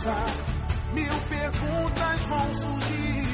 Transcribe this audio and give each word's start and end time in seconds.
Começa, 0.00 0.14
mil 0.92 1.12
perguntas 1.28 2.20
vão 2.28 2.54
surgir. 2.54 3.26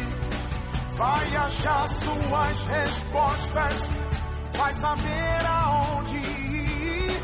Vai 0.96 1.36
achar 1.36 1.88
suas 1.88 2.66
respostas, 2.66 3.88
vai 4.56 4.72
saber 4.72 5.46
aonde 5.46 6.16
ir. 6.16 7.20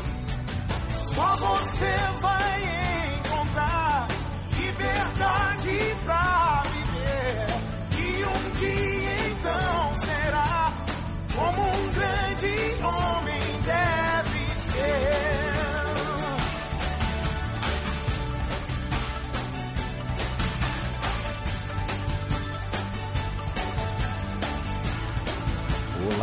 Só 0.95 1.35
você 1.35 1.97
vai 2.21 3.15
encontrar 3.17 4.07
liberdade 4.57 5.95
pra 6.05 6.42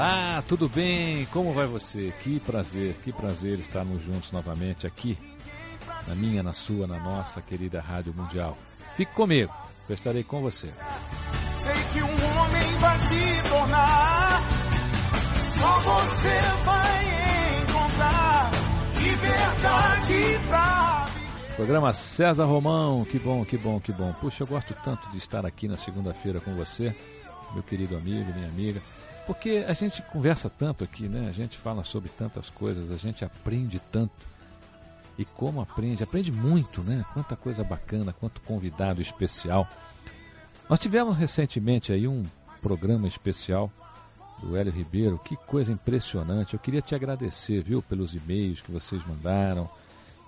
Olá, 0.01 0.43
tudo 0.49 0.67
bem? 0.67 1.27
Como 1.27 1.53
vai 1.53 1.67
você? 1.67 2.11
Que 2.23 2.41
prazer, 2.41 2.95
que 3.05 3.13
prazer 3.13 3.59
estarmos 3.59 4.03
juntos 4.03 4.33
novamente 4.33 4.87
aqui, 4.87 5.19
na 6.09 6.15
minha, 6.15 6.43
na 6.43 6.55
sua, 6.55 6.87
na 6.87 6.99
nossa 6.99 7.43
querida 7.43 7.83
Rádio 7.83 8.15
Mundial. 8.15 8.57
Fique 8.97 9.13
comigo, 9.13 9.53
eu 9.91 9.95
estarei 9.95 10.25
com 10.25 10.41
você. 10.41 10.69
Sei 11.59 11.75
que 11.93 12.03
um 12.03 12.39
homem 12.39 12.79
vai 12.81 12.99
se 12.99 13.51
tornar. 13.51 14.41
Só 15.37 15.81
você 15.81 16.41
vai 16.65 17.61
encontrar 17.61 18.51
liberdade 19.03 20.49
pra. 20.49 21.07
Programa 21.57 21.93
César 21.93 22.47
Romão, 22.47 23.05
que 23.05 23.19
bom, 23.19 23.45
que 23.45 23.59
bom, 23.59 23.79
que 23.79 23.93
bom. 23.93 24.15
Puxa, 24.15 24.45
eu 24.45 24.47
gosto 24.47 24.75
tanto 24.83 25.11
de 25.11 25.19
estar 25.19 25.45
aqui 25.45 25.69
na 25.69 25.77
segunda-feira 25.77 26.41
com 26.41 26.55
você, 26.55 26.97
meu 27.53 27.63
querido 27.63 27.99
amigo, 27.99 28.33
minha 28.33 28.49
amiga, 28.49 28.81
porque 29.27 29.65
a 29.67 29.73
gente 29.73 30.03
conversa 30.03 30.51
tanto 30.51 30.85
aqui, 30.85 31.09
né? 31.09 31.29
A 31.29 31.33
gente 31.33 31.57
fala 31.59 31.85
sobre 31.85 32.09
tantas 32.09 32.49
coisas, 32.49 32.91
a 32.91 32.97
gente 32.97 33.25
aprende 33.25 33.81
tanto. 33.91 34.13
E 35.19 35.25
como 35.25 35.61
aprende? 35.61 36.03
Aprende 36.03 36.33
muito, 36.33 36.83
né? 36.83 37.05
Quanta 37.13 37.37
coisa 37.37 37.63
bacana, 37.63 38.13
quanto 38.13 38.41
convidado 38.41 39.03
especial. 39.03 39.69
Nós 40.69 40.79
tivemos 40.79 41.17
recentemente 41.17 41.93
aí 41.93 42.07
um 42.07 42.25
programa 42.61 43.07
especial 43.07 43.71
do 44.43 44.57
Hélio 44.57 44.73
Ribeiro. 44.73 45.19
Que 45.19 45.37
coisa 45.37 45.73
impressionante. 45.73 46.55
Eu 46.55 46.61
queria 46.61 46.81
te 46.81 46.95
agradecer, 46.95 47.63
viu, 47.63 47.83
pelos 47.83 48.15
e-mails 48.15 48.61
que 48.61 48.73
vocês 48.73 49.05
mandaram. 49.07 49.69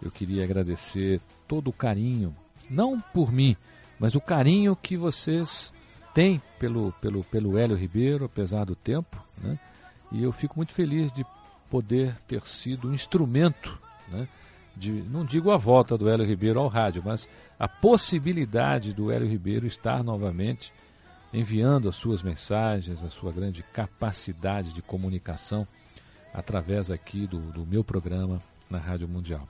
Eu 0.02 0.10
queria 0.10 0.44
agradecer 0.44 1.20
todo 1.46 1.68
o 1.68 1.72
carinho, 1.72 2.34
não 2.68 3.00
por 3.00 3.32
mim, 3.32 3.56
mas 3.98 4.14
o 4.14 4.20
carinho 4.20 4.74
que 4.74 4.96
vocês 4.96 5.72
têm 6.14 6.40
pelo, 6.58 6.92
pelo, 7.00 7.24
pelo 7.24 7.58
Hélio 7.58 7.76
Ribeiro, 7.76 8.24
apesar 8.24 8.64
do 8.64 8.74
tempo. 8.74 9.22
Né? 9.42 9.58
E 10.10 10.22
eu 10.22 10.32
fico 10.32 10.54
muito 10.56 10.72
feliz 10.72 11.12
de 11.12 11.24
poder 11.70 12.16
ter 12.28 12.46
sido 12.46 12.88
um 12.88 12.94
instrumento, 12.94 13.78
né? 14.08 14.28
de, 14.76 14.90
não 14.90 15.24
digo 15.24 15.50
a 15.50 15.56
volta 15.56 15.96
do 15.96 16.08
Hélio 16.08 16.26
Ribeiro 16.26 16.60
ao 16.60 16.68
rádio, 16.68 17.02
mas 17.04 17.28
a 17.58 17.68
possibilidade 17.68 18.92
do 18.92 19.10
Hélio 19.10 19.28
Ribeiro 19.28 19.66
estar 19.66 20.02
novamente 20.02 20.72
enviando 21.32 21.88
as 21.88 21.96
suas 21.96 22.22
mensagens, 22.22 23.02
a 23.02 23.08
sua 23.08 23.32
grande 23.32 23.62
capacidade 23.62 24.72
de 24.72 24.82
comunicação 24.82 25.66
através 26.32 26.90
aqui 26.90 27.26
do, 27.26 27.38
do 27.52 27.66
meu 27.66 27.82
programa 27.82 28.42
na 28.68 28.78
Rádio 28.78 29.08
Mundial. 29.08 29.48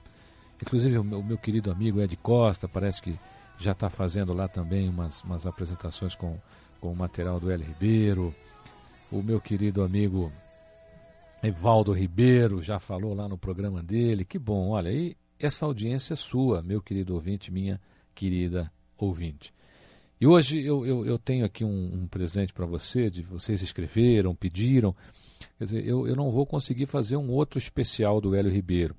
Inclusive 0.61 0.97
o 0.99 1.05
meu, 1.05 1.19
o 1.19 1.25
meu 1.25 1.39
querido 1.39 1.71
amigo 1.71 2.01
Ed 2.01 2.17
Costa 2.17 2.69
parece 2.69 3.03
que 3.03 3.19
já 3.63 3.73
está 3.73 3.89
fazendo 3.89 4.33
lá 4.33 4.49
também 4.49 4.89
umas, 4.89 5.23
umas 5.23 5.47
apresentações 5.47 6.15
com, 6.15 6.37
com 6.81 6.93
o 6.93 6.97
material 6.97 7.39
do 7.39 7.51
Hélio 7.51 7.67
Ribeiro. 7.67 8.35
O 9.11 9.23
meu 9.23 9.41
querido 9.41 9.83
amigo 9.83 10.33
Evaldo 11.43 11.93
Ribeiro 11.93 12.63
já 12.63 12.79
falou 12.79 13.15
lá 13.15 13.29
no 13.29 13.39
programa 13.39 13.83
dele. 13.83 14.25
Que 14.25 14.39
bom, 14.39 14.71
olha, 14.71 14.91
aí 14.91 15.17
essa 15.39 15.65
audiência 15.65 16.13
é 16.15 16.17
sua, 16.17 16.63
meu 16.63 16.81
querido 16.81 17.15
ouvinte, 17.15 17.51
minha 17.51 17.81
querida 18.15 18.71
ouvinte. 18.97 19.53
E 20.21 20.27
hoje 20.27 20.65
eu, 20.65 20.87
eu, 20.87 21.05
eu 21.05 21.19
tenho 21.19 21.45
aqui 21.45 21.65
um, 21.65 22.03
um 22.03 22.07
presente 22.07 22.53
para 22.53 22.65
você, 22.65 23.11
de 23.11 23.23
vocês 23.23 23.61
escreveram, 23.61 24.37
pediram. 24.37 24.95
Quer 25.59 25.65
dizer, 25.65 25.85
eu, 25.85 26.07
eu 26.07 26.15
não 26.15 26.31
vou 26.31 26.47
conseguir 26.47 26.87
fazer 26.87 27.17
um 27.17 27.29
outro 27.31 27.59
especial 27.59 28.21
do 28.21 28.35
Hélio 28.35 28.53
Ribeiro, 28.53 28.95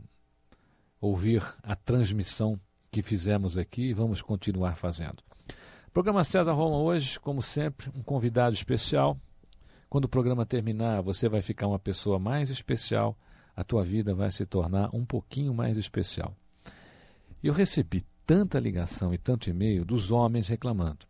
ouvir 1.00 1.44
a 1.64 1.76
transmissão 1.76 2.60
que 2.92 3.02
fizemos 3.02 3.58
aqui 3.58 3.90
e 3.90 3.94
vamos 3.94 4.22
continuar 4.22 4.76
fazendo. 4.76 5.24
Programa 5.94 6.24
César 6.24 6.54
Roma 6.54 6.78
hoje, 6.78 7.20
como 7.20 7.42
sempre, 7.42 7.90
um 7.96 8.04
convidado 8.04 8.54
especial. 8.54 9.20
Quando 9.90 10.06
o 10.06 10.10
programa 10.10 10.46
terminar, 10.46 11.02
você 11.02 11.30
vai 11.30 11.42
ficar 11.42 11.68
uma 11.68 11.80
pessoa 11.80 12.20
mais 12.20 12.50
especial, 12.50 13.18
a 13.56 13.64
tua 13.64 13.84
vida 13.84 14.14
vai 14.14 14.30
se 14.32 14.46
tornar 14.46 14.94
um 14.94 15.06
pouquinho 15.06 15.54
mais 15.54 15.78
especial. 15.78 16.36
Eu 17.42 17.54
recebi 17.54 18.06
tanta 18.26 18.60
ligação 18.60 19.14
e 19.14 19.18
tanto 19.18 19.50
e-mail 19.50 19.86
dos 19.86 20.12
homens 20.12 20.48
reclamando. 20.48 21.08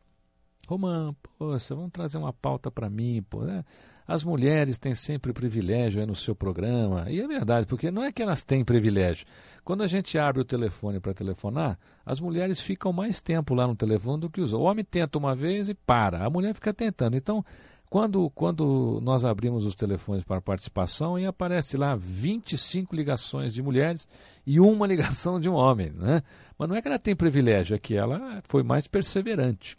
Romã, 0.67 1.15
poxa, 1.37 1.73
vamos 1.73 1.91
trazer 1.91 2.17
uma 2.17 2.33
pauta 2.33 2.69
para 2.69 2.89
mim, 2.89 3.23
pô, 3.29 3.43
né? 3.43 3.65
As 4.07 4.23
mulheres 4.23 4.77
têm 4.77 4.95
sempre 4.95 5.33
privilégio 5.33 6.05
no 6.07 6.15
seu 6.15 6.33
programa. 6.33 7.09
E 7.09 7.19
é 7.19 7.27
verdade, 7.27 7.67
porque 7.67 7.91
não 7.91 8.03
é 8.03 8.11
que 8.11 8.23
elas 8.23 8.41
têm 8.41 8.63
privilégio. 8.63 9.25
Quando 9.65 9.83
a 9.83 9.87
gente 9.87 10.17
abre 10.17 10.41
o 10.41 10.45
telefone 10.45 10.99
para 10.99 11.13
telefonar, 11.13 11.77
as 12.05 12.21
mulheres 12.21 12.61
ficam 12.61 12.93
mais 12.93 13.19
tempo 13.19 13.53
lá 13.53 13.67
no 13.67 13.75
telefone 13.75 14.21
do 14.21 14.29
que 14.29 14.39
os 14.39 14.53
homens. 14.53 14.65
O 14.65 14.71
homem 14.71 14.85
tenta 14.85 15.17
uma 15.17 15.35
vez 15.35 15.67
e 15.67 15.73
para. 15.73 16.25
A 16.25 16.29
mulher 16.29 16.53
fica 16.53 16.73
tentando. 16.73 17.17
Então, 17.17 17.43
Quando, 17.89 18.29
quando 18.31 18.99
nós 19.01 19.23
abrimos 19.23 19.65
os 19.65 19.73
telefones 19.73 20.23
para 20.23 20.41
participação 20.41 21.17
e 21.17 21.25
aparece 21.25 21.77
lá 21.77 21.95
25 21.95 22.93
ligações 22.93 23.53
de 23.53 23.61
mulheres 23.61 24.07
e 24.45 24.59
uma 24.59 24.85
ligação 24.87 25.39
de 25.39 25.49
um 25.49 25.53
homem, 25.53 25.91
né? 25.91 26.21
Mas 26.57 26.67
não 26.67 26.75
é 26.75 26.81
que 26.81 26.87
ela 26.87 26.99
tem 26.99 27.15
privilégio, 27.15 27.75
é 27.75 27.79
que 27.79 27.95
ela 27.95 28.41
foi 28.43 28.61
mais 28.61 28.87
perseverante. 28.87 29.77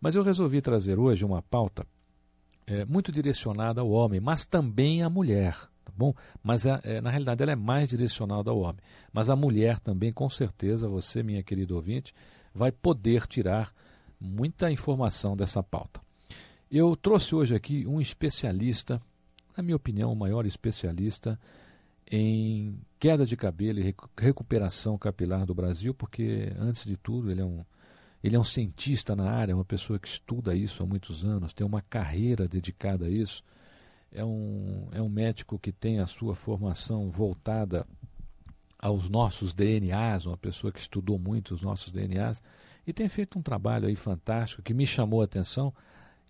Mas 0.00 0.14
eu 0.14 0.24
resolvi 0.24 0.60
trazer 0.60 0.98
hoje 0.98 1.24
uma 1.24 1.40
pauta 1.40 1.86
é, 2.66 2.84
muito 2.84 3.12
direcionada 3.12 3.80
ao 3.80 3.90
homem, 3.90 4.20
mas 4.20 4.44
também 4.44 5.02
à 5.02 5.08
mulher, 5.08 5.56
tá 5.84 5.92
bom? 5.96 6.12
Mas 6.42 6.66
é, 6.66 7.00
na 7.00 7.10
realidade 7.10 7.42
ela 7.42 7.52
é 7.52 7.56
mais 7.56 7.88
direcionada 7.88 8.50
ao 8.50 8.58
homem. 8.58 8.80
Mas 9.12 9.30
a 9.30 9.36
mulher 9.36 9.78
também, 9.78 10.12
com 10.12 10.28
certeza, 10.28 10.88
você, 10.88 11.22
minha 11.22 11.42
querida 11.42 11.74
ouvinte, 11.74 12.12
vai 12.54 12.72
poder 12.72 13.26
tirar 13.26 13.72
muita 14.20 14.70
informação 14.70 15.36
dessa 15.36 15.62
pauta. 15.62 16.00
Eu 16.70 16.96
trouxe 16.96 17.34
hoje 17.34 17.54
aqui 17.54 17.86
um 17.86 18.00
especialista, 18.00 19.00
na 19.56 19.62
minha 19.62 19.76
opinião, 19.76 20.12
o 20.12 20.16
maior 20.16 20.44
especialista 20.46 21.38
em 22.10 22.78
queda 22.98 23.24
de 23.24 23.36
cabelo 23.36 23.80
e 23.80 23.94
recuperação 24.18 24.98
capilar 24.98 25.44
do 25.44 25.54
Brasil, 25.54 25.94
porque, 25.94 26.52
antes 26.58 26.84
de 26.84 26.96
tudo, 26.96 27.30
ele 27.30 27.40
é 27.40 27.44
um, 27.44 27.64
ele 28.26 28.36
é 28.36 28.40
um 28.40 28.44
cientista 28.44 29.14
na 29.14 29.30
área, 29.30 29.54
uma 29.54 29.64
pessoa 29.64 29.98
que 29.98 30.08
estuda 30.08 30.54
isso 30.54 30.82
há 30.82 30.86
muitos 30.86 31.24
anos, 31.24 31.52
tem 31.52 31.66
uma 31.66 31.80
carreira 31.80 32.48
dedicada 32.48 33.06
a 33.06 33.08
isso. 33.08 33.42
É 34.10 34.24
um, 34.24 34.88
é 34.92 35.00
um 35.00 35.08
médico 35.08 35.58
que 35.58 35.70
tem 35.70 36.00
a 36.00 36.06
sua 36.06 36.34
formação 36.34 37.08
voltada 37.08 37.86
aos 38.78 39.08
nossos 39.08 39.52
DNAs, 39.52 40.26
uma 40.26 40.36
pessoa 40.36 40.72
que 40.72 40.80
estudou 40.80 41.18
muito 41.18 41.54
os 41.54 41.62
nossos 41.62 41.92
DNAs 41.92 42.42
e 42.86 42.92
tem 42.92 43.08
feito 43.08 43.38
um 43.38 43.42
trabalho 43.42 43.86
aí 43.86 43.96
fantástico 43.96 44.62
que 44.62 44.74
me 44.74 44.86
chamou 44.86 45.22
a 45.22 45.24
atenção 45.24 45.72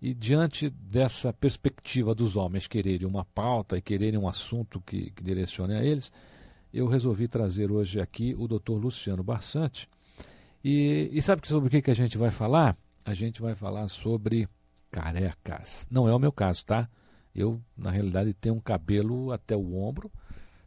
e 0.01 0.13
diante 0.13 0.69
dessa 0.69 1.33
perspectiva 1.33 2.13
dos 2.13 2.35
homens 2.35 2.67
quererem 2.67 3.07
uma 3.07 3.25
pauta 3.25 3.77
e 3.77 3.81
quererem 3.81 4.19
um 4.19 4.27
assunto 4.27 4.79
que, 4.81 5.09
que 5.11 5.23
direcione 5.23 5.75
a 5.75 5.83
eles, 5.83 6.11
eu 6.71 6.87
resolvi 6.87 7.27
trazer 7.27 7.71
hoje 7.71 7.99
aqui 7.99 8.35
o 8.37 8.47
Dr. 8.47 8.73
Luciano 8.73 9.23
Barsante. 9.23 9.89
E, 10.69 11.09
e 11.13 11.21
sabe 11.21 11.47
sobre 11.47 11.69
o 11.69 11.71
que, 11.71 11.81
que 11.81 11.91
a 11.91 11.95
gente 11.95 12.17
vai 12.17 12.29
falar? 12.29 12.77
A 13.05 13.13
gente 13.13 13.41
vai 13.41 13.55
falar 13.55 13.87
sobre 13.87 14.49
carecas. 14.91 15.87
Não 15.89 16.09
é 16.09 16.13
o 16.13 16.19
meu 16.19 16.29
caso, 16.29 16.65
tá? 16.65 16.89
Eu, 17.33 17.61
na 17.77 17.89
realidade, 17.89 18.33
tenho 18.33 18.55
um 18.55 18.59
cabelo 18.59 19.31
até 19.31 19.55
o 19.55 19.77
ombro. 19.77 20.11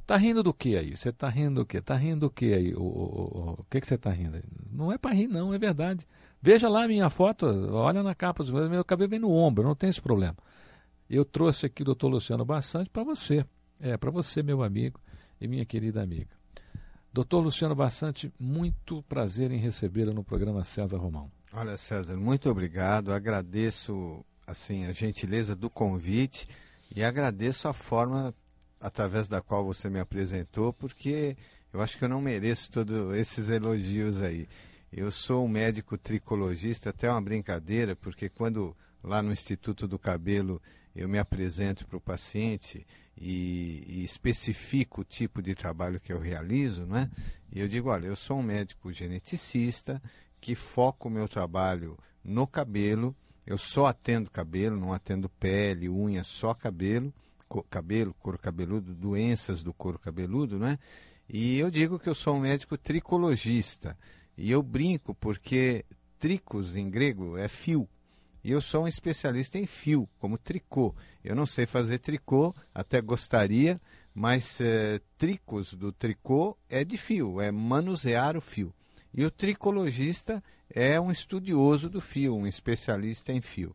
Tá 0.07 0.17
rindo 0.17 0.43
do 0.43 0.55
que 0.55 0.75
aí? 0.75 0.97
Você 0.97 1.13
tá 1.13 1.29
rindo 1.29 1.57
do 1.57 1.67
que? 1.67 1.83
Tá 1.83 1.97
rindo 1.97 2.21
do 2.21 2.31
que 2.31 2.51
aí? 2.51 2.73
O, 2.75 2.81
o, 2.81 3.57
o, 3.59 3.65
que, 3.65 3.79
que 3.79 3.87
você 3.87 3.99
tá 3.99 4.09
rindo? 4.09 4.41
Não 4.73 4.91
é 4.91 4.97
para 4.97 5.13
rir, 5.13 5.27
não, 5.27 5.53
é 5.53 5.59
verdade. 5.59 6.07
Veja 6.41 6.67
lá 6.67 6.85
a 6.85 6.89
minha 6.89 7.11
foto, 7.11 7.45
olha 7.71 8.03
na 8.03 8.15
capa, 8.15 8.43
meu 8.71 8.83
cabelo 8.83 9.11
vem 9.11 9.19
no 9.19 9.31
ombro, 9.31 9.63
não 9.63 9.75
tem 9.75 9.91
esse 9.91 10.01
problema. 10.01 10.37
Eu 11.11 11.27
trouxe 11.27 11.67
aqui 11.67 11.83
o 11.83 11.85
doutor 11.85 12.09
Luciano 12.09 12.47
Bastante 12.47 12.89
para 12.89 13.05
você, 13.05 13.45
é, 13.79 13.99
para 13.99 14.11
você, 14.11 14.43
meu 14.43 14.63
amigo 14.63 14.99
e 15.39 15.47
minha 15.47 15.67
querida 15.67 16.03
amiga. 16.03 16.40
Doutor 17.13 17.41
Luciano 17.41 17.75
Bastante, 17.75 18.33
muito 18.39 19.03
prazer 19.03 19.51
em 19.51 19.59
recebê-lo 19.59 20.15
no 20.15 20.23
programa 20.23 20.63
César 20.63 20.97
Romão. 20.97 21.29
Olha, 21.53 21.77
César, 21.77 22.17
muito 22.17 22.49
obrigado. 22.49 23.13
Agradeço 23.13 24.25
assim 24.47 24.87
a 24.87 24.93
gentileza 24.93 25.57
do 25.57 25.69
convite 25.69 26.49
e 26.95 27.03
agradeço 27.03 27.67
a 27.67 27.73
forma 27.73 28.33
através 28.81 29.27
da 29.27 29.41
qual 29.41 29.65
você 29.65 29.91
me 29.91 29.99
apresentou, 29.99 30.73
porque 30.73 31.37
eu 31.73 31.83
acho 31.83 31.99
que 31.99 32.05
eu 32.05 32.09
não 32.09 32.21
mereço 32.21 32.71
todos 32.71 33.17
esses 33.17 33.51
elogios 33.51 34.23
aí. 34.23 34.49
Eu 34.93 35.11
sou 35.11 35.45
um 35.45 35.49
médico 35.49 35.99
tricologista, 35.99 36.91
até 36.91 37.11
uma 37.11 37.21
brincadeira, 37.21 37.97
porque 37.97 38.29
quando 38.29 38.77
lá 39.03 39.21
no 39.21 39.33
Instituto 39.33 39.89
do 39.89 39.99
Cabelo 39.99 40.63
eu 40.95 41.09
me 41.09 41.19
apresento 41.19 41.87
para 41.87 41.97
o 41.97 42.01
paciente 42.01 42.87
e, 43.17 43.85
e, 43.87 44.05
especifico 44.05 45.03
o 45.03 45.05
tipo 45.05 45.43
de 45.43 45.55
trabalho 45.55 46.01
que 46.01 46.13
eu 46.13 46.19
realizo, 46.19 46.87
não 46.87 46.97
é? 46.97 47.11
E 47.53 47.61
eu 47.61 47.69
digo, 47.69 47.91
olha, 47.91 48.07
eu 48.07 48.17
sou 48.17 48.39
um 48.39 48.43
médico 48.43 48.93
geneticista 48.93 50.03
que 50.41 50.55
foco 50.55 51.09
o 51.09 51.11
meu 51.11 51.29
trabalho 51.29 51.99
no 52.25 52.47
cabelo. 52.47 53.15
Eu 53.47 53.59
só 53.59 53.87
atendo 53.87 54.31
cabelo, 54.31 54.79
não 54.79 54.93
atendo 54.93 55.29
pele, 55.29 55.89
unha, 55.89 56.23
só 56.25 56.55
cabelo, 56.55 57.13
co 57.49 57.63
cabelo, 57.65 58.15
couro 58.15 58.39
cabeludo, 58.39 58.95
doenças 58.95 59.63
do 59.63 59.75
couro 59.75 59.99
cabeludo, 59.99 60.59
não 60.59 60.69
é? 60.69 60.79
E 61.29 61.59
eu 61.59 61.71
digo 61.71 61.99
que 61.99 62.09
eu 62.09 62.15
sou 62.15 62.37
um 62.37 62.41
médico 62.41 62.77
tricologista. 62.79 63.97
E 64.37 64.51
eu 64.51 64.63
brinco 64.63 65.15
porque 65.15 65.85
tricos 66.19 66.77
em 66.77 66.89
grego 66.91 67.37
é 67.37 67.49
fio. 67.49 67.89
E 68.43 68.53
eu 68.53 68.61
sou 68.61 68.85
um 68.85 68.89
especialista 68.89 69.59
em 69.59 69.67
fio, 69.67 70.09
como 70.19 70.39
tricô. 70.39 70.95
Eu 71.23 71.35
não 71.37 71.47
sei 71.47 71.67
fazer 71.67 71.99
tricô, 71.99 72.55
até 72.75 73.01
gostaria, 73.01 73.81
mas 74.15 74.61
é, 74.61 75.01
tricos 75.19 75.75
do 75.75 75.93
tricô 75.93 76.57
é 76.69 76.85
de 76.85 76.97
fio, 76.97 77.41
é 77.41 77.51
manusear 77.51 78.37
o 78.37 78.41
fio. 78.41 78.75
E 79.13 79.25
o 79.25 79.31
tricologista 79.31 80.43
é 80.69 81.01
um 81.01 81.11
estudioso 81.11 81.91
do 81.91 82.01
fio, 82.01 82.37
um 82.37 82.47
especialista 82.47 83.33
em 83.33 83.41
fio. 83.41 83.75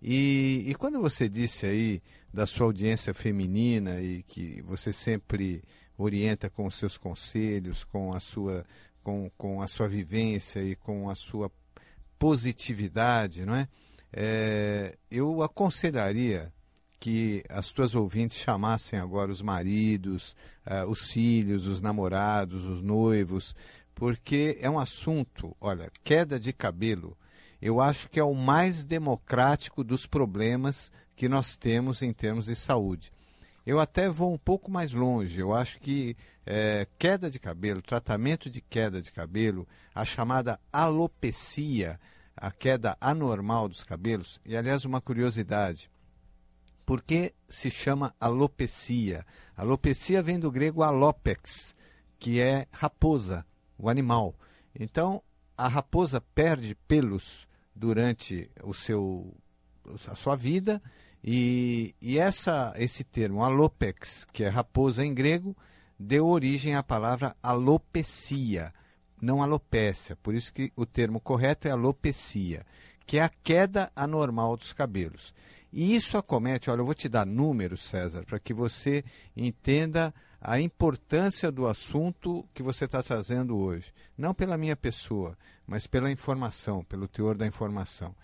E, 0.00 0.64
e 0.66 0.74
quando 0.74 1.00
você 1.00 1.28
disse 1.28 1.66
aí 1.66 2.02
da 2.32 2.46
sua 2.46 2.66
audiência 2.66 3.12
feminina 3.12 4.00
e 4.00 4.22
que 4.22 4.62
você 4.62 4.92
sempre 4.92 5.62
orienta 5.96 6.48
com 6.48 6.66
os 6.66 6.76
seus 6.76 6.96
conselhos, 6.96 7.82
com 7.82 8.12
a 8.12 8.20
sua 8.20 8.64
com, 9.02 9.30
com 9.36 9.62
a 9.62 9.66
sua 9.66 9.88
vivência 9.88 10.62
e 10.62 10.76
com 10.76 11.08
a 11.08 11.14
sua 11.14 11.50
positividade, 12.18 13.44
não 13.46 13.54
é? 13.54 13.66
É 14.12 14.96
eu 15.10 15.42
aconselharia 15.42 16.52
que 17.00 17.44
as 17.48 17.70
tuas 17.70 17.94
ouvintes 17.94 18.36
chamassem 18.36 18.98
agora 18.98 19.30
os 19.30 19.40
maridos, 19.40 20.34
uh, 20.66 20.88
os 20.88 21.10
filhos, 21.10 21.66
os 21.66 21.80
namorados, 21.80 22.64
os 22.64 22.82
noivos, 22.82 23.54
porque 23.94 24.58
é 24.60 24.68
um 24.68 24.78
assunto, 24.78 25.56
olha, 25.60 25.90
queda 26.02 26.38
de 26.38 26.52
cabelo, 26.52 27.16
eu 27.60 27.80
acho 27.80 28.08
que 28.08 28.20
é 28.20 28.24
o 28.24 28.34
mais 28.34 28.84
democrático 28.84 29.82
dos 29.82 30.06
problemas 30.06 30.90
que 31.16 31.28
nós 31.28 31.56
temos 31.56 32.02
em 32.02 32.12
termos 32.12 32.46
de 32.46 32.54
saúde. 32.54 33.12
Eu 33.66 33.80
até 33.80 34.08
vou 34.08 34.32
um 34.32 34.38
pouco 34.38 34.70
mais 34.70 34.92
longe. 34.92 35.40
Eu 35.40 35.54
acho 35.54 35.78
que 35.80 36.16
é, 36.46 36.86
queda 36.98 37.30
de 37.30 37.38
cabelo, 37.38 37.82
tratamento 37.82 38.48
de 38.48 38.62
queda 38.62 39.02
de 39.02 39.12
cabelo, 39.12 39.68
a 39.94 40.04
chamada 40.04 40.58
alopecia, 40.72 42.00
a 42.40 42.50
queda 42.50 42.96
anormal 43.00 43.68
dos 43.68 43.84
cabelos, 43.84 44.40
e 44.44 44.56
aliás, 44.56 44.84
uma 44.84 45.00
curiosidade. 45.00 45.90
Por 46.84 47.02
que 47.02 47.34
se 47.48 47.70
chama 47.70 48.14
alopecia? 48.18 49.26
Alopecia 49.56 50.22
vem 50.22 50.38
do 50.38 50.50
grego 50.50 50.82
alopex, 50.82 51.76
que 52.18 52.40
é 52.40 52.66
raposa, 52.72 53.44
o 53.76 53.88
animal. 53.90 54.34
Então, 54.74 55.22
a 55.56 55.68
raposa 55.68 56.20
perde 56.20 56.74
pelos 56.86 57.46
durante 57.74 58.50
o 58.62 58.72
seu, 58.72 59.36
a 60.08 60.14
sua 60.14 60.34
vida 60.34 60.82
e, 61.22 61.94
e 62.00 62.18
essa, 62.18 62.72
esse 62.76 63.04
termo, 63.04 63.42
alopex, 63.42 64.26
que 64.32 64.44
é 64.44 64.48
raposa 64.48 65.04
em 65.04 65.12
grego, 65.12 65.56
deu 65.98 66.26
origem 66.26 66.74
à 66.74 66.82
palavra 66.82 67.36
alopecia, 67.42 68.72
não 69.20 69.42
alopécia. 69.42 70.16
Por 70.16 70.34
isso 70.34 70.52
que 70.52 70.72
o 70.76 70.86
termo 70.86 71.20
correto 71.20 71.68
é 71.68 71.70
alopecia, 71.70 72.64
que 73.06 73.18
é 73.18 73.22
a 73.22 73.28
queda 73.28 73.90
anormal 73.94 74.56
dos 74.56 74.72
cabelos. 74.72 75.34
E 75.72 75.94
isso 75.94 76.16
acomete, 76.16 76.70
olha, 76.70 76.80
eu 76.80 76.84
vou 76.84 76.94
te 76.94 77.08
dar 77.08 77.26
números, 77.26 77.82
César, 77.82 78.24
para 78.24 78.38
que 78.38 78.54
você 78.54 79.04
entenda 79.36 80.14
a 80.40 80.60
importância 80.60 81.50
do 81.50 81.66
assunto 81.66 82.48
que 82.54 82.62
você 82.62 82.84
está 82.86 83.02
trazendo 83.02 83.56
hoje. 83.56 83.92
Não 84.16 84.32
pela 84.32 84.56
minha 84.56 84.76
pessoa, 84.76 85.36
mas 85.66 85.86
pela 85.86 86.10
informação, 86.10 86.82
pelo 86.84 87.08
teor 87.08 87.36
da 87.36 87.46
informação. 87.46 88.14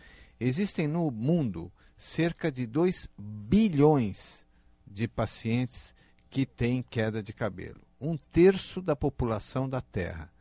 Existem 0.41 0.89
no 0.89 1.11
mundo 1.11 1.71
cerca 1.97 2.51
de 2.51 2.67
2 2.67 3.09
bilhões 3.19 4.47
de 4.87 5.07
pacientes 5.07 5.95
que 6.31 6.47
têm 6.47 6.83
queda 6.83 7.23
de 7.23 7.33
cabelo. 7.33 7.81
Um 8.01 8.17
terço 8.17 8.81
da 8.81 8.97
população 8.97 9.69
da 9.69 9.81
Terra. 9.81 10.34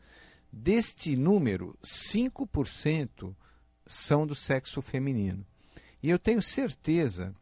Deste 0.55 1.15
número, 1.15 1.75
5% 1.83 3.36
são 3.88 4.27
do 4.27 4.36
sexo 4.36 4.83
feminino. 4.83 5.43
E 6.01 6.12
eu 6.12 6.19
tenho 6.19 6.43
certeza 6.43 7.33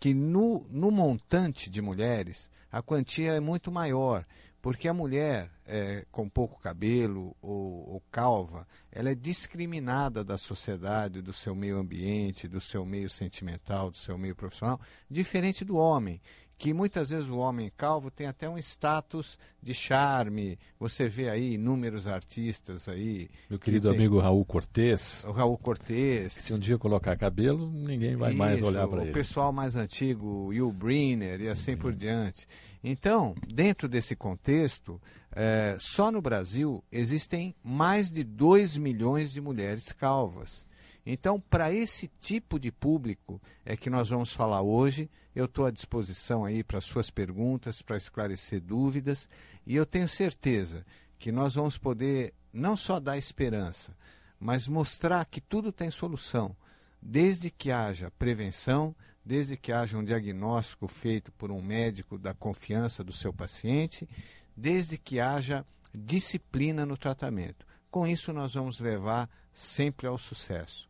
que 0.00 0.14
no, 0.14 0.66
no 0.70 0.90
montante 0.90 1.68
de 1.68 1.82
mulheres, 1.82 2.50
a 2.72 2.80
quantia 2.80 3.32
é 3.32 3.40
muito 3.40 3.70
maior. 3.70 4.24
Porque 4.62 4.88
a 4.88 4.94
mulher 4.94 5.50
é, 5.66 6.06
com 6.10 6.26
pouco 6.26 6.58
cabelo 6.58 7.36
ou, 7.42 7.92
ou, 7.92 8.02
calva, 8.10 8.66
ela 8.90 9.10
é 9.10 9.14
discriminada 9.14 10.24
da 10.24 10.38
sociedade, 10.38 11.20
do 11.20 11.34
seu 11.34 11.54
meio 11.54 11.76
ambiente, 11.76 12.48
do 12.48 12.62
seu 12.62 12.82
meio 12.86 13.10
sentimental, 13.10 13.90
do 13.90 13.98
seu 13.98 14.16
meio 14.16 14.34
profissional, 14.34 14.80
diferente 15.10 15.66
do 15.66 15.76
homem, 15.76 16.18
que 16.56 16.72
muitas 16.72 17.10
vezes 17.10 17.28
o 17.28 17.36
homem 17.36 17.70
calvo 17.76 18.10
tem 18.10 18.26
até 18.26 18.48
um 18.48 18.56
status 18.58 19.38
de 19.62 19.74
charme. 19.74 20.58
Você 20.78 21.08
vê 21.08 21.28
aí 21.28 21.54
inúmeros 21.54 22.06
artistas 22.06 22.88
aí. 22.88 23.28
Meu 23.50 23.58
querido 23.58 23.88
tem... 23.88 23.98
amigo 23.98 24.18
Raul 24.18 24.44
Cortez. 24.44 25.24
O 25.26 25.32
Raul 25.32 25.58
Cortez. 25.58 26.32
Se 26.34 26.52
um 26.52 26.58
dia 26.58 26.78
colocar 26.78 27.16
cabelo, 27.16 27.70
ninguém 27.70 28.16
vai 28.16 28.30
Isso, 28.30 28.38
mais 28.38 28.62
olhar 28.62 28.86
para 28.86 29.02
ele. 29.02 29.10
O 29.10 29.14
pessoal 29.14 29.52
mais 29.52 29.76
antigo, 29.76 30.46
Will 30.46 30.72
Brynner 30.72 31.40
e 31.40 31.48
assim 31.48 31.76
por 31.76 31.92
diante. 31.92 32.46
Então, 32.82 33.34
dentro 33.48 33.88
desse 33.88 34.14
contexto, 34.14 35.00
é, 35.34 35.76
só 35.80 36.12
no 36.12 36.20
Brasil 36.20 36.84
existem 36.92 37.54
mais 37.62 38.10
de 38.10 38.22
2 38.22 38.76
milhões 38.76 39.32
de 39.32 39.40
mulheres 39.40 39.90
calvas. 39.90 40.66
Então, 41.06 41.38
para 41.38 41.72
esse 41.72 42.08
tipo 42.08 42.58
de 42.58 42.72
público 42.72 43.40
é 43.64 43.76
que 43.76 43.90
nós 43.90 44.08
vamos 44.08 44.32
falar 44.32 44.62
hoje. 44.62 45.10
Eu 45.34 45.44
estou 45.44 45.66
à 45.66 45.70
disposição 45.70 46.44
aí 46.44 46.64
para 46.64 46.80
suas 46.80 47.10
perguntas, 47.10 47.82
para 47.82 47.96
esclarecer 47.96 48.60
dúvidas, 48.60 49.28
e 49.66 49.76
eu 49.76 49.84
tenho 49.84 50.08
certeza 50.08 50.84
que 51.18 51.30
nós 51.30 51.56
vamos 51.56 51.76
poder 51.76 52.32
não 52.52 52.76
só 52.76 53.00
dar 53.00 53.18
esperança, 53.18 53.96
mas 54.38 54.68
mostrar 54.68 55.24
que 55.26 55.40
tudo 55.40 55.72
tem 55.72 55.90
solução, 55.90 56.56
desde 57.02 57.50
que 57.50 57.70
haja 57.70 58.12
prevenção, 58.12 58.94
desde 59.24 59.56
que 59.56 59.72
haja 59.72 59.98
um 59.98 60.04
diagnóstico 60.04 60.86
feito 60.86 61.32
por 61.32 61.50
um 61.50 61.60
médico 61.60 62.16
da 62.16 62.32
confiança 62.32 63.02
do 63.02 63.12
seu 63.12 63.32
paciente, 63.32 64.08
desde 64.56 64.96
que 64.96 65.18
haja 65.18 65.66
disciplina 65.94 66.86
no 66.86 66.96
tratamento. 66.96 67.66
Com 67.90 68.06
isso, 68.06 68.32
nós 68.32 68.54
vamos 68.54 68.80
levar 68.80 69.28
sempre 69.52 70.06
ao 70.06 70.18
sucesso. 70.18 70.88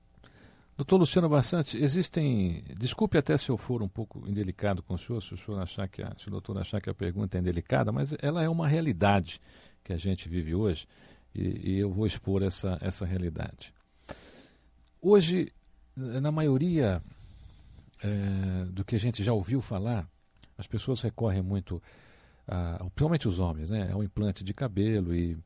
Doutor 0.76 0.96
Luciano 0.98 1.28
Bastante, 1.28 1.78
existem. 1.78 2.64
Desculpe 2.76 3.16
até 3.16 3.36
se 3.36 3.48
eu 3.48 3.56
for 3.56 3.80
um 3.80 3.88
pouco 3.88 4.28
indelicado 4.28 4.82
com 4.82 4.94
o 4.94 4.98
senhor, 4.98 5.22
se 5.22 5.32
o 5.32 5.36
senhor 5.36 5.60
achar 5.60 5.86
que 5.86 6.02
a, 6.02 6.12
se 6.18 6.26
o 6.26 6.30
doutor 6.32 6.58
achar 6.58 6.80
que 6.80 6.90
a 6.90 6.94
pergunta 6.94 7.38
é 7.38 7.40
indelicada, 7.40 7.92
mas 7.92 8.12
ela 8.20 8.42
é 8.42 8.48
uma 8.48 8.66
realidade 8.66 9.40
que 9.84 9.92
a 9.92 9.96
gente 9.96 10.28
vive 10.28 10.52
hoje 10.52 10.88
e, 11.32 11.74
e 11.74 11.78
eu 11.78 11.92
vou 11.92 12.06
expor 12.06 12.42
essa, 12.42 12.76
essa 12.80 13.06
realidade. 13.06 13.72
Hoje, 15.00 15.52
na 15.96 16.32
maioria 16.32 17.00
é, 18.02 18.64
do 18.64 18.84
que 18.84 18.96
a 18.96 19.00
gente 19.00 19.22
já 19.22 19.32
ouviu 19.32 19.60
falar, 19.60 20.08
as 20.58 20.66
pessoas 20.66 21.00
recorrem 21.02 21.42
muito, 21.42 21.80
a, 22.48 22.78
principalmente 22.78 23.28
os 23.28 23.38
homens, 23.38 23.70
né, 23.70 23.92
ao 23.92 24.02
implante 24.02 24.42
de 24.42 24.52
cabelo 24.52 25.14
e 25.14 25.38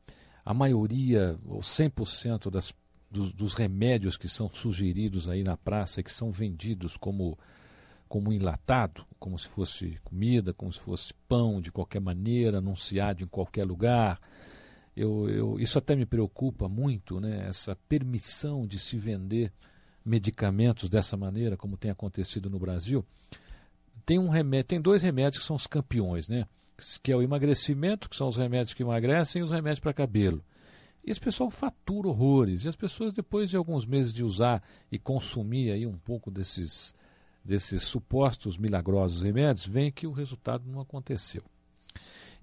a 0.43 0.55
maioria, 0.55 1.37
ou 1.45 1.59
100% 1.59 2.49
das 2.49 2.73
dos, 3.09 3.31
dos, 3.33 3.53
remédios 3.53 4.17
que 4.17 4.27
são 4.27 4.49
sugeridos 4.53 5.27
aí 5.27 5.43
na 5.43 5.57
praça 5.57 6.03
que 6.03 6.11
são 6.11 6.31
vendidos 6.31 6.95
como, 6.95 7.37
como 8.07 8.31
enlatado, 8.31 9.05
como 9.19 9.37
se 9.37 9.47
fosse 9.47 9.99
comida, 10.03 10.53
como 10.53 10.71
se 10.71 10.79
fosse 10.79 11.13
pão 11.27 11.61
de 11.61 11.71
qualquer 11.71 11.99
maneira, 11.99 12.59
anunciado 12.59 13.23
em 13.23 13.27
qualquer 13.27 13.65
lugar. 13.65 14.19
Eu, 14.95 15.29
eu, 15.29 15.59
isso 15.59 15.77
até 15.77 15.95
me 15.95 16.05
preocupa 16.05 16.67
muito, 16.67 17.19
né? 17.19 17.47
essa 17.47 17.75
permissão 17.87 18.67
de 18.67 18.77
se 18.77 18.97
vender 18.97 19.51
medicamentos 20.03 20.89
dessa 20.89 21.15
maneira, 21.15 21.55
como 21.55 21.77
tem 21.77 21.91
acontecido 21.91 22.49
no 22.49 22.59
Brasil. 22.59 23.05
Tem, 24.05 24.17
um 24.17 24.29
remédio, 24.29 24.65
tem 24.65 24.81
dois 24.81 25.01
remédios 25.01 25.39
que 25.39 25.47
são 25.47 25.55
os 25.55 25.67
campeões, 25.67 26.27
né? 26.27 26.45
que 27.03 27.11
é 27.11 27.15
o 27.15 27.21
emagrecimento, 27.21 28.09
que 28.09 28.15
são 28.15 28.27
os 28.27 28.37
remédios 28.37 28.73
que 28.73 28.83
emagrecem, 28.83 29.41
e 29.41 29.43
os 29.43 29.51
remédios 29.51 29.79
para 29.79 29.93
cabelo. 29.93 30.43
E 31.09 31.11
esse 31.11 31.19
pessoal 31.19 31.49
fatura 31.49 32.07
horrores. 32.07 32.63
E 32.63 32.67
as 32.67 32.75
pessoas, 32.75 33.11
depois 33.11 33.49
de 33.49 33.57
alguns 33.57 33.83
meses 33.83 34.13
de 34.13 34.23
usar 34.23 34.61
e 34.91 34.99
consumir 34.99 35.71
aí 35.71 35.87
um 35.87 35.97
pouco 35.97 36.29
desses, 36.29 36.93
desses 37.43 37.81
supostos 37.81 38.59
milagrosos 38.59 39.23
remédios, 39.23 39.65
vem 39.65 39.91
que 39.91 40.05
o 40.05 40.11
resultado 40.11 40.69
não 40.69 40.79
aconteceu. 40.79 41.43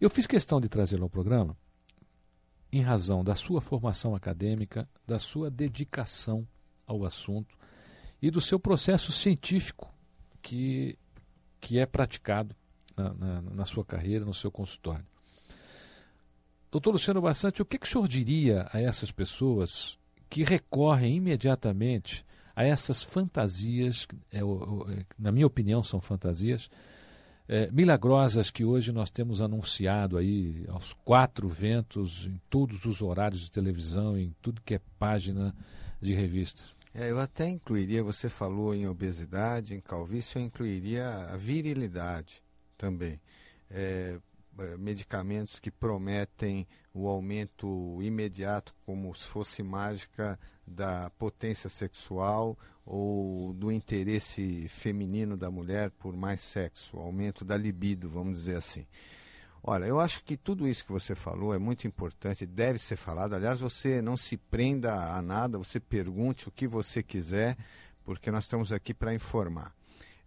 Eu 0.01 0.11
fiz 0.11 0.27
questão 0.27 0.61
de 0.61 0.69
trazê-lo 0.69 1.05
ao 1.05 1.09
programa 1.09 1.57
em 2.73 2.83
razão 2.83 3.23
da 3.23 3.37
sua 3.37 3.61
formação 3.61 4.17
acadêmica, 4.17 4.89
da 5.07 5.21
sua 5.21 5.49
dedicação 5.49 6.45
ao 6.85 7.05
assunto 7.05 7.57
e 8.21 8.33
do 8.33 8.41
seu 8.41 8.59
processo 8.59 9.13
científico 9.13 9.95
que, 10.43 10.99
que 11.61 11.79
é 11.79 11.87
praticado 11.87 12.53
na, 12.97 13.15
na, 13.15 13.43
na 13.43 13.65
sua 13.65 13.85
carreira, 13.85 14.25
no 14.25 14.35
seu 14.35 14.51
consultório. 14.51 15.07
Doutor 16.71 16.93
Luciano 16.93 17.21
Bastante, 17.21 17.63
o 17.63 17.65
que, 17.65 17.79
que 17.79 17.87
o 17.87 17.89
senhor 17.89 18.09
diria 18.09 18.69
a 18.73 18.81
essas 18.81 19.11
pessoas 19.11 19.99
que 20.29 20.43
recorrem 20.43 21.17
imediatamente 21.17 22.25
a 22.55 22.65
essas 22.65 23.03
fantasias, 23.03 24.07
é, 24.33 24.39
é, 24.39 24.43
na 25.19 25.31
minha 25.31 25.47
opinião 25.47 25.83
são 25.85 26.01
fantasias, 26.01 26.71
é, 27.49 27.71
milagrosas 27.71 28.51
que 28.51 28.65
hoje 28.65 28.91
nós 28.91 29.11
temos 29.11 29.41
anunciado 29.41 30.17
aí 30.17 30.65
aos 30.69 30.93
quatro 31.05 31.49
ventos, 31.49 32.27
em 32.27 32.41
todos 32.51 32.85
os 32.85 33.03
horários 33.03 33.43
de 33.43 33.51
televisão, 33.51 34.19
em 34.19 34.35
tudo 34.43 34.63
que 34.63 34.75
é 34.75 34.81
página 34.99 35.55
de 36.01 36.13
revistas. 36.13 36.75
É, 36.95 37.11
eu 37.11 37.21
até 37.21 37.47
incluiria, 37.49 38.03
você 38.03 38.29
falou 38.29 38.75
em 38.75 38.89
obesidade, 38.89 39.75
em 39.75 39.81
calvície, 39.81 40.37
eu 40.37 40.43
incluiria 40.43 41.29
a 41.31 41.37
virilidade 41.37 42.43
também. 42.77 43.21
É, 43.71 44.19
medicamentos 44.79 45.59
que 45.59 45.71
prometem 45.71 46.67
o 46.93 47.09
aumento 47.09 47.99
imediato, 48.01 48.75
como 48.85 49.15
se 49.15 49.27
fosse 49.27 49.63
mágica, 49.63 50.39
da 50.67 51.11
potência 51.11 51.69
sexual 51.69 52.59
ou 52.85 53.53
do 53.53 53.71
interesse 53.71 54.69
feminino 54.69 55.37
da 55.37 55.51
mulher 55.51 55.91
por 55.91 56.17
mais 56.17 56.41
sexo, 56.41 56.97
aumento 56.97 57.45
da 57.45 57.57
libido, 57.57 58.09
vamos 58.09 58.39
dizer 58.41 58.57
assim. 58.57 58.87
Olha, 59.63 59.85
eu 59.85 59.99
acho 59.99 60.23
que 60.23 60.37
tudo 60.37 60.69
isso 60.69 60.85
que 60.85 60.93
você 60.93 61.15
falou 61.15 61.53
é 61.53 61.59
muito 61.59 61.87
importante, 61.89 62.47
deve 62.47 62.79
ser 62.79 62.95
falado. 62.95 63.35
Aliás, 63.35 63.59
você 63.59 64.01
não 64.01 64.17
se 64.17 64.37
prenda 64.37 64.95
a 64.95 65.21
nada, 65.21 65.59
você 65.59 65.81
pergunte 65.81 66.49
o 66.49 66.53
que 66.53 66.69
você 66.69 67.03
quiser, 67.03 67.57
porque 68.05 68.31
nós 68.31 68.45
estamos 68.45 68.73
aqui 68.73 68.95
para 68.95 69.13
informar. 69.13 69.75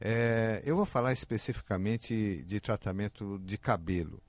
É, 0.02 0.62
eu 0.66 0.76
vou 0.76 0.86
falar 0.86 1.12
especificamente 1.14 2.44
de 2.46 2.60
tratamento 2.60 3.40
de 3.40 3.58
cabelo. 3.58 4.22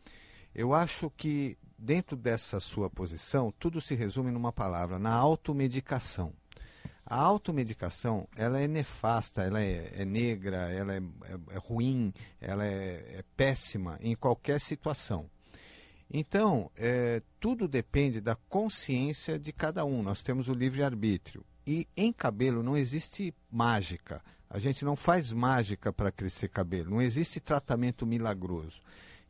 Eu 0.54 0.74
acho 0.74 1.10
que 1.10 1.56
dentro 1.78 2.16
dessa 2.16 2.60
sua 2.60 2.90
posição, 2.90 3.52
tudo 3.58 3.80
se 3.80 3.94
resume 3.94 4.30
numa 4.30 4.52
palavra, 4.52 4.98
na 4.98 5.14
automedicação. 5.14 6.32
A 7.06 7.16
automedicação, 7.16 8.28
ela 8.36 8.60
é 8.60 8.68
nefasta, 8.68 9.42
ela 9.42 9.60
é, 9.60 9.92
é 9.96 10.04
negra, 10.04 10.70
ela 10.70 10.94
é, 10.94 10.98
é, 10.98 11.54
é 11.56 11.58
ruim, 11.58 12.12
ela 12.40 12.64
é, 12.64 13.16
é, 13.18 13.24
péssima 13.36 13.98
em 14.00 14.14
qualquer 14.14 14.60
situação. 14.60 15.28
Então, 16.10 16.70
é, 16.76 17.22
tudo 17.38 17.68
depende 17.68 18.20
da 18.20 18.34
consciência 18.34 19.38
de 19.38 19.52
cada 19.52 19.84
um. 19.84 20.02
Nós 20.02 20.22
temos 20.22 20.48
o 20.48 20.52
livre-arbítrio. 20.52 21.44
E 21.66 21.86
em 21.96 22.12
cabelo 22.12 22.62
não 22.62 22.76
existe 22.76 23.32
mágica. 23.50 24.20
A 24.48 24.58
gente 24.58 24.84
não 24.84 24.96
faz 24.96 25.32
mágica 25.32 25.92
para 25.92 26.10
crescer 26.10 26.48
cabelo, 26.48 26.90
não 26.90 27.00
existe 27.00 27.38
tratamento 27.38 28.04
milagroso. 28.04 28.80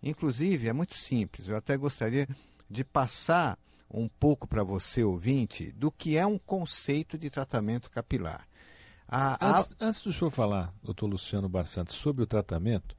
Inclusive, 0.03 0.69
é 0.69 0.73
muito 0.73 0.95
simples, 0.95 1.47
eu 1.47 1.57
até 1.57 1.77
gostaria 1.77 2.27
de 2.71 2.83
passar 2.83 3.59
um 3.93 4.09
pouco 4.09 4.47
para 4.47 4.63
você, 4.63 5.05
ouvinte, 5.05 5.73
do 5.73 5.91
que 5.91 6.17
é 6.17 6.25
um 6.25 6.39
conceito 6.39 7.19
de 7.19 7.29
tratamento 7.29 7.91
capilar. 7.91 8.49
A, 9.07 9.59
antes, 9.59 9.77
a... 9.79 9.87
antes 9.87 10.03
do 10.03 10.13
senhor 10.13 10.31
falar, 10.31 10.73
doutor 10.83 11.07
Luciano 11.07 11.49
Barsantes, 11.49 11.97
sobre 11.97 12.23
o 12.23 12.27
tratamento, 12.27 12.97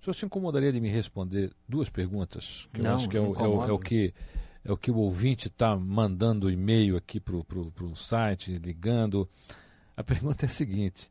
o 0.00 0.04
senhor 0.04 0.14
se 0.14 0.26
incomodaria 0.26 0.72
de 0.72 0.80
me 0.80 0.88
responder 0.88 1.52
duas 1.68 1.90
perguntas? 1.90 2.68
Que 2.72 2.82
não, 2.82 2.90
eu 2.90 2.96
acho 2.96 3.08
que 3.08 3.16
é 3.16 3.20
o, 3.20 3.34
é 3.34 3.48
o, 3.48 3.64
é 3.64 3.72
o 3.72 3.78
que 3.78 4.14
é 4.64 4.72
o 4.72 4.76
que 4.76 4.90
o 4.90 4.96
ouvinte 4.96 5.48
está 5.48 5.74
mandando 5.76 6.50
e-mail 6.50 6.96
aqui 6.96 7.18
para 7.18 7.34
o 7.34 7.96
site, 7.96 8.58
ligando. 8.58 9.28
A 9.96 10.04
pergunta 10.04 10.44
é 10.44 10.46
a 10.46 10.50
seguinte: 10.50 11.10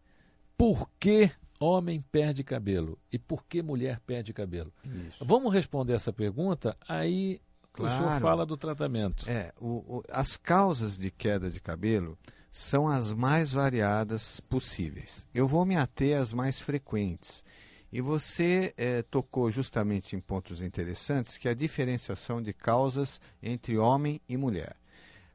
por 0.58 0.90
que 1.00 1.32
homem 1.60 2.04
perde 2.12 2.44
cabelo 2.44 3.00
e 3.12 3.18
por 3.18 3.44
que 3.46 3.62
mulher 3.62 4.00
perde 4.06 4.34
cabelo? 4.34 4.72
Isso. 5.08 5.26
Vamos 5.26 5.54
responder 5.54 5.94
essa 5.94 6.14
pergunta, 6.14 6.78
aí 6.88 7.42
claro. 7.74 7.94
o 7.94 7.98
senhor 7.98 8.22
fala 8.22 8.46
do 8.46 8.56
tratamento. 8.56 9.28
É, 9.30 9.52
o, 9.60 9.98
o, 9.98 10.04
as 10.10 10.38
causas 10.38 10.98
de 10.98 11.10
queda 11.10 11.50
de 11.50 11.60
cabelo 11.60 12.18
são 12.52 12.88
as 12.88 13.14
mais 13.14 13.52
variadas 13.52 14.40
possíveis. 14.42 15.28
Eu 15.34 15.48
vou 15.48 15.66
me 15.66 15.76
ater 15.76 16.18
às 16.18 16.34
mais 16.34 16.60
frequentes. 16.60 17.44
E 17.92 18.02
você 18.02 18.74
é, 18.76 19.02
tocou 19.02 19.50
justamente 19.50 20.16
em 20.16 20.20
pontos 20.20 20.62
interessantes, 20.62 21.38
que 21.38 21.48
é 21.48 21.52
a 21.52 21.56
diferenciação 21.56 22.42
de 22.42 22.54
causas 22.54 23.20
entre 23.42 23.78
homem 23.78 24.20
e 24.28 24.36
mulher. 24.36 24.76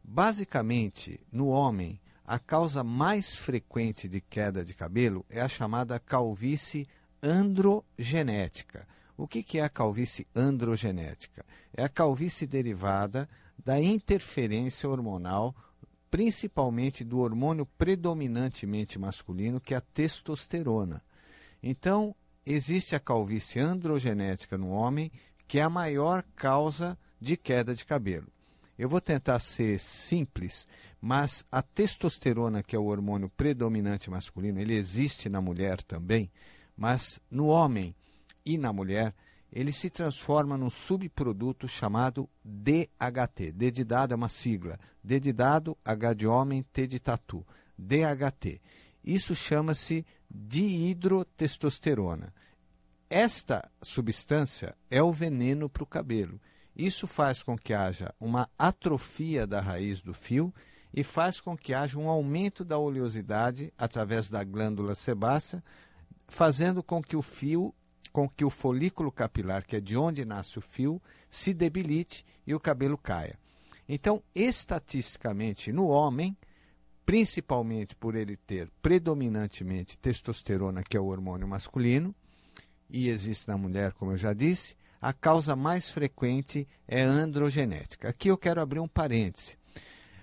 Basicamente, 0.05 1.21
no 1.31 1.49
homem, 1.49 2.01
a 2.25 2.39
causa 2.39 2.85
mais 2.85 3.37
frequente 3.37 4.09
de 4.09 4.21
queda 4.21 4.65
de 4.65 4.75
cabelo 4.75 5.25
é 5.31 5.41
a 5.41 5.49
chamada 5.49 5.99
calvície 5.99 6.87
androgenética. 7.23 8.87
O 9.17 9.27
que, 9.27 9.43
que 9.43 9.59
é 9.59 9.63
a 9.63 9.69
calvície 9.69 10.27
androgenética? 10.35 11.45
É 11.75 11.85
a 11.85 11.89
calvície 11.89 12.47
derivada 12.47 13.29
da 13.65 13.81
interferência 13.81 14.89
hormonal, 14.89 15.55
principalmente 16.11 17.05
do 17.05 17.21
hormônio 17.21 17.65
predominantemente 17.79 18.99
masculino, 18.99 19.61
que 19.61 19.75
é 19.75 19.77
a 19.77 19.81
testosterona. 19.81 21.03
Então, 21.63 22.15
existe 22.45 22.95
a 22.95 23.01
calvície 23.01 23.61
androgenética 23.61 24.59
no 24.59 24.71
homem, 24.71 25.11
que 25.47 25.59
é 25.59 25.63
a 25.63 25.71
maior 25.71 26.25
causa 26.35 26.99
de 27.21 27.37
queda 27.37 27.75
de 27.75 27.85
cabelo. 27.85 28.27
Eu 28.79 28.89
vou 28.89 29.01
tentar 29.01 29.39
ser 29.39 29.79
simples, 29.79 30.67
mas 31.01 31.45
a 31.53 31.63
testosterona, 31.63 32.63
que 32.63 32.75
é 32.75 32.79
o 32.79 32.87
hormônio 32.87 33.29
predominante 33.29 34.11
masculino, 34.11 34.61
ele 34.61 34.75
existe 34.75 35.29
na 35.29 35.41
mulher 35.41 35.83
também, 35.83 36.31
mas 36.77 37.21
no 37.31 37.47
homem 37.47 37.95
e 38.45 38.59
na 38.59 38.73
mulher, 38.73 39.15
ele 39.53 39.71
se 39.71 39.91
transforma 39.91 40.57
num 40.57 40.71
subproduto 40.71 41.69
chamado 41.69 42.29
DHT. 42.43 43.53
D 43.53 43.71
de 43.71 43.85
dado 43.85 44.15
é 44.15 44.17
uma 44.17 44.31
sigla. 44.31 44.81
D 45.05 45.21
de 45.21 45.33
dado, 45.33 45.77
H 45.85 46.15
de 46.15 46.27
homem, 46.27 46.65
T 46.73 46.87
de 46.87 46.99
tatu. 46.99 47.47
DHT. 47.77 48.61
Isso 49.05 49.35
chama-se 49.35 50.07
dihidrotestosterona. 50.31 52.33
Esta 53.11 53.71
substância 53.83 54.75
é 54.91 55.03
o 55.03 55.13
veneno 55.13 55.69
para 55.69 55.83
o 55.83 55.87
cabelo. 55.87 56.41
Isso 56.75 57.07
faz 57.07 57.43
com 57.43 57.57
que 57.57 57.75
haja 57.75 58.15
uma 58.19 58.49
atrofia 58.59 59.47
da 59.47 59.61
raiz 59.61 60.01
do 60.01 60.15
fio 60.15 60.55
e 60.95 61.05
faz 61.05 61.41
com 61.41 61.57
que 61.57 61.75
haja 61.75 61.99
um 61.99 62.09
aumento 62.09 62.65
da 62.65 62.79
oleosidade 62.79 63.73
através 63.77 64.31
da 64.31 64.43
glândula 64.45 64.95
sebácea, 64.95 65.63
fazendo 66.29 66.83
com 66.83 67.03
que 67.03 67.17
o 67.17 67.23
fio, 67.23 67.75
com 68.13 68.29
que 68.29 68.45
o 68.45 68.51
folículo 68.51 69.13
capilar, 69.13 69.65
que 69.65 69.77
é 69.77 69.81
de 69.81 69.97
onde 69.97 70.25
nasce 70.25 70.59
o 70.59 70.63
fio, 70.63 71.01
se 71.29 71.53
debilite 71.53 72.25
e 72.47 72.55
o 72.55 72.61
cabelo 72.61 72.97
caia. 72.97 73.39
Então, 73.89 74.23
estatisticamente, 74.35 75.73
no 75.73 75.87
homem, 75.87 76.37
principalmente 77.13 77.95
por 77.95 78.15
ele 78.15 78.39
ter 78.39 78.71
predominantemente 78.81 79.99
testosterona, 79.99 80.83
que 80.83 80.97
é 80.97 81.01
o 81.01 81.09
hormônio 81.09 81.47
masculino, 81.47 82.15
e 82.89 83.11
existe 83.11 83.47
na 83.47 83.59
mulher, 83.59 83.93
como 83.93 84.13
eu 84.13 84.17
já 84.17 84.33
disse, 84.33 84.75
a 84.99 85.13
causa 85.13 85.55
mais 85.55 85.91
frequente 85.91 86.67
é 86.89 87.03
androgenética. 87.03 88.09
Aqui 88.09 88.29
eu 88.29 88.39
quero 88.39 88.63
abrir 88.63 88.81
um 88.81 88.89
parêntese. 88.89 89.59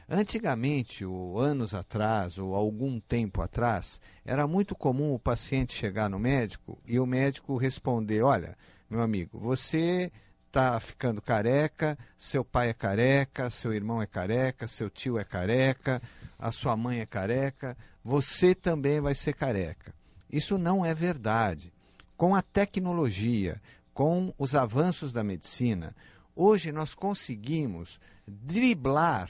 Antigamente, 0.10 1.06
ou 1.06 1.38
anos 1.38 1.76
atrás, 1.76 2.40
ou 2.40 2.56
algum 2.56 3.00
tempo 3.00 3.40
atrás, 3.44 4.02
era 4.26 4.48
muito 4.48 4.76
comum 4.76 5.14
o 5.14 5.20
paciente 5.20 5.74
chegar 5.74 6.10
no 6.10 6.18
médico 6.18 6.82
e 6.88 7.00
o 7.00 7.06
médico 7.06 7.56
responder: 7.56 8.24
Olha, 8.24 8.58
meu 8.90 9.04
amigo, 9.04 9.38
você 9.38 10.12
está 10.48 10.80
ficando 10.80 11.22
careca, 11.22 11.96
seu 12.18 12.44
pai 12.44 12.70
é 12.70 12.74
careca, 12.74 13.52
seu 13.52 13.72
irmão 13.72 14.02
é 14.02 14.08
careca, 14.08 14.66
seu 14.66 14.90
tio 14.90 15.20
é 15.20 15.24
careca, 15.24 16.02
a 16.40 16.52
sua 16.52 16.78
mãe 16.78 17.02
é 17.02 17.06
careca, 17.06 17.78
você 18.04 18.56
também 18.56 19.02
vai 19.02 19.14
ser 19.14 19.34
careca. 19.34 19.94
Isso 20.32 20.58
não 20.58 20.86
é 20.86 20.94
verdade. 20.94 21.74
Com 22.16 22.34
a 22.34 22.42
tecnologia, 22.42 23.62
com 23.94 24.34
os 24.38 24.56
avanços 24.56 25.12
da 25.12 25.24
medicina, 25.24 25.94
hoje 26.36 26.72
nós 26.72 26.96
conseguimos 26.96 28.00
driblar 28.26 29.30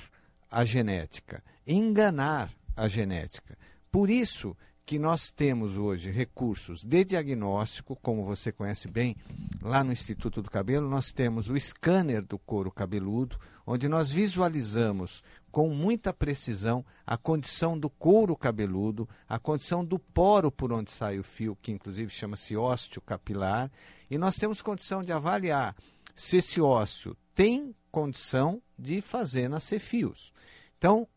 a 0.52 0.64
genética, 0.64 1.44
enganar 1.66 2.54
a 2.76 2.88
genética. 2.88 3.58
Por 3.92 4.10
isso 4.10 4.56
que 4.86 4.98
nós 4.98 5.30
temos 5.30 5.78
hoje 5.78 6.10
recursos 6.10 6.84
de 6.84 7.06
diagnóstico, 7.06 7.96
como 7.96 8.24
você 8.24 8.52
conhece 8.52 8.88
bem, 8.88 9.16
lá 9.62 9.84
no 9.84 9.92
Instituto 9.92 10.42
do 10.42 10.50
Cabelo, 10.50 10.90
nós 10.90 11.12
temos 11.12 11.48
o 11.48 11.60
scanner 11.60 12.24
do 12.24 12.40
couro 12.40 12.72
cabeludo, 12.72 13.40
onde 13.68 13.88
nós 13.88 14.12
visualizamos 14.12 15.22
com 15.52 15.70
muita 15.70 16.14
precisão 16.14 16.86
a 17.06 17.18
condição 17.18 17.78
do 17.78 17.90
couro 17.90 18.36
cabeludo, 18.36 19.08
a 19.28 19.40
condição 19.40 19.84
do 19.84 19.98
poro 19.98 20.52
por 20.52 20.72
onde 20.72 20.92
sai 20.92 21.20
o 21.20 21.24
fio, 21.24 21.58
que 21.62 21.72
inclusive 21.72 22.12
chama-se 22.12 22.56
ósseo 22.56 23.02
capilar, 23.02 23.72
e 24.10 24.18
nós 24.18 24.36
temos 24.36 24.62
condição 24.62 25.04
de 25.04 25.12
avaliar 25.12 25.76
se 26.16 26.38
esse 26.38 26.60
ósseo 26.60 27.16
tem 27.34 27.74
condição 27.92 28.62
de 28.78 29.02
fazer 29.02 29.48
nascer 29.48 29.80
fios. 29.80 30.32
Então, 30.78 31.08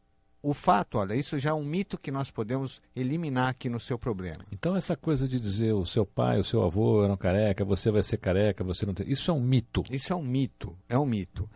o 0.43 0.53
fato, 0.53 0.99
olha, 0.99 1.15
isso 1.15 1.39
já 1.39 1.51
é 1.51 1.55
um 1.55 1.65
mito 1.65 1.97
que 1.97 2.11
nós 2.11 2.31
podemos 2.31 2.83
eliminar 2.97 3.49
aqui 3.49 3.69
no 3.69 3.79
seu 3.79 3.97
problema. 3.97 4.45
Então 4.51 4.75
essa 4.75 4.97
coisa 4.97 5.29
de 5.29 5.39
dizer 5.39 5.73
o 5.73 5.87
seu 5.87 6.05
pai, 6.05 6.41
o 6.41 6.45
seu 6.45 6.65
avô 6.65 7.05
eram 7.05 7.17
careca, 7.17 7.65
você 7.65 7.93
vai 7.93 8.03
ser 8.03 8.17
careca, 8.17 8.65
você 8.65 8.85
não 8.85 8.93
tem. 8.93 9.09
Isso 9.09 9.31
é 9.31 9.35
um 9.35 9.41
mito. 9.41 9.85
Isso 9.89 10.13
é 10.13 10.17
um 10.17 10.23
mito, 10.23 10.77
é 10.89 10.99
um 10.99 11.07
mito. 11.07 11.49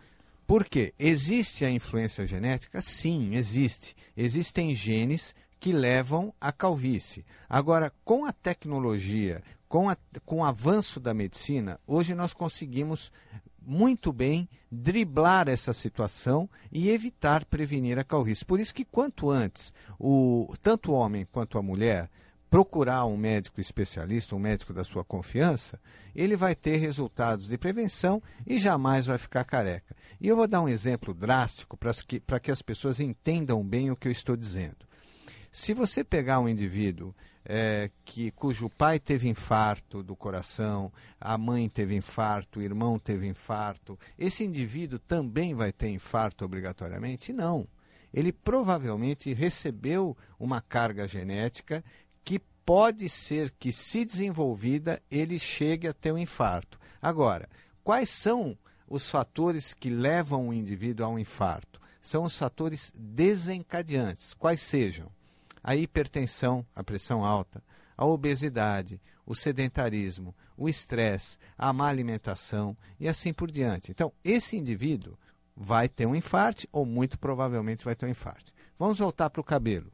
Por 0.47 0.63
quê? 0.63 0.93
Existe 0.97 1.65
a 1.65 1.69
influência 1.69 2.25
genética? 2.25 2.81
Sim, 2.81 3.35
existe. 3.35 3.93
Existem 4.15 4.73
genes 4.73 5.35
que 5.59 5.73
levam 5.73 6.33
à 6.39 6.53
calvície. 6.53 7.25
Agora, 7.49 7.91
com 8.05 8.23
a 8.23 8.31
tecnologia, 8.31 9.43
com, 9.67 9.89
a, 9.89 9.97
com 10.25 10.37
o 10.37 10.45
avanço 10.45 11.01
da 11.01 11.13
medicina, 11.13 11.77
hoje 11.85 12.15
nós 12.15 12.33
conseguimos 12.33 13.11
muito 13.61 14.13
bem 14.13 14.47
driblar 14.71 15.49
essa 15.49 15.73
situação 15.73 16.49
e 16.71 16.89
evitar 16.89 17.43
prevenir 17.43 17.99
a 17.99 18.03
calvície. 18.05 18.45
Por 18.45 18.61
isso 18.61 18.73
que 18.73 18.85
quanto 18.85 19.29
antes, 19.29 19.73
o, 19.99 20.53
tanto 20.61 20.93
o 20.93 20.95
homem 20.95 21.27
quanto 21.29 21.57
a 21.57 21.61
mulher 21.61 22.09
procurar 22.49 23.05
um 23.05 23.17
médico 23.17 23.59
especialista, 23.59 24.35
um 24.35 24.39
médico 24.39 24.73
da 24.73 24.83
sua 24.83 25.03
confiança, 25.03 25.79
ele 26.15 26.35
vai 26.35 26.55
ter 26.55 26.77
resultados 26.77 27.47
de 27.47 27.57
prevenção 27.57 28.21
e 28.45 28.57
jamais 28.57 29.05
vai 29.05 29.17
ficar 29.17 29.43
careca. 29.43 29.95
E 30.19 30.27
eu 30.27 30.35
vou 30.35 30.47
dar 30.47 30.61
um 30.61 30.69
exemplo 30.69 31.13
drástico 31.13 31.77
para 31.77 31.93
que, 31.93 32.21
que 32.41 32.51
as 32.51 32.61
pessoas 32.61 32.99
entendam 32.99 33.63
bem 33.63 33.91
o 33.91 33.95
que 33.95 34.07
eu 34.07 34.11
estou 34.11 34.35
dizendo. 34.35 34.87
Se 35.51 35.73
você 35.73 36.03
pegar 36.03 36.39
um 36.39 36.49
indivíduo 36.49 37.13
é, 37.43 37.89
que, 38.03 38.31
cujo 38.31 38.69
pai 38.69 38.99
teve 38.99 39.29
infarto 39.29 40.03
do 40.03 40.15
coração, 40.15 40.91
a 41.19 41.37
mãe 41.37 41.69
teve 41.69 41.95
infarto, 41.95 42.59
o 42.59 42.61
irmão 42.61 42.99
teve 42.99 43.25
infarto, 43.25 43.97
esse 44.19 44.43
indivíduo 44.43 44.99
também 44.99 45.55
vai 45.55 45.71
ter 45.71 45.89
infarto 45.89 46.43
obrigatoriamente? 46.43 47.31
Não. 47.31 47.67
Ele 48.13 48.31
provavelmente 48.31 49.33
recebeu 49.33 50.15
uma 50.39 50.61
carga 50.61 51.07
genética 51.07 51.83
que 52.27 52.39
pode 52.65 53.07
ser 53.07 53.53
que, 53.57 53.71
se 53.71 54.03
desenvolvida, 54.03 55.01
ele 55.09 55.39
chegue 55.39 55.87
a 55.87 55.93
ter 55.93 56.11
um 56.11 56.17
infarto. 56.17 56.77
Agora, 57.01 57.47
quais 57.85 58.09
são 58.09 58.57
os 58.85 59.09
fatores 59.09 59.73
que 59.73 59.89
levam 59.89 60.49
o 60.49 60.53
indivíduo 60.53 61.05
a 61.05 61.09
um 61.09 61.17
infarto? 61.17 61.79
São 62.01 62.25
os 62.25 62.37
fatores 62.37 62.91
desencadeantes, 62.93 64.33
quais 64.33 64.59
sejam 64.59 65.09
a 65.63 65.73
hipertensão, 65.73 66.65
a 66.75 66.83
pressão 66.83 67.23
alta, 67.23 67.63
a 67.95 68.05
obesidade, 68.05 68.99
o 69.25 69.33
sedentarismo, 69.33 70.35
o 70.57 70.67
estresse, 70.67 71.37
a 71.57 71.71
má 71.71 71.87
alimentação 71.87 72.75
e 72.99 73.07
assim 73.07 73.31
por 73.31 73.49
diante. 73.49 73.89
Então, 73.89 74.11
esse 74.21 74.57
indivíduo 74.57 75.17
vai 75.55 75.87
ter 75.87 76.05
um 76.05 76.15
infarte 76.15 76.67
ou 76.73 76.85
muito 76.85 77.17
provavelmente 77.17 77.85
vai 77.85 77.95
ter 77.95 78.05
um 78.05 78.09
infarte. 78.09 78.53
Vamos 78.77 78.99
voltar 78.99 79.29
para 79.29 79.39
o 79.39 79.45
cabelo. 79.45 79.89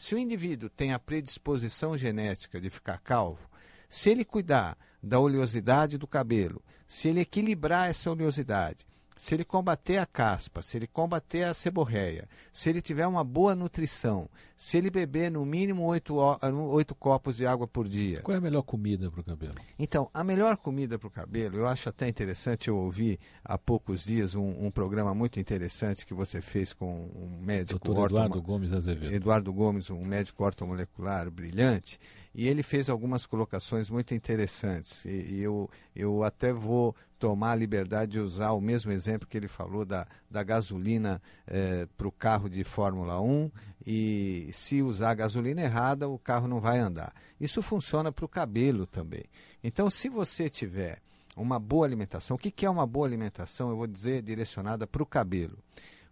Se 0.00 0.14
o 0.14 0.18
indivíduo 0.18 0.70
tem 0.70 0.92
a 0.92 0.98
predisposição 0.98 1.96
genética 1.96 2.60
de 2.60 2.70
ficar 2.70 3.00
calvo, 3.00 3.50
se 3.88 4.08
ele 4.08 4.24
cuidar 4.24 4.78
da 5.02 5.18
oleosidade 5.18 5.98
do 5.98 6.06
cabelo, 6.06 6.62
se 6.86 7.08
ele 7.08 7.18
equilibrar 7.18 7.90
essa 7.90 8.08
oleosidade, 8.08 8.86
se 9.16 9.34
ele 9.34 9.44
combater 9.44 9.98
a 9.98 10.06
caspa, 10.06 10.62
se 10.62 10.76
ele 10.76 10.86
combater 10.86 11.42
a 11.42 11.52
seborreia, 11.52 12.28
se 12.52 12.70
ele 12.70 12.80
tiver 12.80 13.08
uma 13.08 13.24
boa 13.24 13.56
nutrição, 13.56 14.30
se 14.58 14.76
ele 14.76 14.90
beber 14.90 15.30
no 15.30 15.46
mínimo 15.46 15.84
oito, 15.84 16.16
oito 16.16 16.92
copos 16.92 17.36
de 17.36 17.46
água 17.46 17.68
por 17.68 17.88
dia. 17.88 18.22
Qual 18.22 18.34
é 18.34 18.38
a 18.38 18.40
melhor 18.40 18.62
comida 18.62 19.08
para 19.08 19.20
o 19.20 19.24
cabelo? 19.24 19.54
Então, 19.78 20.10
a 20.12 20.24
melhor 20.24 20.56
comida 20.56 20.98
para 20.98 21.06
o 21.06 21.10
cabelo, 21.10 21.58
eu 21.58 21.66
acho 21.68 21.88
até 21.88 22.08
interessante, 22.08 22.66
eu 22.66 22.76
ouvi 22.76 23.20
há 23.44 23.56
poucos 23.56 24.04
dias 24.04 24.34
um, 24.34 24.66
um 24.66 24.68
programa 24.68 25.14
muito 25.14 25.38
interessante 25.38 26.04
que 26.04 26.12
você 26.12 26.40
fez 26.40 26.72
com 26.72 27.08
um 27.14 27.38
médico... 27.40 27.78
Doutor 27.78 28.06
Eduardo 28.06 28.42
Gomes 28.42 28.72
Azevedo. 28.72 29.14
Eduardo 29.14 29.52
Gomes, 29.52 29.90
um 29.90 30.04
médico 30.04 30.42
ortomolecular 30.44 31.30
brilhante, 31.30 32.00
e 32.34 32.48
ele 32.48 32.64
fez 32.64 32.90
algumas 32.90 33.26
colocações 33.26 33.88
muito 33.88 34.12
interessantes. 34.12 35.04
E, 35.04 35.34
e 35.34 35.40
eu, 35.40 35.70
eu 35.94 36.24
até 36.24 36.52
vou 36.52 36.96
tomar 37.16 37.52
a 37.52 37.56
liberdade 37.56 38.12
de 38.12 38.20
usar 38.20 38.52
o 38.52 38.60
mesmo 38.60 38.92
exemplo 38.92 39.28
que 39.28 39.36
ele 39.36 39.48
falou 39.48 39.84
da, 39.84 40.06
da 40.30 40.42
gasolina 40.42 41.20
eh, 41.46 41.86
para 41.96 42.06
o 42.06 42.12
carro 42.12 42.48
de 42.48 42.62
Fórmula 42.62 43.20
1 43.20 43.50
e 43.90 44.50
se 44.52 44.82
usar 44.82 45.12
a 45.12 45.14
gasolina 45.14 45.62
errada, 45.62 46.06
o 46.06 46.18
carro 46.18 46.46
não 46.46 46.60
vai 46.60 46.78
andar. 46.78 47.14
Isso 47.40 47.62
funciona 47.62 48.12
para 48.12 48.26
o 48.26 48.28
cabelo 48.28 48.86
também. 48.86 49.24
Então, 49.64 49.88
se 49.88 50.10
você 50.10 50.50
tiver 50.50 51.00
uma 51.34 51.58
boa 51.58 51.86
alimentação, 51.86 52.36
o 52.36 52.38
que, 52.38 52.50
que 52.50 52.66
é 52.66 52.70
uma 52.70 52.86
boa 52.86 53.06
alimentação? 53.06 53.70
Eu 53.70 53.76
vou 53.76 53.86
dizer 53.86 54.20
direcionada 54.20 54.86
para 54.86 55.02
o 55.02 55.06
cabelo. 55.06 55.56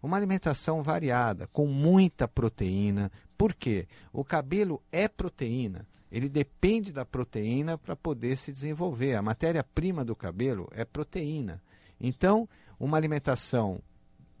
Uma 0.01 0.17
alimentação 0.17 0.81
variada, 0.81 1.45
com 1.53 1.67
muita 1.67 2.27
proteína. 2.27 3.11
Por 3.37 3.53
quê? 3.53 3.87
O 4.11 4.23
cabelo 4.23 4.81
é 4.91 5.07
proteína 5.07 5.85
ele 6.11 6.29
depende 6.29 6.91
da 6.91 7.05
proteína 7.05 7.77
para 7.77 7.95
poder 7.95 8.37
se 8.37 8.51
desenvolver. 8.51 9.15
A 9.15 9.21
matéria-prima 9.21 10.05
do 10.05 10.15
cabelo 10.15 10.69
é 10.71 10.85
proteína. 10.85 11.61
Então, 11.99 12.47
uma 12.79 12.97
alimentação 12.97 13.81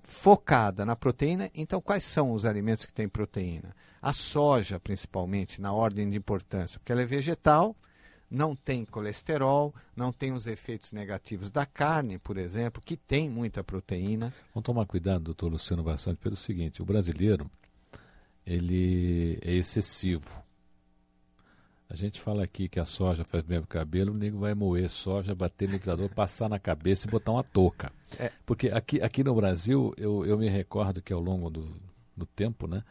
focada 0.07 0.85
na 0.85 0.95
proteína, 0.95 1.51
então 1.53 1.81
quais 1.81 2.03
são 2.03 2.31
os 2.31 2.45
alimentos 2.45 2.85
que 2.85 2.93
têm 2.93 3.09
proteína? 3.09 3.75
A 4.01 4.13
soja, 4.13 4.79
principalmente, 4.79 5.61
na 5.61 5.73
ordem 5.73 6.09
de 6.09 6.15
importância, 6.15 6.79
porque 6.79 6.93
ela 6.93 7.01
é 7.01 7.05
vegetal, 7.05 7.75
não 8.31 8.55
tem 8.55 8.85
colesterol, 8.85 9.75
não 9.93 10.13
tem 10.13 10.31
os 10.31 10.47
efeitos 10.47 10.93
negativos 10.93 11.51
da 11.51 11.65
carne, 11.65 12.17
por 12.17 12.37
exemplo, 12.37 12.81
que 12.81 12.95
tem 12.95 13.29
muita 13.29 13.65
proteína. 13.65 14.33
Vamos 14.53 14.65
tomar 14.65 14.85
cuidado, 14.85 15.25
doutor 15.25 15.51
Luciano 15.51 15.83
Bastante, 15.83 16.19
pelo 16.19 16.37
seguinte, 16.37 16.81
o 16.81 16.85
brasileiro, 16.85 17.51
ele 18.45 19.37
é 19.41 19.51
excessivo. 19.55 20.41
A 21.89 21.95
gente 21.95 22.19
fala 22.19 22.43
aqui 22.43 22.67
que 22.67 22.79
a 22.79 22.85
soja 22.85 23.23
faz 23.23 23.43
bem 23.43 23.59
pro 23.59 23.67
cabelo, 23.67 24.11
o 24.11 24.17
nego 24.17 24.39
vai 24.39 24.53
moer 24.53 24.89
soja, 24.89 25.33
bater 25.33 25.67
no 25.67 25.73
liquidificador, 25.73 26.13
passar 26.13 26.49
na 26.49 26.59
cabeça 26.59 27.07
e 27.07 27.09
botar 27.09 27.31
uma 27.31 27.43
touca. 27.43 27.91
É. 28.19 28.31
Porque 28.45 28.67
aqui, 28.69 29.01
aqui 29.01 29.23
no 29.23 29.33
Brasil, 29.33 29.93
eu, 29.97 30.25
eu 30.25 30.37
me 30.37 30.49
recordo 30.49 31.01
que 31.01 31.13
ao 31.13 31.21
longo 31.21 31.49
do, 31.49 31.69
do 32.15 32.25
tempo, 32.25 32.67
né, 32.67 32.83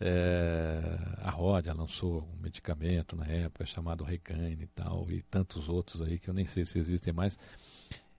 é, 0.00 0.98
a 1.18 1.30
Rodia 1.30 1.72
lançou 1.72 2.28
um 2.36 2.42
medicamento 2.42 3.14
na 3.16 3.26
época 3.26 3.64
chamado 3.64 4.02
Regaine 4.02 4.64
e 4.64 4.66
tal, 4.66 5.10
e 5.10 5.22
tantos 5.22 5.68
outros 5.68 6.02
aí 6.02 6.18
que 6.18 6.28
eu 6.28 6.34
nem 6.34 6.46
sei 6.46 6.64
se 6.64 6.78
existem 6.80 7.12
mais. 7.12 7.38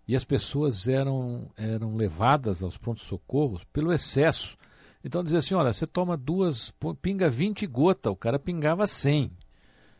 E 0.07 0.15
as 0.15 0.23
pessoas 0.23 0.87
eram, 0.87 1.51
eram 1.57 1.95
levadas 1.95 2.63
aos 2.63 2.77
prontos-socorros 2.77 3.65
pelo 3.65 3.91
excesso. 3.91 4.57
Então 5.03 5.21
dizia 5.21 5.39
assim, 5.39 5.53
olha, 5.53 5.73
você 5.73 5.85
toma 5.85 6.15
duas, 6.15 6.73
pinga 7.01 7.29
20 7.29 7.67
gotas, 7.67 8.11
o 8.11 8.15
cara 8.15 8.39
pingava 8.39 8.87
100. 8.87 9.29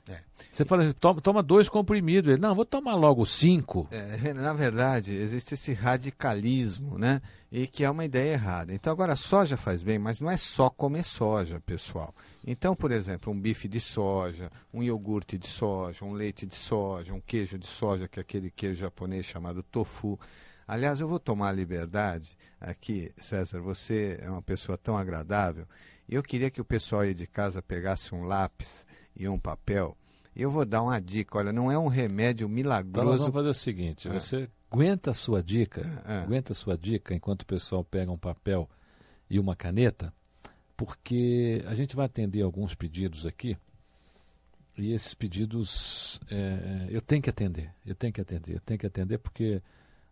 É. 0.10 0.20
Você 0.52 0.66
fala 0.66 0.84
assim, 0.84 0.94
toma, 0.94 1.22
toma 1.22 1.44
dois 1.44 1.68
comprimidos. 1.68 2.32
Ele, 2.32 2.42
não, 2.42 2.56
vou 2.56 2.66
tomar 2.66 2.96
logo 2.96 3.26
cinco. 3.26 3.88
É, 3.92 4.34
na 4.34 4.54
verdade, 4.54 5.14
existe 5.14 5.54
esse 5.54 5.74
radicalismo, 5.74 6.98
né? 6.98 7.22
E 7.52 7.68
que 7.68 7.84
é 7.84 7.90
uma 7.90 8.06
ideia 8.06 8.34
errada. 8.34 8.74
Então, 8.74 8.92
agora, 8.92 9.16
soja 9.16 9.58
faz 9.58 9.84
bem, 9.84 10.00
mas 10.00 10.20
não 10.20 10.30
é 10.30 10.38
só 10.38 10.70
comer 10.70 11.04
soja, 11.04 11.60
pessoal. 11.60 12.14
Então, 12.46 12.76
por 12.76 12.92
exemplo, 12.92 13.32
um 13.32 13.40
bife 13.40 13.68
de 13.68 13.80
soja, 13.80 14.50
um 14.74 14.82
iogurte 14.82 15.38
de 15.38 15.48
soja, 15.48 16.06
um 16.06 16.14
leite 16.14 16.46
de 16.46 16.56
soja, 16.56 17.14
um 17.14 17.22
queijo 17.22 17.58
de 17.58 17.68
soja, 17.68 18.08
que 18.08 18.20
é 18.20 18.22
aquele 18.22 18.50
queijo 18.50 18.80
japonês 18.80 19.26
chamado 19.26 19.62
tofu. 19.62 20.20
Aliás, 20.66 21.00
eu 21.00 21.08
vou 21.08 21.20
tomar 21.20 21.50
a 21.50 21.54
liberdade 21.54 22.38
aqui, 22.60 23.12
César, 23.20 23.62
você 23.62 24.18
é 24.22 24.30
uma 24.30 24.42
pessoa 24.42 24.78
tão 24.78 24.98
agradável. 24.98 25.68
Eu 26.10 26.24
queria 26.24 26.50
que 26.50 26.62
o 26.62 26.66
pessoal 26.66 27.02
aí 27.02 27.14
de 27.14 27.28
casa 27.28 27.62
pegasse 27.62 28.16
um 28.16 28.24
lápis 28.24 28.87
e 29.18 29.28
um 29.28 29.40
papel. 29.40 29.98
Eu 30.36 30.52
vou 30.52 30.64
dar 30.66 30.84
uma 30.84 31.00
dica, 31.02 31.38
olha, 31.38 31.52
não 31.52 31.72
é 31.72 31.78
um 31.80 31.88
remédio 31.88 32.46
Então 32.46 32.50
nós 32.50 32.56
milagroso. 32.56 33.18
vamos 33.18 33.34
fazer 33.34 33.50
o 33.50 33.54
seguinte, 33.54 34.08
É. 34.08 34.14
você 34.14 34.48
aguenta 34.70 35.12
a 35.12 35.14
sua 35.14 35.42
dica, 35.42 35.82
É. 36.06 36.20
aguenta 36.20 36.52
a 36.54 36.56
sua 36.56 36.78
dica 36.78 37.14
enquanto 37.16 37.42
o 37.42 37.46
pessoal 37.46 37.84
pega 37.84 38.12
um 38.12 38.18
papel 38.18 38.70
e 39.30 39.40
uma 39.40 39.56
caneta, 39.56 40.14
porque 40.76 41.64
a 41.68 41.74
gente 41.74 41.96
vai 41.96 42.06
atender 42.06 42.42
alguns 42.44 42.76
pedidos 42.76 43.26
aqui 43.26 43.58
e 44.78 44.92
esses 44.94 45.14
pedidos 45.16 46.20
é, 46.30 46.86
eu 46.90 47.02
tenho 47.02 47.22
que 47.22 47.30
atender, 47.30 47.72
eu 47.86 47.96
tenho 47.96 48.14
que 48.14 48.22
atender, 48.22 48.56
eu 48.56 48.60
tenho 48.62 48.80
que 48.80 48.86
atender 48.86 49.18
porque 49.18 49.62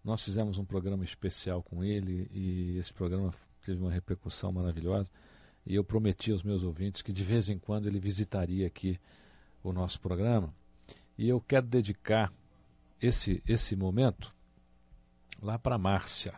nós 0.04 0.24
fizemos 0.24 0.58
um 0.58 0.66
programa 0.66 1.04
especial 1.04 1.62
com 1.62 1.84
ele 1.84 2.28
e 2.34 2.78
esse 2.80 2.92
programa 2.92 3.32
teve 3.64 3.80
uma 3.80 3.92
repercussão 3.92 4.52
maravilhosa 4.52 5.10
e 5.66 5.76
eu 5.76 5.84
prometi 5.84 6.32
aos 6.32 6.44
meus 6.44 6.64
ouvintes 6.64 7.02
que 7.02 7.12
de 7.14 7.24
vez 7.24 7.50
em 7.50 7.58
quando 7.58 7.88
ele 7.88 8.00
visitaria 8.00 8.68
aqui 8.68 9.00
o 9.64 9.72
nosso 9.74 10.00
programa 10.00 10.54
e 11.18 11.28
eu 11.28 11.42
quero 11.42 11.66
dedicar 11.66 12.32
esse, 13.02 13.42
esse 13.48 13.76
momento 13.76 14.34
lá 15.42 15.58
para 15.60 15.78
Márcia, 15.78 16.34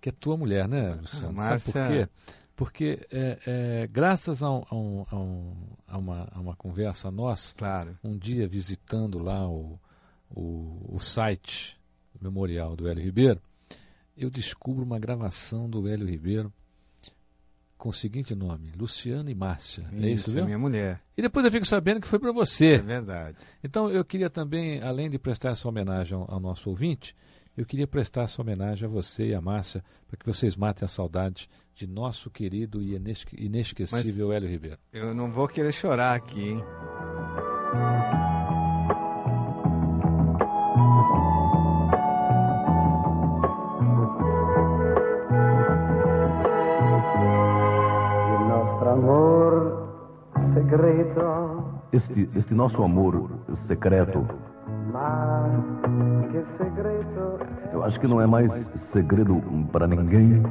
que 0.00 0.08
é 0.08 0.12
tua 0.12 0.36
mulher, 0.36 0.68
né, 0.68 0.94
Luciano? 0.94 1.32
Márcia- 1.32 1.72
Sabe 1.72 1.88
por 1.88 2.06
quê? 2.06 2.12
Porque 2.56 3.06
é, 3.10 3.38
é, 3.46 3.86
graças 3.86 4.42
a, 4.42 4.50
um- 4.50 4.64
a 4.68 4.74
um- 4.76 5.06
a 5.10 5.16
um- 5.16 5.56
a 5.88 5.98
uma, 5.98 6.28
a 6.32 6.40
uma 6.40 6.56
conversa 6.56 7.10
nossa, 7.10 7.54
Claro. 7.54 7.98
um 8.04 8.16
dia 8.18 8.46
visitando 8.46 9.18
lá 9.18 9.48
o, 9.48 9.78
o, 10.30 10.94
o 10.96 11.00
site 11.00 11.80
memorial 12.20 12.76
do 12.76 12.86
Hélio 12.86 13.02
Ribeiro, 13.02 13.40
eu 14.16 14.28
descubro 14.28 14.84
uma 14.84 14.98
gravação 14.98 15.70
do 15.70 15.88
Hélio 15.88 16.06
Ribeiro 16.06 16.52
com 17.80 17.88
o 17.88 17.92
seguinte 17.92 18.34
nome, 18.34 18.70
Luciano 18.78 19.28
e 19.30 19.34
Márcia. 19.34 19.84
é 19.92 20.08
isso, 20.10 20.30
é 20.30 20.34
viu? 20.34 20.44
minha 20.44 20.58
mulher. 20.58 21.00
E 21.16 21.22
depois 21.22 21.44
eu 21.44 21.50
fico 21.50 21.66
sabendo 21.66 22.00
que 22.00 22.06
foi 22.06 22.18
para 22.18 22.30
É 22.30 22.32
você. 22.32 22.78
verdade. 22.78 23.38
Então 23.64 23.90
eu 23.90 24.04
queria 24.04 24.28
também, 24.30 24.80
além 24.82 25.08
de 25.10 25.18
prestar 25.18 25.50
essa 25.50 25.66
homenagem 25.68 26.16
ao, 26.16 26.32
ao 26.32 26.38
nosso 26.38 26.68
ouvinte, 26.70 27.16
eu 27.56 27.66
queria 27.66 27.86
prestar 27.86 28.22
essa 28.22 28.40
homenagem 28.40 28.86
a 28.86 28.90
você 28.90 29.28
e 29.28 29.34
a 29.34 29.40
Márcia, 29.40 29.82
para 30.06 30.16
que 30.16 30.24
vocês 30.26 30.54
matem 30.56 30.84
a 30.84 30.88
saudade 30.88 31.48
de 31.74 31.86
nosso 31.86 32.30
querido 32.30 32.82
e 32.82 32.94
inesque- 32.94 33.36
inesquecível 33.42 34.32
Hélio 34.32 34.48
Ribeiro. 34.48 34.78
Eu 34.92 35.12
não 35.14 35.30
vou 35.32 35.48
querer 35.48 35.72
chorar 35.72 36.14
aqui, 36.14 36.50
hein? 36.50 36.62
Este, 51.92 52.30
este 52.36 52.54
nosso 52.54 52.80
amor 52.82 53.28
secreto, 53.66 54.24
eu 57.72 57.82
acho 57.82 57.98
que 57.98 58.06
não 58.06 58.20
é 58.20 58.26
mais 58.26 58.52
segredo 58.92 59.42
para 59.72 59.88
ninguém. 59.88 60.42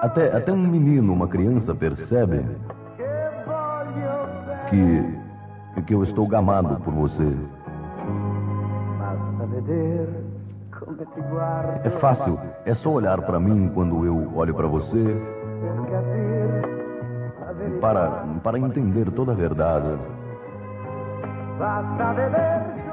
Até, 0.00 0.34
até 0.34 0.50
um 0.52 0.66
menino, 0.66 1.12
uma 1.12 1.28
criança 1.28 1.74
percebe 1.74 2.42
que, 4.70 5.82
que 5.82 5.94
eu 5.94 6.04
estou 6.04 6.26
gamado 6.26 6.80
por 6.82 6.94
você. 6.94 7.36
É 11.84 11.90
fácil, 12.00 12.38
é 12.64 12.74
só 12.74 12.90
olhar 12.90 13.20
para 13.20 13.38
mim 13.38 13.70
quando 13.74 14.06
eu 14.06 14.32
olho 14.34 14.54
para 14.54 14.66
você 14.66 15.20
para, 17.80 18.24
para 18.42 18.58
entender 18.58 19.10
toda 19.12 19.32
a 19.32 19.34
verdade. 19.34 19.98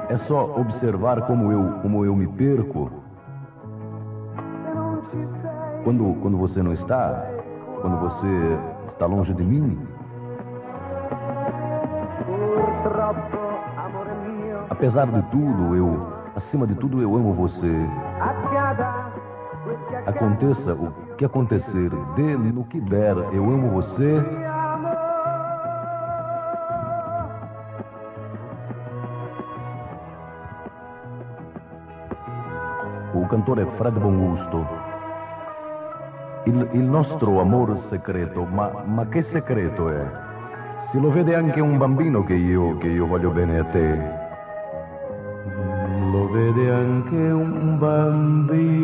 É 0.08 0.16
só 0.18 0.44
observar 0.56 1.22
como 1.22 1.52
eu, 1.52 1.80
como 1.82 2.04
eu 2.04 2.14
me 2.14 2.26
perco 2.26 2.90
quando, 5.86 6.20
quando 6.20 6.36
você 6.36 6.62
não 6.62 6.72
está, 6.72 7.26
quando 7.80 7.96
você 8.00 8.58
está 8.92 9.06
longe 9.06 9.32
de 9.32 9.44
mim. 9.44 9.78
Apesar 14.68 15.06
de 15.06 15.22
tudo, 15.30 15.76
eu, 15.76 16.06
acima 16.34 16.66
de 16.66 16.74
tudo, 16.74 17.00
eu 17.00 17.14
amo 17.14 17.32
você. 17.34 17.72
Aconteça 20.06 20.74
o 20.74 20.90
que 21.16 21.24
acontecer, 21.24 21.90
dê 22.16 22.36
no 22.36 22.64
que 22.64 22.80
der, 22.80 23.16
eu 23.32 23.44
amo 23.44 23.70
você. 23.70 24.24
Ti 33.16 33.22
amo. 33.22 33.24
O 33.24 33.26
cantor 33.26 33.58
è 33.60 33.66
Fred 33.76 33.98
Bongusto. 33.98 34.66
Il, 36.44 36.68
il 36.72 36.84
nostro 36.84 37.40
amor 37.40 37.78
segreto, 37.88 38.44
ma, 38.44 38.70
ma 38.84 39.06
che 39.06 39.22
segreto 39.22 39.88
è? 39.90 40.06
Se 40.90 40.98
lo 41.00 41.10
vede 41.10 41.34
anche 41.34 41.60
un 41.60 41.78
bambino 41.78 42.22
che 42.22 42.34
io, 42.34 42.76
che 42.78 42.88
io 42.88 43.06
voglio 43.06 43.30
bene 43.30 43.58
a 43.58 43.64
te. 43.64 44.24
Lo 46.12 46.30
vede 46.30 46.72
anche 46.72 47.16
un 47.16 47.78
bambino 47.78 48.74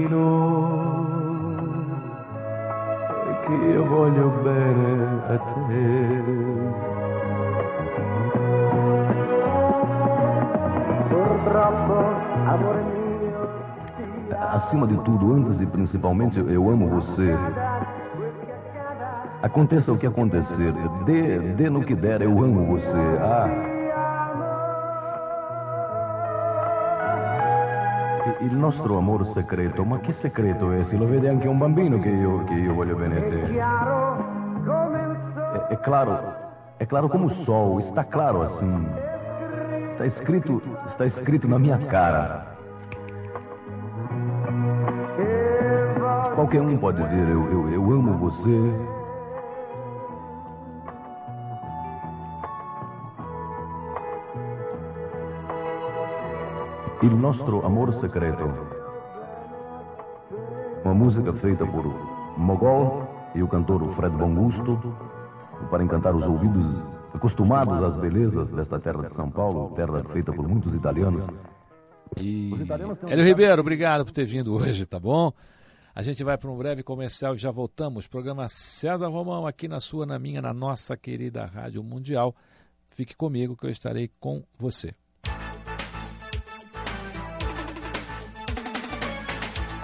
che 3.47 3.53
io 3.53 3.85
voglio 3.87 4.29
bene 4.43 5.23
a 5.29 5.39
te. 5.39 6.23
Purtroppo, 11.09 11.95
amore 12.45 12.82
Acima 14.53 14.87
de 14.87 14.99
tudo, 14.99 15.33
antes 15.33 15.59
e 15.63 15.65
principalmente, 15.65 16.39
eu 16.39 16.69
amo 16.69 16.87
você. 16.87 17.35
Aconteça 19.43 19.91
o 19.91 19.97
que 19.97 20.07
acontecer, 20.07 20.75
dê, 21.07 21.39
dê 21.55 21.71
no 21.71 21.83
que 21.83 21.95
der, 21.95 22.21
eu 22.21 22.33
amo 22.39 22.67
você. 22.67 23.19
Ah. 23.23 23.49
Il 28.43 28.55
nostro 28.55 28.99
amor 28.99 29.25
segreto, 29.33 29.87
ma 29.87 30.01
che 30.01 30.13
segreto 30.13 30.71
è? 30.71 30.85
Se 30.85 30.99
lo 30.99 31.07
vede 31.07 31.31
anche 31.31 31.49
un 31.49 31.57
bambino 31.57 31.99
che 31.99 32.11
io, 32.11 32.45
che 32.45 32.53
io 32.53 32.75
voglio 32.75 32.97
bene 32.97 33.17
a 33.17 33.23
te. 33.23 33.41
É, 35.71 35.73
é 35.73 35.77
claro, 35.77 36.19
é 36.79 36.85
claro 36.85 37.09
como 37.09 37.29
o 37.29 37.45
sol, 37.47 37.81
está 37.81 38.05
claro 38.05 38.43
assim. 38.43 38.87
Está 39.93 40.05
escrito, 40.05 40.61
está 40.89 41.07
escrito 41.07 41.49
na 41.49 41.59
minha 41.59 41.79
cara. 41.87 42.52
Qualquer 46.35 46.61
um 46.61 46.77
pode 46.79 47.03
dizer: 47.03 47.29
eu, 47.29 47.51
eu, 47.51 47.73
eu 47.73 47.93
amo 47.93 48.19
você, 48.19 48.73
Il 57.03 57.17
nostro 57.17 57.67
amor 57.67 57.93
secreto. 58.01 58.45
Uma 60.85 60.95
música 60.95 61.33
feita 61.33 61.67
por 61.67 61.85
Mogol 62.39 63.09
e 63.35 63.43
o 63.43 63.49
cantor 63.49 63.93
Fred 63.97 64.17
Bongusto 64.17 64.79
para 65.69 65.83
encantar 65.83 66.15
os 66.15 66.25
ouvidos 66.25 66.81
acostumados 67.13 67.83
às 67.83 67.97
belezas 67.97 68.49
desta 68.51 68.79
terra 68.79 69.09
de 69.09 69.17
São 69.17 69.29
Paulo, 69.29 69.73
terra 69.75 70.01
feita 70.13 70.33
por 70.33 70.47
muitos 70.47 70.73
italianos. 70.75 71.25
E... 72.21 72.53
Hélio 73.09 73.25
Ribeiro, 73.25 73.61
obrigado 73.61 74.05
por 74.05 74.13
ter 74.13 74.25
vindo 74.25 74.55
hoje, 74.55 74.87
tá 74.87 75.01
bom? 75.01 75.33
A 75.95 76.03
gente 76.03 76.25
vai 76.25 76.39
para 76.39 76.51
um 76.51 76.57
breve 76.57 76.83
comercial 76.83 77.35
e 77.35 77.39
já 77.39 77.51
voltamos. 77.51 78.07
Programa 78.07 78.49
César 78.49 79.09
Romão 79.09 79.47
aqui 79.47 79.69
na 79.69 79.79
sua, 79.79 80.07
na 80.07 80.19
minha, 80.19 80.41
na 80.41 80.55
nossa 80.55 80.97
querida 80.97 81.45
Rádio 81.45 81.83
Mundial. 81.83 82.35
Fique 82.95 83.15
comigo 83.15 83.55
que 83.55 83.67
eu 83.67 83.71
estarei 83.71 84.11
com 84.19 84.43
você. 84.59 84.95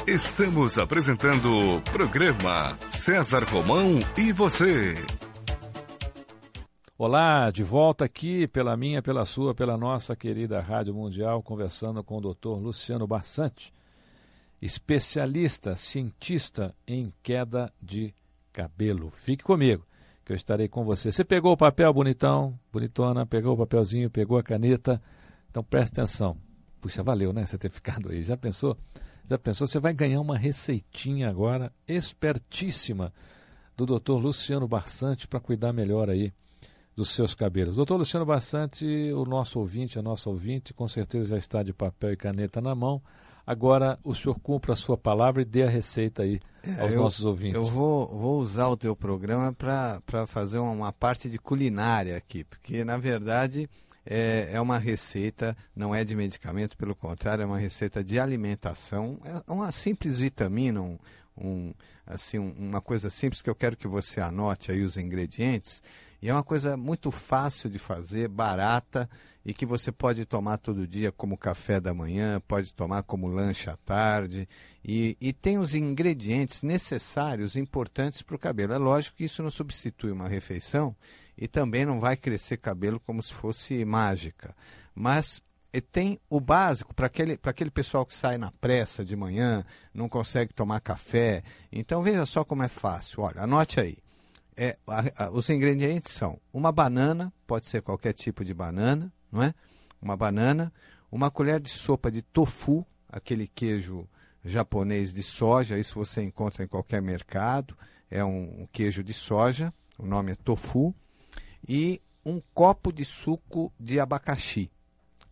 Estamos 0.07 0.79
apresentando 0.79 1.77
o 1.77 1.83
programa 1.83 2.75
César 2.89 3.45
Romão 3.45 4.01
e 4.17 4.33
você. 4.33 4.95
Olá, 6.97 7.51
de 7.51 7.63
volta 7.63 8.07
aqui 8.07 8.49
pela 8.49 8.75
minha, 8.79 9.03
pela 9.03 9.27
sua, 9.27 9.55
pela 9.55 9.77
nossa 9.77 10.17
querida 10.17 10.59
Rádio 10.63 10.95
Mundial, 10.95 11.43
conversando 11.43 12.03
com 12.03 12.17
o 12.17 12.33
Dr. 12.33 12.59
Luciano 12.59 13.07
Bassante, 13.07 13.75
especialista, 14.61 15.77
cientista 15.77 16.75
em 16.87 17.13
queda 17.23 17.73
de 17.81 18.15
cabelo. 18.53 19.11
Fique 19.11 19.45
comigo, 19.45 19.85
que 20.25 20.33
eu 20.33 20.37
estarei 20.37 20.69
com 20.69 20.85
você. 20.85 21.13
Você 21.13 21.25
pegou 21.25 21.53
o 21.53 21.57
papel 21.57 21.93
bonitão, 21.93 22.59
bonitona, 22.73 23.25
pegou 23.25 23.55
o 23.55 23.59
papelzinho, 23.59 24.11
pegou 24.11 24.39
a 24.39 24.43
caneta, 24.43 25.01
então 25.51 25.63
preste 25.63 25.93
atenção. 25.93 26.37
Puxa, 26.81 27.03
valeu, 27.03 27.33
né, 27.33 27.47
você 27.47 27.59
ter 27.59 27.71
ficado 27.71 28.11
aí. 28.11 28.23
Já 28.23 28.37
pensou? 28.37 28.77
Já 29.29 29.39
pensou? 29.39 29.67
Você 29.67 29.79
vai 29.79 29.93
ganhar 29.93 30.21
uma 30.21 30.37
receitinha 30.37 31.29
agora 31.29 31.73
espertíssima 31.87 33.13
do 33.77 33.87
Dr. 33.87 34.15
Luciano 34.15 34.67
Barsante 34.67 35.29
para 35.29 35.39
cuidar 35.39 35.73
melhor 35.73 36.11
aí 36.11 36.33
dos 36.97 37.11
seus 37.11 37.33
cabelos. 37.33 37.77
Doutor 37.77 37.97
Luciano 37.97 38.27
Barsante, 38.27 38.85
o 39.13 39.25
nosso 39.25 39.61
ouvinte, 39.61 40.01
a 40.01 40.03
nossa 40.03 40.29
ouvinte, 40.29 40.75
com 40.75 40.89
certeza 40.89 41.29
já 41.29 41.39
está 41.39 41.63
de 41.63 41.73
papel 41.73 42.13
e 42.13 42.17
caneta 42.17 42.61
na 42.61 42.75
mão. 42.75 43.01
Agora 43.51 43.99
o 44.05 44.15
senhor 44.15 44.39
cumpra 44.41 44.75
a 44.75 44.77
sua 44.77 44.99
palavra 44.99 45.41
e 45.41 45.45
dê 45.47 45.63
a 45.63 45.71
receita 45.71 46.23
aí 46.23 46.39
aos 46.79 46.91
É, 46.91 46.95
eu, 46.95 47.01
nossos 47.01 47.25
ouvintes. 47.25 47.55
Eu 47.55 47.65
vou, 47.65 48.07
vou 48.09 48.41
usar 48.41 48.69
o 48.69 48.77
teu 48.77 48.95
programa 48.95 49.55
para 49.55 50.27
fazer 50.27 50.59
uma, 50.59 50.71
uma 50.71 50.93
parte 50.93 51.31
de 51.31 51.39
culinária 51.39 52.15
aqui, 52.15 52.45
porque 52.45 52.85
na 52.85 52.99
verdade 52.99 53.67
é, 54.05 54.51
é 54.53 54.61
uma 54.61 54.77
receita, 54.79 55.57
não 55.75 55.95
é 55.95 56.05
de 56.05 56.15
medicamento, 56.15 56.77
pelo 56.77 56.95
contrário, 56.95 57.41
é 57.43 57.47
uma 57.47 57.59
receita 57.59 58.05
de 58.05 58.21
alimentação, 58.21 59.19
é 59.25 59.51
uma 59.51 59.73
simples 59.73 60.19
vitamina, 60.19 60.83
um, 60.83 60.99
um, 61.37 61.73
assim, 62.07 62.39
um- 62.39 62.53
uma 62.59 62.83
coisa 62.83 63.09
simples 63.09 63.41
que 63.41 63.49
eu 63.49 63.55
quero 63.55 63.79
que 63.79 63.89
você 63.89 64.21
anote 64.21 64.71
aí 64.71 64.83
os 64.83 64.99
ingredientes. 64.99 65.83
E 66.21 66.29
é 66.29 66.33
uma 66.33 66.43
coisa 66.43 66.77
muito 66.77 67.11
fácil 67.11 67.71
de 67.71 67.79
fazer, 67.79 68.29
barata 68.29 69.09
e 69.45 69.55
que 69.55 69.65
você 69.65 69.93
pode 69.93 70.27
tomar 70.27 70.59
todo 70.59 70.87
dia 70.87 71.13
como 71.13 71.39
café 71.39 71.81
da 71.81 71.95
manhã, 71.95 72.41
pode 72.47 72.75
tomar 72.75 73.03
como 73.05 73.29
lanche 73.29 73.71
à 73.71 73.77
tarde. 73.77 74.49
E, 74.85 75.17
e 75.21 75.33
tem 75.33 75.59
os 75.59 75.75
ingredientes 75.75 76.63
necessários, 76.63 77.57
importantes 77.57 78.21
para 78.21 78.37
o 78.37 78.39
cabelo. 78.39 78.73
É 78.73 78.79
lógico 78.79 79.17
que 79.17 79.25
isso 79.25 79.43
não 79.43 79.51
substitui 79.51 80.11
uma 80.11 80.29
refeição 80.29 80.95
e 81.37 81.47
também 81.47 81.87
não 81.87 82.01
vai 82.01 82.17
crescer 82.17 82.57
cabelo 82.57 82.99
como 83.01 83.23
se 83.23 83.33
fosse 83.33 83.85
mágica. 83.85 84.55
Mas 84.95 85.41
e 85.73 85.81
tem 85.81 86.19
o 86.29 86.41
básico 86.41 86.95
para 86.95 87.07
aquele, 87.07 87.39
aquele 87.43 87.71
pessoal 87.71 88.05
que 88.05 88.15
sai 88.15 88.39
na 88.39 88.51
pressa 88.51 89.05
de 89.05 89.15
manhã, 89.15 89.65
não 89.93 90.09
consegue 90.09 90.53
tomar 90.53 90.81
café. 90.81 91.43
Então 91.71 92.03
veja 92.03 92.25
só 92.27 92.43
como 92.43 92.63
é 92.63 92.69
fácil. 92.69 93.23
Olha, 93.23 93.43
anote 93.43 93.79
aí. 93.79 93.99
É, 94.61 94.77
a- 94.89 95.27
a- 95.27 95.31
os 95.31 95.49
ingredientes 95.51 96.13
são 96.13 96.41
uma 96.53 96.73
banana, 96.73 97.33
pode 97.47 97.69
ser 97.69 97.81
qualquer 97.81 98.13
tipo 98.13 98.45
de 98.45 98.53
banana, 98.53 99.13
não 99.31 99.41
é? 99.41 99.55
Uma 100.03 100.17
banana, 100.17 100.73
uma 101.13 101.31
colher 101.31 101.61
de 101.61 101.69
sopa 101.69 102.11
de 102.11 102.23
tofu, 102.23 102.85
aquele 103.09 103.47
queijo 103.47 104.09
japonês 104.45 105.15
de 105.15 105.23
soja, 105.23 105.79
isso 105.79 105.95
você 105.95 106.23
encontra 106.25 106.65
em 106.65 106.67
qualquer 106.67 107.01
mercado, 107.01 107.79
é 108.11 108.25
um, 108.25 108.63
um 108.63 108.69
queijo 108.73 109.05
de 109.05 109.13
soja, 109.15 109.73
o 109.97 110.05
nome 110.05 110.33
é 110.33 110.35
tofu, 110.35 110.93
e 111.69 112.03
um 112.25 112.43
copo 112.53 112.93
de 112.93 113.05
suco 113.05 113.73
de 113.79 114.01
abacaxi. 114.01 114.71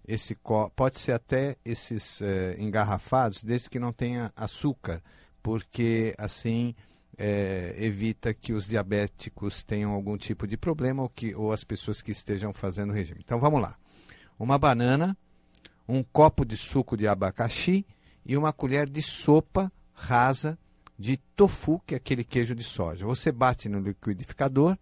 Esse 0.07 0.37
pode 0.77 1.01
ser 1.01 1.13
até 1.13 1.57
esses 1.65 2.23
eh, 2.23 2.55
engarrafados, 2.61 3.43
desde 3.43 3.69
que 3.69 3.79
não 3.81 3.93
tenha 3.93 4.33
açúcar, 4.37 5.03
porque 5.43 6.15
assim 6.17 6.77
eh, 7.19 7.75
evita 7.79 8.35
que 8.35 8.53
os 8.53 8.67
diabéticos 8.67 9.63
tenham 9.63 9.93
algum 9.93 10.17
tipo 10.17 10.47
de 10.47 10.57
problema 10.57 11.03
ou, 11.03 11.09
que, 11.09 11.35
ou 11.35 11.53
as 11.53 11.65
pessoas 11.65 12.03
que 12.03 12.11
estejam 12.11 12.53
fazendo 12.53 12.93
regime. 12.93 13.21
Então 13.25 13.39
vamos 13.39 13.61
lá. 13.61 13.77
Uma 14.39 14.59
banana, 14.59 15.17
um 15.89 16.03
copo 16.03 16.45
de 16.45 16.57
suco 16.57 16.97
de 16.97 17.07
abacaxi 17.07 17.87
e 18.25 18.37
uma 18.37 18.53
colher 18.53 18.89
de 18.89 19.03
sopa 19.03 19.73
rasa 19.95 20.59
de 20.99 21.17
tofu, 21.35 21.81
que 21.87 21.95
é 21.95 21.97
aquele 21.97 22.25
queijo 22.25 22.55
de 22.55 22.65
soja. 22.65 23.07
Você 23.07 23.31
bate 23.31 23.69
no 23.69 23.81
liquidificador, 23.81 24.77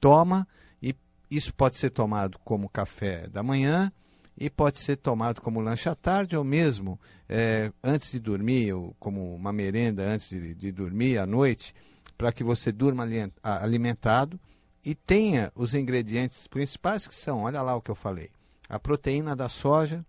toma 0.00 0.46
e 0.82 0.94
isso 1.30 1.54
pode 1.54 1.76
ser 1.76 1.90
tomado 1.90 2.38
como 2.44 2.68
café 2.68 3.26
da 3.28 3.42
manhã 3.42 3.92
e 4.36 4.50
pode 4.50 4.78
ser 4.78 4.96
tomado 4.96 5.40
como 5.40 5.60
lanche 5.60 5.88
à 5.88 5.94
tarde 5.94 6.36
ou 6.36 6.42
mesmo 6.42 6.98
eh, 7.28 7.72
antes 7.82 8.10
de 8.10 8.18
dormir, 8.18 8.72
ou 8.72 8.94
como 8.98 9.34
uma 9.34 9.52
merenda 9.52 10.02
antes 10.02 10.28
de, 10.30 10.54
de 10.54 10.72
dormir 10.72 11.18
à 11.18 11.26
noite, 11.26 11.74
para 12.18 12.32
que 12.32 12.42
você 12.42 12.72
durma 12.72 13.06
alimentado 13.42 14.38
e 14.84 14.94
tenha 14.94 15.52
os 15.54 15.74
ingredientes 15.74 16.46
principais 16.46 17.06
que 17.06 17.14
são, 17.14 17.42
olha 17.44 17.62
lá 17.62 17.74
o 17.74 17.80
que 17.80 17.90
eu 17.90 17.94
falei, 17.94 18.30
a 18.68 18.78
proteína 18.78 19.34
da 19.34 19.48
soja, 19.48 20.04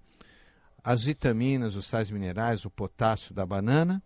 as 0.83 1.03
vitaminas, 1.03 1.75
os 1.75 1.87
sais 1.87 2.11
minerais, 2.11 2.65
o 2.65 2.69
potássio 2.69 3.33
da 3.33 3.45
banana 3.45 4.01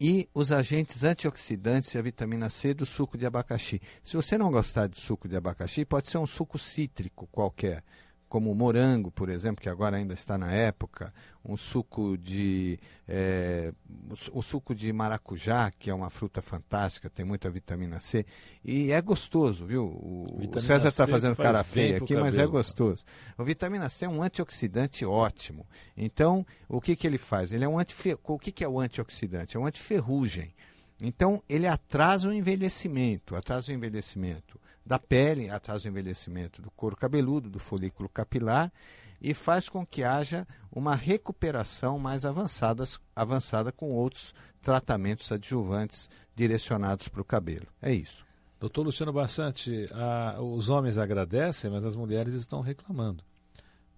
e 0.00 0.28
os 0.32 0.52
agentes 0.52 1.02
antioxidantes 1.02 1.92
e 1.92 1.98
a 1.98 2.02
vitamina 2.02 2.48
C 2.48 2.72
do 2.72 2.86
suco 2.86 3.18
de 3.18 3.26
abacaxi. 3.26 3.80
Se 4.02 4.16
você 4.16 4.38
não 4.38 4.50
gostar 4.50 4.86
de 4.86 5.00
suco 5.00 5.28
de 5.28 5.36
abacaxi, 5.36 5.84
pode 5.84 6.08
ser 6.08 6.18
um 6.18 6.26
suco 6.26 6.58
cítrico 6.58 7.26
qualquer, 7.32 7.82
como 8.28 8.50
o 8.50 8.54
morango, 8.54 9.10
por 9.10 9.28
exemplo, 9.30 9.62
que 9.62 9.68
agora 9.68 9.96
ainda 9.96 10.12
está 10.12 10.36
na 10.36 10.52
época, 10.52 11.12
um 11.44 11.56
suco 11.56 12.16
de 12.18 12.78
eh, 13.08 13.72
o 14.10 14.14
su- 14.16 14.30
o 14.34 14.42
suco 14.42 14.74
de 14.74 14.92
maracujá, 14.92 15.70
que 15.70 15.88
é 15.88 15.94
uma 15.94 16.10
fruta 16.10 16.42
fantástica, 16.42 17.08
tem 17.08 17.24
muita 17.24 17.48
vitamina 17.48 17.98
C 18.00 18.26
e 18.62 18.92
é 18.92 19.00
gostoso, 19.00 19.64
viu? 19.64 19.84
O, 19.84 20.26
o 20.54 20.60
César 20.60 20.88
está 20.88 21.06
fazendo 21.06 21.34
faz 21.36 21.48
cara 21.48 21.64
feia 21.64 21.96
aqui, 21.96 22.14
mas 22.14 22.34
é 22.34 22.38
cabelo. 22.38 22.52
gostoso. 22.52 23.04
O 23.38 23.44
vitamina 23.44 23.88
C 23.88 24.04
é 24.04 24.08
um 24.08 24.22
antioxidante 24.22 25.06
ótimo. 25.06 25.66
Então, 25.96 26.46
o 26.68 26.80
que, 26.80 26.94
que 26.94 27.06
ele 27.06 27.18
faz? 27.18 27.52
Ele 27.52 27.64
é 27.64 27.68
um 27.68 27.78
antife... 27.78 28.18
O 28.22 28.38
que, 28.38 28.52
que 28.52 28.62
é 28.62 28.68
o 28.68 28.78
antioxidante? 28.78 29.56
É 29.56 29.60
um 29.60 29.64
antiferrugem. 29.66 30.54
Então, 31.00 31.42
ele 31.48 31.66
atrasa 31.66 32.28
o 32.28 32.32
envelhecimento, 32.32 33.36
atrasa 33.36 33.70
o 33.70 33.74
envelhecimento 33.74 34.57
da 34.88 34.98
pele, 34.98 35.50
atrasa 35.50 35.86
o 35.86 35.90
envelhecimento 35.90 36.62
do 36.62 36.70
couro 36.70 36.96
cabeludo, 36.96 37.50
do 37.50 37.58
folículo 37.58 38.08
capilar 38.08 38.72
e 39.20 39.34
faz 39.34 39.68
com 39.68 39.84
que 39.84 40.02
haja 40.02 40.46
uma 40.72 40.94
recuperação 40.94 41.98
mais 41.98 42.24
avançadas, 42.24 42.98
avançada 43.14 43.70
com 43.70 43.90
outros 43.92 44.34
tratamentos 44.62 45.30
adjuvantes 45.30 46.08
direcionados 46.34 47.06
para 47.08 47.20
o 47.20 47.24
cabelo. 47.24 47.66
É 47.82 47.92
isso. 47.92 48.24
Doutor 48.58 48.84
Luciano 48.84 49.12
Bassante, 49.12 49.88
a- 49.92 50.40
os 50.40 50.70
homens 50.70 50.96
agradecem, 50.96 51.70
mas 51.70 51.84
as 51.84 51.94
mulheres 51.94 52.32
estão 52.34 52.60
reclamando. 52.62 53.22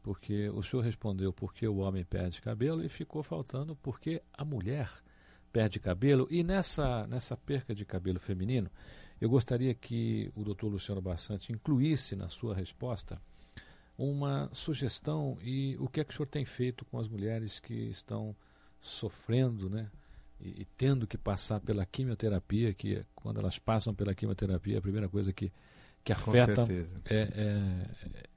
Porque 0.03 0.49
o 0.51 0.63
senhor 0.63 0.83
respondeu 0.83 1.33
porque 1.33 1.69
o 1.69 1.77
homem 1.79 2.05
perde 2.05 2.41
cabelo 2.41 2.83
e 2.85 2.89
ficou 2.89 3.23
faltando 3.23 3.77
porque 3.77 4.21
a 4.33 4.45
mulher 4.45 4.91
perde 5.53 5.79
cabelo. 5.79 6.27
E 6.31 6.43
nessa, 6.43 7.07
nessa 7.07 7.37
perca 7.37 7.75
de 7.75 7.85
cabelo 7.85 8.19
feminino, 8.19 8.71
eu 9.21 9.29
gostaria 9.29 9.75
que 9.75 10.31
o 10.35 10.43
doutor 10.43 10.69
Luciano 10.69 11.01
Bassante 11.01 11.53
incluísse 11.53 12.17
na 12.17 12.29
sua 12.29 12.55
resposta 12.55 13.21
uma 13.99 14.49
sugestão 14.53 15.37
e 15.43 15.77
o 15.79 15.87
que 15.89 16.01
é 16.01 16.05
que 16.05 16.13
o 16.13 16.17
senhor 16.17 16.27
tem 16.27 16.45
feito 16.45 16.85
com 16.87 16.99
as 16.99 17.07
mulheres 17.09 17.61
que 17.61 17.75
estão 17.75 18.35
sofrendo, 18.81 19.69
né? 19.69 19.91
E, 20.41 20.63
e 20.63 20.65
tendo 20.77 21.07
que 21.07 21.19
passar 21.19 21.61
pela 21.61 21.85
quimioterapia, 21.85 22.73
que 22.73 22.97
é- 22.97 23.05
quando 23.15 23.39
elas 23.41 23.59
passam 23.59 23.95
pela 23.95 24.15
quimioterapia, 24.15 24.79
a 24.79 24.83
primeira 24.83 25.09
coisa 25.09 25.33
que, 25.35 25.53
que 26.03 26.13
afeta 26.15 26.67
é, 27.05 27.29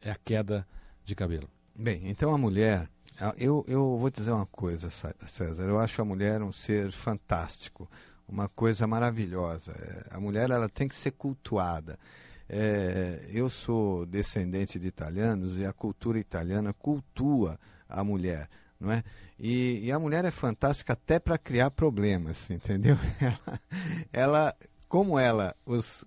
é, 0.01 0.09
é 0.09 0.11
a 0.11 0.15
queda 0.15 0.67
de 1.05 1.15
cabelo. 1.15 1.49
Bem, 1.73 2.09
então 2.09 2.33
a 2.33 2.37
mulher, 2.37 2.89
eu, 3.37 3.63
eu 3.67 3.97
vou 3.97 4.09
dizer 4.09 4.31
uma 4.31 4.45
coisa, 4.45 4.89
Cé- 4.89 5.15
César, 5.25 5.63
eu 5.63 5.79
acho 5.79 6.01
a 6.01 6.05
mulher 6.05 6.41
um 6.41 6.51
ser 6.51 6.91
fantástico, 6.91 7.89
uma 8.27 8.47
coisa 8.49 8.85
maravilhosa. 8.87 9.71
É, 9.73 10.15
A 10.15 10.19
mulher 10.19 10.49
ela 10.49 10.69
tem 10.69 10.87
que 10.87 10.95
ser 10.95 11.11
cultuada. 11.11 11.97
É, 12.49 13.21
eu 13.31 13.49
sou 13.49 14.05
descendente 14.05 14.77
de 14.77 14.87
italianos 14.87 15.57
e 15.57 15.65
a 15.65 15.73
cultura 15.73 16.19
italiana 16.19 16.73
cultua 16.73 17.59
a 17.87 18.03
mulher. 18.03 18.49
não 18.79 18.91
é? 18.91 19.03
E, 19.39 19.79
e 19.85 19.91
a 19.91 19.97
mulher 19.99 20.25
é 20.25 20.31
fantástica 20.31 20.93
até 20.93 21.19
para 21.19 21.37
criar 21.37 21.71
problemas, 21.71 22.49
entendeu? 22.51 22.97
Ela, 23.19 23.59
ela, 24.11 24.55
como 24.87 25.17
ela 25.17 25.55
os 25.65 26.05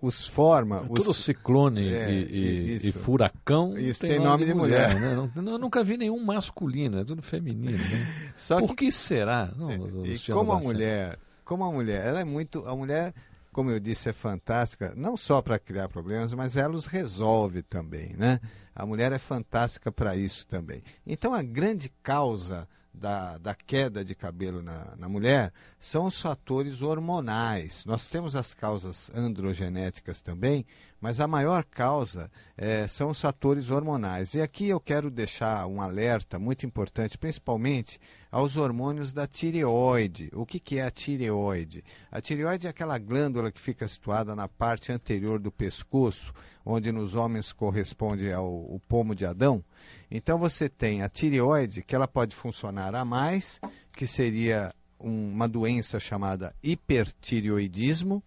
os 0.00 0.28
forma. 0.28 0.76
É 0.88 0.92
os, 1.08 1.16
ciclone 1.16 1.88
É, 1.92 2.08
e, 2.12 2.78
e- 2.84 2.88
e 2.88 2.92
furacão 2.92 3.76
Isso, 3.76 4.00
tem 4.02 4.20
nome 4.20 4.44
de 4.46 4.54
mulher. 4.54 4.94
né? 4.94 5.28
Não- 5.34 5.52
eu 5.52 5.58
nunca 5.58 5.82
vi 5.82 5.96
nenhum 5.96 6.24
masculino, 6.24 7.00
é 7.00 7.04
tudo 7.04 7.20
feminino. 7.20 7.76
Né? 7.76 8.32
Só 8.36 8.60
Por 8.60 8.76
que 8.76 8.92
será? 8.92 9.52
Não, 9.56 9.72
E 9.72 9.76
Luciano 10.12 10.38
como 10.40 10.52
a 10.52 10.60
mulher, 10.60 11.18
como 11.48 11.64
a 11.64 11.72
mulher, 11.72 12.06
ela 12.06 12.20
é 12.20 12.24
muito, 12.24 12.68
a 12.68 12.76
mulher, 12.76 13.14
como 13.54 13.70
eu 13.70 13.80
disse, 13.80 14.10
é 14.10 14.12
fantástica, 14.12 14.92
não 14.94 15.16
só 15.16 15.40
para 15.40 15.58
criar 15.58 15.88
problemas, 15.88 16.34
mas 16.34 16.58
ela 16.58 16.74
os 16.74 16.84
resolve 16.84 17.62
também, 17.62 18.14
né? 18.18 18.38
A 18.74 18.84
mulher 18.84 19.12
é 19.12 19.18
fantástica 19.18 19.90
para 19.90 20.14
isso 20.14 20.46
também. 20.46 20.82
Então 21.06 21.32
a 21.32 21.42
grande 21.42 21.88
causa 22.02 22.68
da, 22.98 23.38
da 23.38 23.54
queda 23.54 24.04
de 24.04 24.14
cabelo 24.14 24.62
na, 24.62 24.94
na 24.96 25.08
mulher 25.08 25.52
são 25.78 26.04
os 26.06 26.20
fatores 26.20 26.82
hormonais. 26.82 27.84
Nós 27.86 28.06
temos 28.06 28.34
as 28.36 28.52
causas 28.52 29.10
androgenéticas 29.14 30.20
também, 30.20 30.66
mas 31.00 31.20
a 31.20 31.26
maior 31.26 31.64
causa 31.64 32.30
eh, 32.56 32.86
são 32.88 33.10
os 33.10 33.20
fatores 33.20 33.70
hormonais. 33.70 34.34
E 34.34 34.42
aqui 34.42 34.68
eu 34.68 34.80
quero 34.80 35.10
deixar 35.10 35.66
um 35.66 35.80
alerta 35.80 36.38
muito 36.38 36.66
importante, 36.66 37.16
principalmente 37.16 38.00
aos 38.30 38.56
hormônios 38.56 39.12
da 39.12 39.26
tireoide. 39.26 40.28
O 40.34 40.44
que, 40.44 40.58
que 40.58 40.78
é 40.78 40.82
a 40.84 40.90
tireoide? 40.90 41.84
A 42.10 42.20
tireoide 42.20 42.66
é 42.66 42.70
aquela 42.70 42.98
glândula 42.98 43.52
que 43.52 43.60
fica 43.60 43.86
situada 43.86 44.34
na 44.34 44.48
parte 44.48 44.90
anterior 44.92 45.38
do 45.38 45.52
pescoço, 45.52 46.32
onde 46.66 46.90
nos 46.90 47.14
homens 47.14 47.52
corresponde 47.52 48.32
ao 48.32 48.80
pomo 48.88 49.14
de 49.14 49.24
Adão. 49.24 49.64
Então 50.10 50.38
você 50.38 50.68
tem 50.68 51.02
a 51.02 51.08
tireoide, 51.08 51.82
que 51.82 51.94
ela 51.94 52.08
pode 52.08 52.34
funcionar 52.34 52.94
a 52.94 53.04
mais, 53.04 53.60
que 53.92 54.06
seria 54.06 54.74
um- 54.98 55.30
uma 55.30 55.46
doença 55.48 56.00
chamada 56.00 56.54
hipertireoidismo, 56.62 58.22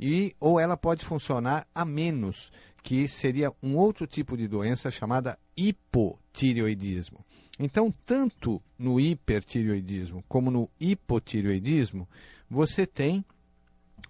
e 0.00 0.34
ou 0.40 0.58
ela 0.58 0.76
pode 0.76 1.04
funcionar 1.04 1.66
a 1.74 1.84
menos, 1.84 2.50
que 2.82 3.06
seria 3.08 3.52
um 3.62 3.76
outro 3.76 4.06
tipo 4.06 4.36
de 4.36 4.48
doença 4.48 4.90
chamada 4.90 5.38
hipotireoidismo. 5.56 7.24
Então, 7.58 7.92
tanto 8.06 8.62
no 8.78 9.00
hipertireoidismo 9.00 10.24
como 10.28 10.50
no 10.50 10.70
hipotireoidismo, 10.80 12.08
você 12.48 12.86
tem 12.86 13.24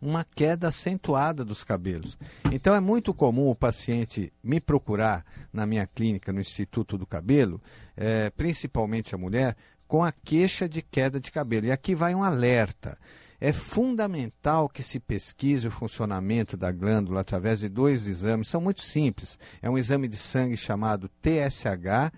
uma 0.00 0.24
queda 0.24 0.68
acentuada 0.68 1.44
dos 1.44 1.64
cabelos. 1.64 2.18
Então 2.52 2.74
é 2.74 2.80
muito 2.80 3.12
comum 3.12 3.48
o 3.48 3.54
paciente 3.54 4.32
me 4.42 4.60
procurar 4.60 5.24
na 5.52 5.66
minha 5.66 5.86
clínica, 5.86 6.32
no 6.32 6.40
Instituto 6.40 6.96
do 6.96 7.06
Cabelo, 7.06 7.60
eh, 7.96 8.30
principalmente 8.30 9.14
a 9.14 9.18
mulher, 9.18 9.56
com 9.86 10.04
a 10.04 10.12
queixa 10.12 10.68
de 10.68 10.82
queda 10.82 11.18
de 11.18 11.32
cabelo. 11.32 11.66
E 11.66 11.72
aqui 11.72 11.94
vai 11.94 12.14
um 12.14 12.22
alerta. 12.22 12.98
É 13.40 13.52
fundamental 13.52 14.68
que 14.68 14.82
se 14.82 14.98
pesquise 14.98 15.68
o 15.68 15.70
funcionamento 15.70 16.56
da 16.56 16.72
glândula 16.72 17.20
através 17.20 17.60
de 17.60 17.68
dois 17.68 18.06
exames, 18.06 18.48
são 18.48 18.60
muito 18.60 18.82
simples. 18.82 19.38
É 19.62 19.70
um 19.70 19.78
exame 19.78 20.08
de 20.08 20.16
sangue 20.16 20.56
chamado 20.56 21.08
TSH 21.22 22.12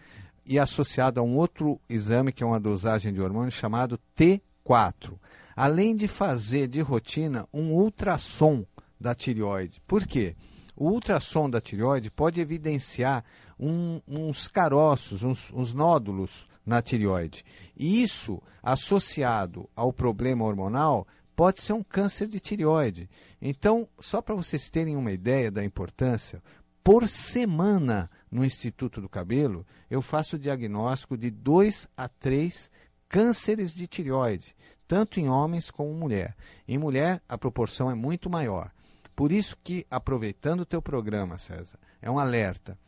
e 0.46 0.58
associado 0.58 1.20
a 1.20 1.22
um 1.22 1.36
outro 1.36 1.78
exame 1.88 2.32
que 2.32 2.42
é 2.42 2.46
uma 2.46 2.58
dosagem 2.58 3.12
de 3.12 3.20
hormônio 3.20 3.50
chamado 3.50 4.00
T4 4.16 5.18
além 5.56 5.94
de 5.94 6.08
fazer 6.08 6.68
de 6.68 6.80
rotina 6.80 7.48
um 7.52 7.72
ultrassom 7.72 8.64
da 9.00 9.14
tireoide. 9.14 9.80
Por 9.86 10.06
quê? 10.06 10.36
O 10.76 10.90
ultrassom 10.90 11.48
da 11.48 11.60
tireoide 11.60 12.10
pode 12.10 12.40
evidenciar 12.40 13.24
um- 13.58 14.00
uns 14.06 14.48
caroços, 14.48 15.22
uns, 15.22 15.50
uns 15.52 15.72
nódulos 15.72 16.48
na 16.64 16.80
tireoide. 16.80 17.44
E 17.76 18.02
isso, 18.02 18.42
associado 18.62 19.68
ao 19.74 19.92
problema 19.92 20.44
hormonal, 20.44 21.06
pode 21.36 21.60
ser 21.60 21.72
um 21.72 21.82
câncer 21.82 22.28
de 22.28 22.38
tireoide. 22.40 23.08
Então, 23.40 23.88
só 23.98 24.20
para 24.20 24.34
vocês 24.34 24.68
terem 24.70 24.96
uma 24.96 25.12
ideia 25.12 25.50
da 25.50 25.64
importância, 25.64 26.42
por 26.82 27.08
semana 27.08 28.10
no 28.30 28.44
Instituto 28.44 29.00
do 29.00 29.08
Cabelo, 29.08 29.66
eu 29.90 30.00
faço 30.00 30.36
o 30.36 30.38
diagnóstico 30.38 31.16
de 31.16 31.30
dois 31.30 31.86
a 31.96 32.08
três 32.08 32.70
cânceres 33.10 33.74
de 33.74 33.88
tireoide, 33.88 34.54
tanto 34.86 35.18
em 35.18 35.28
homens 35.28 35.70
como 35.70 35.92
mulher. 35.92 36.34
Em 36.66 36.78
mulher, 36.78 37.20
a 37.28 37.36
proporção 37.36 37.90
é 37.90 37.94
muito 37.94 38.30
maior. 38.30 38.70
Por 39.16 39.32
isso 39.32 39.56
que, 39.62 39.84
aproveitando 39.90 40.60
o 40.60 40.66
teu 40.66 40.80
programa, 40.80 41.36
César, 41.36 41.78
é 42.00 42.10
um 42.10 42.18
alerta. 42.18 42.78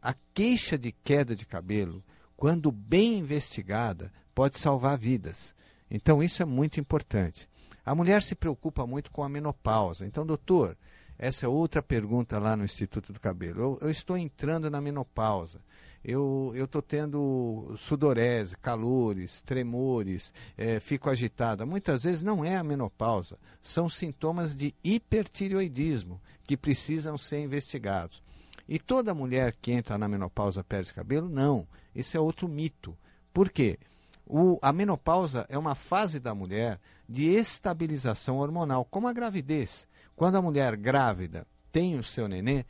A 0.00 0.14
queixa 0.32 0.78
de 0.78 0.92
queda 0.92 1.34
de 1.34 1.44
cabelo, 1.44 2.02
quando 2.36 2.70
bem 2.70 3.18
investigada, 3.18 4.12
pode 4.34 4.58
salvar 4.58 4.96
vidas. 4.96 5.54
Então, 5.90 6.22
isso 6.22 6.40
é 6.40 6.46
muito 6.46 6.78
importante. 6.78 7.48
A 7.84 7.94
mulher 7.94 8.22
se 8.22 8.34
preocupa 8.34 8.86
muito 8.86 9.10
com 9.10 9.24
a 9.24 9.28
menopausa. 9.28 10.06
Então, 10.06 10.24
doutor, 10.24 10.78
essa 11.18 11.46
é 11.46 11.48
outra 11.48 11.82
pergunta 11.82 12.38
lá 12.38 12.56
no 12.56 12.64
Instituto 12.64 13.12
do 13.12 13.20
Cabelo. 13.20 13.60
Eu, 13.60 13.78
eu 13.82 13.90
estou 13.90 14.16
entrando 14.16 14.70
na 14.70 14.80
menopausa. 14.80 15.60
Eu 16.04 16.52
estou 16.54 16.82
tendo 16.82 17.74
sudorese, 17.78 18.56
calores, 18.58 19.40
tremores, 19.40 20.32
eh, 20.56 20.78
fico 20.78 21.08
agitada. 21.08 21.64
Muitas 21.64 22.02
vezes 22.04 22.20
não 22.20 22.44
é 22.44 22.56
a 22.56 22.62
menopausa, 22.62 23.38
são 23.62 23.88
sintomas 23.88 24.54
de 24.54 24.74
hipertireoidismo 24.84 26.20
que 26.46 26.56
precisam 26.56 27.16
ser 27.16 27.40
investigados. 27.40 28.22
E 28.68 28.78
toda 28.78 29.14
mulher 29.14 29.54
que 29.60 29.72
entra 29.72 29.96
na 29.98 30.06
menopausa 30.08 30.62
perde 30.62 30.92
cabelo? 30.92 31.28
Não. 31.28 31.66
Isso 31.94 32.16
é 32.16 32.20
outro 32.20 32.48
mito. 32.48 32.96
Por 33.32 33.50
quê? 33.50 33.78
O- 34.26 34.58
a 34.62 34.72
menopausa 34.72 35.46
é 35.48 35.56
uma 35.58 35.74
fase 35.74 36.18
da 36.18 36.34
mulher 36.34 36.80
de 37.08 37.28
estabilização 37.30 38.38
hormonal, 38.38 38.84
como 38.84 39.08
a 39.08 39.12
gravidez. 39.12 39.86
Quando 40.16 40.36
a 40.36 40.42
mulher 40.42 40.76
grávida 40.76 41.46
tem 41.72 41.96
o 41.98 42.02
seu 42.02 42.28
nenê, 42.28 42.64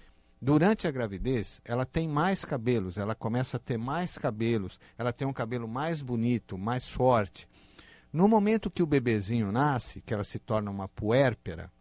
durante 0.44 0.86
a 0.86 0.90
gravidez, 0.90 1.58
ela 1.64 1.86
tem 1.86 2.06
mais 2.06 2.44
cabelos, 2.44 2.98
ela 2.98 3.14
começa 3.14 3.56
a 3.56 3.60
ter 3.60 3.78
mais 3.78 4.18
cabelos, 4.18 4.78
ela 4.98 5.10
tem 5.10 5.26
um 5.26 5.32
cabelo 5.32 5.66
mais 5.66 6.02
bonito, 6.02 6.58
mais 6.58 6.90
forte. 6.90 7.48
No 8.12 8.28
momento 8.28 8.70
que 8.70 8.82
o 8.82 8.86
bebezinho 8.86 9.50
nasce, 9.50 10.02
que 10.02 10.12
ela 10.12 10.22
se 10.22 10.38
torna 10.38 10.70
uma 10.70 10.86
puérpera, 10.86 11.72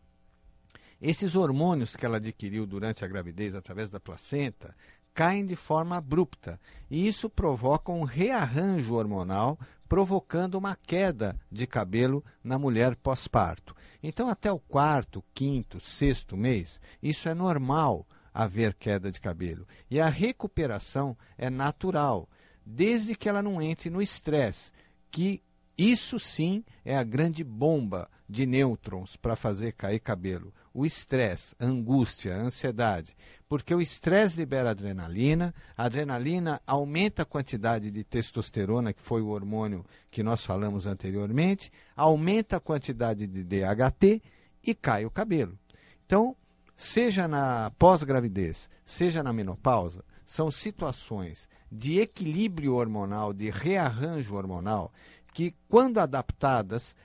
esses 1.02 1.36
hormônios 1.36 1.94
que 1.94 2.06
ela 2.06 2.16
adquiriu 2.16 2.66
durante 2.66 3.04
a 3.04 3.08
gravidez 3.08 3.54
através 3.54 3.92
da 3.92 4.00
placenta 4.00 4.74
caem 5.14 5.46
de 5.46 5.58
forma 5.58 5.98
abrupta 5.98 6.58
e 6.90 7.06
isso 7.06 7.30
provoca 7.30 7.92
um 7.92 8.04
rearranjo 8.04 8.96
hormonal, 8.96 9.60
provocando 9.90 10.56
uma 10.56 10.78
queda 10.78 11.38
de 11.52 11.68
cabelo 11.68 12.24
na 12.42 12.58
mulher 12.58 12.96
pós-parto. 12.96 13.76
Então, 14.02 14.30
até 14.30 14.50
o 14.50 14.58
quarto, 14.58 15.22
quinto, 15.34 15.82
sexto 15.82 16.38
mês, 16.38 16.80
isso 17.02 17.28
é 17.28 17.34
normal 17.34 18.08
haver 18.34 18.74
queda 18.74 19.12
de 19.12 19.22
cabelo 19.22 19.68
e 19.90 20.00
a 20.00 20.10
recuperação 20.10 21.18
é 21.38 21.50
natural, 21.50 22.28
desde 22.66 23.16
que 23.16 23.30
ela 23.30 23.42
não 23.42 23.62
entre 23.62 23.90
no 23.90 24.02
estresse, 24.02 24.72
que 25.12 25.44
isso 25.78 26.20
sim 26.20 26.64
é 26.86 26.96
a 26.96 27.04
grande 27.04 27.44
bomba 27.44 28.10
de 28.30 28.46
nêutrons 28.46 29.16
para 29.16 29.36
fazer 29.36 29.74
cair 29.74 30.00
cabelo. 30.00 30.54
O 30.74 30.86
estresse, 30.86 31.56
angústia, 31.60 32.36
ansiedade. 32.36 33.16
Porque 33.48 33.74
o 33.74 33.82
estresse 33.82 34.38
libera 34.38 34.72
adrenalina, 34.72 35.54
a 35.76 35.86
adrenalina 35.86 36.62
aumenta 36.66 37.24
a 37.24 37.26
quantidade 37.26 37.92
de 37.92 38.04
testosterona, 38.04 38.94
que 38.94 39.02
foi 39.02 39.22
o 39.22 39.30
hormônio 39.30 39.86
que 40.10 40.24
nós 40.24 40.46
falamos 40.46 40.86
anteriormente, 40.86 41.72
aumenta 41.96 42.58
a 42.58 42.60
quantidade 42.60 43.28
de 43.28 43.44
DHT 43.44 44.22
e 44.64 44.74
cai 44.74 45.06
o 45.06 45.12
cabelo. 45.12 45.58
Então, 46.06 46.36
seja 46.84 47.28
na 47.28 47.72
pós-gravidez, 47.80 48.70
seja 48.86 49.24
na 49.24 49.32
menopausa, 49.32 50.04
são 50.26 50.52
situações 50.52 51.48
de 51.72 52.00
equilíbrio 52.00 52.76
hormonal, 52.76 53.34
de 53.34 53.50
rearranjo 53.50 54.36
hormonal, 54.36 54.92
que, 55.34 55.56
quando 55.70 56.00
adaptadas, 56.00 56.96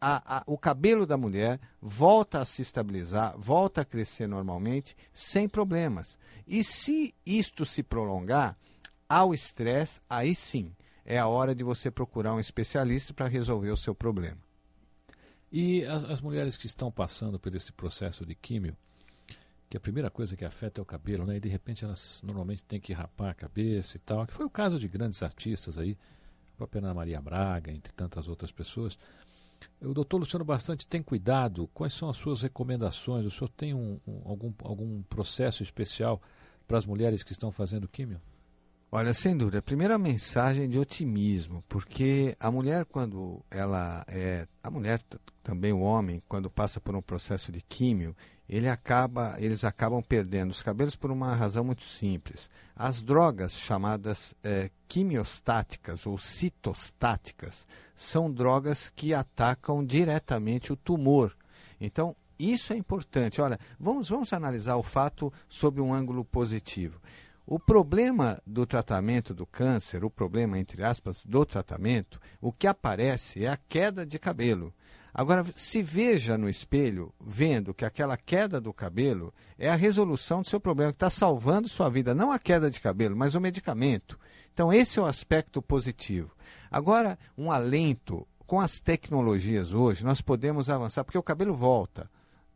a- 0.00 0.38
a- 0.38 0.44
o 0.46 0.56
cabelo 0.56 1.04
da 1.06 1.16
mulher 1.16 1.58
volta 1.80 2.40
a 2.40 2.44
se 2.44 2.62
estabilizar, 2.62 3.34
volta 3.36 3.80
a 3.80 3.84
crescer 3.84 4.26
normalmente, 4.26 4.96
sem 5.12 5.48
problemas. 5.48 6.18
E 6.46 6.62
se 6.62 7.14
isto 7.26 7.64
se 7.66 7.82
prolongar, 7.82 8.56
ao 9.08 9.34
estresse, 9.34 10.00
aí 10.08 10.34
sim 10.34 10.74
é 11.04 11.18
a 11.18 11.26
hora 11.26 11.54
de 11.54 11.62
você 11.62 11.90
procurar 11.90 12.34
um 12.34 12.40
especialista 12.40 13.12
para 13.12 13.28
resolver 13.28 13.70
o 13.70 13.76
seu 13.76 13.94
problema. 13.94 14.38
E 15.52 15.84
as, 15.84 16.04
as 16.04 16.20
mulheres 16.20 16.56
que 16.56 16.66
estão 16.66 16.90
passando 16.90 17.38
por 17.38 17.54
esse 17.54 17.72
processo 17.72 18.24
de 18.24 18.34
químio, 18.34 18.76
que 19.74 19.76
a 19.76 19.80
primeira 19.80 20.08
coisa 20.08 20.36
que 20.36 20.44
afeta 20.44 20.80
é 20.80 20.82
o 20.82 20.84
cabelo, 20.84 21.26
né? 21.26 21.36
E 21.36 21.40
de 21.40 21.48
repente 21.48 21.84
elas 21.84 22.20
normalmente 22.22 22.62
têm 22.62 22.78
que 22.80 22.92
rapar 22.92 23.30
a 23.30 23.34
cabeça 23.34 23.96
e 23.96 23.98
tal, 23.98 24.24
que 24.24 24.32
foi 24.32 24.46
o 24.46 24.50
caso 24.50 24.78
de 24.78 24.86
grandes 24.86 25.20
artistas 25.20 25.76
aí, 25.76 25.98
a 26.60 26.78
Ana 26.78 26.94
Maria 26.94 27.20
Braga, 27.20 27.72
entre 27.72 27.92
tantas 27.92 28.28
outras 28.28 28.52
pessoas. 28.52 28.96
O 29.80 29.92
doutor 29.92 30.18
Luciano 30.18 30.44
Bastante 30.44 30.86
tem 30.86 31.02
cuidado? 31.02 31.68
Quais 31.74 31.92
são 31.92 32.08
as 32.08 32.16
suas 32.16 32.40
recomendações? 32.42 33.26
O 33.26 33.30
senhor 33.32 33.48
tem 33.48 33.74
um, 33.74 33.98
um- 34.06 34.22
algum, 34.24 34.52
algum 34.62 35.02
processo 35.02 35.64
especial 35.64 36.22
para 36.68 36.78
as 36.78 36.86
mulheres 36.86 37.24
que 37.24 37.32
estão 37.32 37.50
fazendo 37.50 37.88
químio? 37.88 38.20
Olha, 38.92 39.12
sem 39.12 39.36
dúvida. 39.36 39.60
Primeiro 39.60 39.92
a 39.92 39.98
mensagem 39.98 40.68
de 40.68 40.78
otimismo, 40.78 41.64
porque 41.68 42.36
a 42.38 42.48
mulher 42.48 42.84
quando 42.84 43.44
ela 43.50 44.04
é, 44.06 44.46
a 44.62 44.70
mulher 44.70 45.02
também 45.42 45.72
o 45.72 45.80
homem 45.80 46.22
quando 46.28 46.48
passa 46.48 46.80
por 46.80 46.94
um 46.94 47.02
processo 47.02 47.50
de 47.50 47.60
químio, 47.60 48.14
ele 48.48 48.68
acaba, 48.68 49.36
eles 49.38 49.64
acabam 49.64 50.02
perdendo 50.02 50.50
os 50.50 50.62
cabelos 50.62 50.96
por 50.96 51.10
uma 51.10 51.34
razão 51.34 51.64
muito 51.64 51.84
simples. 51.84 52.50
As 52.76 53.02
drogas 53.02 53.52
chamadas 53.52 54.34
eh, 54.42 54.70
quimiostáticas 54.86 56.06
ou 56.06 56.18
citostáticas 56.18 57.66
são 57.96 58.30
drogas 58.30 58.90
que 58.90 59.14
atacam 59.14 59.84
diretamente 59.84 60.72
o 60.72 60.76
tumor. 60.76 61.34
Então, 61.80 62.14
isso 62.38 62.72
é 62.72 62.76
importante. 62.76 63.40
Olha, 63.40 63.58
vamos, 63.78 64.08
vamos 64.08 64.32
analisar 64.32 64.76
o 64.76 64.82
fato 64.82 65.32
sob 65.48 65.80
um 65.80 65.94
ângulo 65.94 66.24
positivo. 66.24 67.00
O 67.46 67.58
problema 67.58 68.40
do 68.46 68.66
tratamento 68.66 69.34
do 69.34 69.46
câncer, 69.46 70.02
o 70.02 70.10
problema, 70.10 70.58
entre 70.58 70.82
aspas, 70.82 71.24
do 71.24 71.44
tratamento, 71.44 72.18
o 72.40 72.50
que 72.50 72.66
aparece 72.66 73.44
é 73.44 73.48
a 73.48 73.58
queda 73.68 74.06
de 74.06 74.18
cabelo. 74.18 74.72
Agora, 75.16 75.46
se 75.54 75.80
veja 75.80 76.36
no 76.36 76.48
espelho, 76.48 77.14
vendo 77.24 77.72
que 77.72 77.84
aquela 77.84 78.16
queda 78.16 78.60
do 78.60 78.74
cabelo 78.74 79.32
é 79.56 79.70
a 79.70 79.76
resolução 79.76 80.42
do 80.42 80.48
seu 80.48 80.58
problema, 80.58 80.90
que 80.90 80.96
está 80.96 81.08
salvando 81.08 81.68
sua 81.68 81.88
vida, 81.88 82.12
não 82.12 82.32
a 82.32 82.38
queda 82.38 82.68
de 82.68 82.80
cabelo, 82.80 83.16
mas 83.16 83.36
o 83.36 83.40
medicamento. 83.40 84.18
Então, 84.52 84.72
esse 84.72 84.98
é 84.98 85.02
o 85.02 85.06
aspecto 85.06 85.62
positivo. 85.62 86.32
Agora, 86.68 87.16
um 87.38 87.52
alento, 87.52 88.26
com 88.44 88.60
as 88.60 88.80
tecnologias 88.80 89.72
hoje, 89.72 90.04
nós 90.04 90.20
podemos 90.20 90.68
avançar, 90.68 91.04
porque 91.04 91.16
o 91.16 91.22
cabelo 91.22 91.54
volta. 91.54 92.10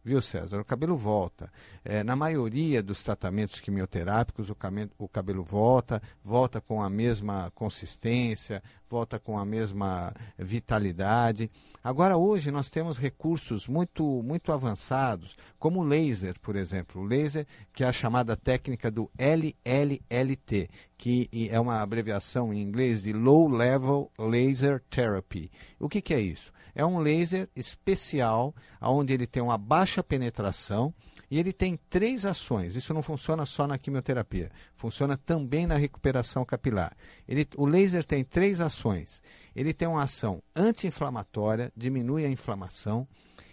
Viu, 0.05 0.22
César? 0.22 0.61
O 0.61 0.64
cabelo 0.64 0.96
volta. 0.96 1.53
É, 1.84 2.03
na 2.03 2.16
maioria 2.16 2.82
dos 2.82 3.03
tratamentos 3.03 3.61
quimioterápicos, 3.61 4.49
o, 4.49 4.55
came- 4.55 4.88
o 4.96 5.07
cabelo 5.09 5.42
volta, 5.42 6.01
volta 6.24 6.61
com 6.62 6.80
a 6.82 6.88
mesma 6.88 7.51
consistência, 7.55 8.62
volta 8.88 9.18
com 9.18 9.38
a 9.38 9.44
mesma 9.44 10.14
vitalidade. 10.38 11.51
Agora, 11.84 12.16
hoje, 12.16 12.51
nós 12.51 12.70
temos 12.70 12.96
recursos 12.99 13.68
muito, 13.68 14.22
muito 14.22 14.51
avançados, 14.51 15.36
como 15.59 15.80
o 15.80 15.84
laser, 15.84 16.36
por 16.40 16.57
exemplo. 16.57 17.03
O 17.03 17.05
laser, 17.05 17.46
que 17.72 17.84
é 17.84 17.86
a 17.88 17.92
chamada 17.92 18.34
técnica 18.36 18.90
do 18.90 19.11
LLLT, 19.18 20.70
que 20.96 21.28
é 21.51 21.61
uma 21.61 21.80
abreviação 21.82 22.53
em 22.53 22.62
inglês 22.62 23.03
de 23.03 23.12
Low 23.12 23.49
Level 23.49 24.11
Laser 24.18 24.82
Therapy. 24.88 25.51
O 25.78 25.88
que, 25.88 26.01
que 26.01 26.14
é 26.14 26.20
isso? 26.20 26.53
É 26.78 26.86
um 26.86 27.00
laser 27.00 27.48
especial, 27.56 28.54
onde 28.80 29.12
ele 29.12 29.26
tem 29.26 29.42
uma 29.42 29.58
baixa 29.58 30.00
penetração 30.00 30.94
e 31.28 31.36
ele 31.36 31.52
tem 31.52 31.76
três 31.90 32.24
ações. 32.24 32.76
Isso 32.76 32.94
não 32.94 33.02
funciona 33.02 33.44
só 33.44 33.66
na 33.66 33.76
quimioterapia, 33.76 34.48
funciona 34.76 35.16
também 35.16 35.66
na 35.66 35.74
recuperação 35.74 36.44
capilar. 36.44 36.96
Ele, 37.26 37.44
o 37.56 37.66
laser 37.66 38.04
tem 38.04 38.22
três 38.22 38.60
ações. 38.60 39.20
Ele 39.56 39.74
tem 39.74 39.88
uma 39.88 40.04
ação 40.04 40.40
anti-inflamatória, 40.54 41.72
diminui 41.76 42.24
a 42.24 42.30
inflamação, 42.30 43.08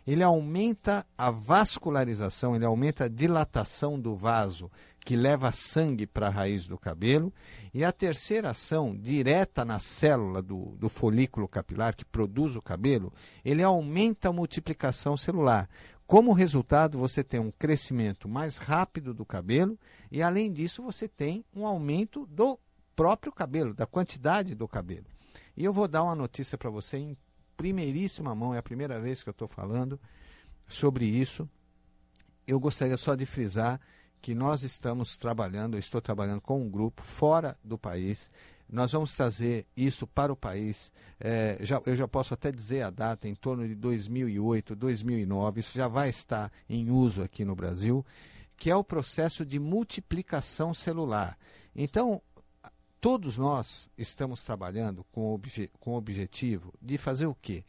ele 0.05 0.21
aumenta 0.21 1.03
a 1.17 1.31
vascularização, 1.31 2.55
ele 2.55 2.63
aumenta 2.63 3.05
a 3.05 3.09
dilatação 3.09 3.99
do 3.99 4.13
vaso 4.13 4.71
que 5.05 5.15
leva 5.15 5.51
sangue 5.51 6.07
para 6.07 6.27
a 6.27 6.31
raiz 6.31 6.65
do 6.65 6.79
cabelo. 6.79 7.31
E 7.71 7.85
a 7.85 7.91
terceira 7.91 8.49
ação, 8.49 8.97
direta 8.97 9.63
na 9.63 9.77
célula 9.77 10.41
do, 10.41 10.75
do 10.77 10.89
folículo 10.89 11.47
capilar 11.47 11.95
que 11.95 12.03
produz 12.03 12.55
o 12.55 12.61
cabelo, 12.61 13.13
ele 13.43 13.61
aumenta 13.61 14.29
a 14.29 14.33
multiplicação 14.33 15.15
celular. 15.15 15.69
Como 16.07 16.33
resultado, 16.33 16.97
você 16.97 17.23
tem 17.23 17.39
um 17.39 17.51
crescimento 17.51 18.27
mais 18.27 18.57
rápido 18.57 19.13
do 19.13 19.23
cabelo 19.23 19.79
e, 20.11 20.23
além 20.23 20.51
disso, 20.51 20.81
você 20.81 21.07
tem 21.07 21.45
um 21.55 21.67
aumento 21.67 22.25
do 22.25 22.59
próprio 22.95 23.31
cabelo, 23.31 23.75
da 23.75 23.85
quantidade 23.85 24.55
do 24.55 24.67
cabelo. 24.67 25.05
E 25.55 25.63
eu 25.63 25.71
vou 25.71 25.87
dar 25.87 26.03
uma 26.03 26.15
notícia 26.15 26.57
para 26.57 26.69
você 26.69 26.97
em 26.97 27.17
primeiríssima 27.55 28.33
mão, 28.33 28.55
é 28.55 28.57
a 28.57 28.63
primeira 28.63 28.99
vez 28.99 29.21
que 29.21 29.29
eu 29.29 29.31
estou 29.31 29.47
falando 29.47 29.99
sobre 30.67 31.05
isso. 31.05 31.47
Eu 32.47 32.59
gostaria 32.59 32.97
só 32.97 33.15
de 33.15 33.25
frisar 33.25 33.79
que 34.25 34.33
nós 34.33 34.63
estamos 34.63 35.17
trabalhando, 35.17 35.75
eu 35.75 35.79
estou 35.79 36.01
trabalhando 36.01 36.41
com 36.41 36.59
um 36.59 36.67
grupo 36.67 37.03
fora 37.03 37.55
do 37.63 37.77
país. 37.77 38.27
Nós 38.67 38.91
vamos 38.91 39.13
trazer 39.13 39.67
isso 39.77 40.07
para 40.07 40.33
o 40.33 40.35
país. 40.35 40.91
É, 41.19 41.59
já, 41.61 41.79
eu 41.85 41.95
já 41.95 42.07
posso 42.07 42.33
até 42.33 42.51
dizer 42.51 42.81
a 42.81 42.89
data, 42.89 43.27
em 43.27 43.35
torno 43.35 43.67
de 43.67 43.75
2008, 43.75 44.75
2009. 44.75 45.59
Isso 45.59 45.77
já 45.77 45.87
vai 45.87 46.09
estar 46.09 46.51
em 46.67 46.89
uso 46.89 47.21
aqui 47.21 47.45
no 47.45 47.55
Brasil, 47.55 48.03
que 48.57 48.71
é 48.71 48.75
o 48.75 48.83
processo 48.83 49.45
de 49.45 49.59
multiplicação 49.59 50.73
celular. 50.73 51.37
Então, 51.75 52.19
todos 52.99 53.37
nós 53.37 53.87
estamos 53.95 54.41
trabalhando 54.41 55.05
com 55.11 55.35
obje, 55.35 55.69
com 55.79 55.91
o 55.91 55.97
objetivo 55.97 56.73
de 56.81 56.97
fazer 56.97 57.27
o 57.27 57.37
quê? 57.39 57.63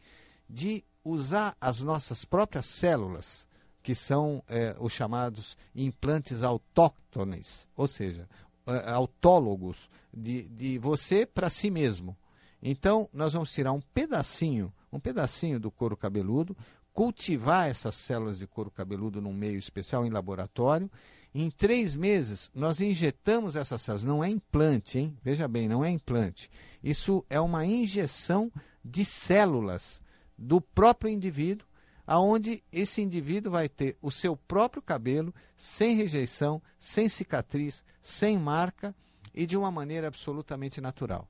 De 0.49 0.83
usar 1.03 1.55
as 1.61 1.81
nossas 1.81 2.25
próprias 2.25 2.65
células, 2.65 3.47
que 3.87 3.95
são 3.95 4.43
é, 4.49 4.75
os 4.81 4.91
chamados 4.91 5.55
implantes 5.73 6.43
autóctones, 6.43 7.65
ou 7.73 7.87
seja, 7.87 8.27
é, 8.65 8.91
autólogos 8.91 9.89
de, 10.13 10.41
de 10.49 10.77
você 10.77 11.25
para 11.25 11.49
si 11.49 11.71
mesmo. 11.71 12.13
Então, 12.61 13.07
nós 13.13 13.31
vamos 13.31 13.49
tirar 13.53 13.71
um 13.71 13.79
pedacinho, 13.79 14.73
um 14.91 14.99
pedacinho 14.99 15.57
do 15.57 15.71
couro 15.71 15.95
cabeludo, 15.95 16.53
cultivar 16.91 17.69
essas 17.69 17.95
células 17.95 18.37
de 18.37 18.45
couro 18.45 18.69
cabeludo 18.69 19.21
num 19.21 19.31
meio 19.31 19.57
especial 19.57 20.05
em 20.05 20.09
laboratório. 20.09 20.91
Em 21.33 21.49
três 21.49 21.95
meses, 21.95 22.51
nós 22.53 22.81
injetamos 22.81 23.55
essas 23.55 23.81
células. 23.81 24.03
Não 24.03 24.21
é 24.21 24.27
implante, 24.27 24.99
hein? 24.99 25.17
Veja 25.23 25.47
bem, 25.47 25.69
não 25.69 25.85
é 25.85 25.89
implante. 25.89 26.49
Isso 26.83 27.25
é 27.29 27.39
uma 27.39 27.65
injeção 27.65 28.51
de 28.83 29.05
células 29.05 30.01
do 30.37 30.59
próprio 30.59 31.09
indivíduo, 31.09 31.66
aonde 32.07 32.63
esse 32.71 33.01
indivíduo 33.01 33.51
vai 33.51 33.67
ter 33.67 33.97
o 34.01 34.09
seu 34.09 34.37
próprio 34.37 34.81
cabelo, 34.81 35.35
sem 35.57 35.95
rejeição, 35.95 36.61
sem 36.79 37.09
cicatriz, 37.09 37.83
sem 38.01 38.37
marca 38.39 38.95
e 39.35 39.45
de 39.45 39.57
uma 39.57 39.69
maneira 39.69 40.07
absolutamente 40.07 40.79
natural. 40.79 41.27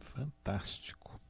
Fantástico. 0.00 1.20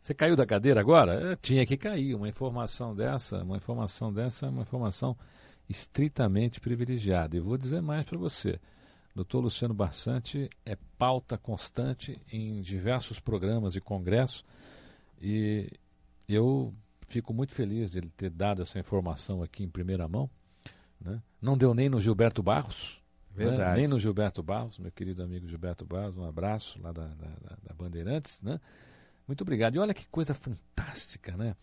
Você 0.00 0.14
caiu 0.14 0.34
da 0.34 0.46
cadeira 0.46 0.80
agora? 0.80 1.32
É, 1.32 1.36
tinha 1.36 1.64
que 1.66 1.76
cair. 1.76 2.14
Uma 2.14 2.28
informação 2.28 2.94
dessa, 2.94 3.42
uma 3.42 3.56
informação 3.56 4.12
dessa 4.12 4.48
uma 4.48 4.62
informação 4.62 5.16
estritamente 5.68 6.60
privilegiada. 6.60 7.36
E 7.36 7.40
vou 7.40 7.56
dizer 7.56 7.82
mais 7.82 8.04
para 8.04 8.18
você. 8.18 8.58
Dr. 9.14 9.36
Luciano 9.36 9.74
Barsante 9.74 10.48
é 10.64 10.76
pauta 10.98 11.36
constante 11.36 12.18
em 12.32 12.62
diversos 12.62 13.20
programas 13.20 13.76
e 13.76 13.80
congressos 13.80 14.44
e 15.20 15.70
eu 16.26 16.74
fico 17.12 17.34
muito 17.34 17.52
feliz 17.52 17.90
de 17.90 17.98
ele 17.98 18.10
ter 18.16 18.30
dado 18.30 18.62
essa 18.62 18.78
informação 18.78 19.42
aqui 19.42 19.62
em 19.62 19.68
primeira 19.68 20.08
mão. 20.08 20.30
Né? 21.00 21.20
Não 21.40 21.56
deu 21.58 21.74
nem 21.74 21.88
no 21.88 22.00
Gilberto 22.00 22.42
Barros, 22.42 23.02
né? 23.34 23.44
Verdade. 23.44 23.80
nem 23.80 23.88
no 23.88 23.98
Gilberto 24.00 24.42
Barros, 24.42 24.78
meu 24.78 24.90
querido 24.90 25.22
amigo 25.22 25.46
Gilberto 25.48 25.84
Barros, 25.84 26.16
um 26.16 26.24
abraço 26.24 26.80
lá 26.80 26.90
da, 26.92 27.06
da, 27.06 27.26
da- 27.28 27.58
da 27.68 27.74
Bandeirantes. 27.74 28.40
Né? 28.40 28.58
Muito 29.26 29.42
obrigado. 29.42 29.74
E 29.74 29.78
olha 29.78 29.92
que 29.94 30.06
coisa 30.08 30.32
fantástica, 30.32 31.36
né? 31.36 31.54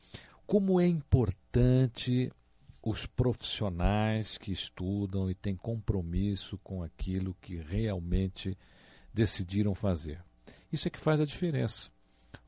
Como 0.45 0.79
é 0.79 0.87
importante 0.87 2.31
os 2.81 3.05
profissionais 3.05 4.37
que 4.37 4.51
estudam 4.51 5.29
e 5.29 5.35
têm 5.35 5.55
compromisso 5.55 6.57
com 6.63 6.81
aquilo 6.81 7.35
que 7.41 7.55
realmente 7.57 8.57
decidiram 9.13 9.75
fazer. 9.75 10.21
Isso 10.71 10.87
é 10.87 10.91
que 10.91 10.99
faz 10.99 11.19
a 11.19 11.25
diferença. 11.25 11.89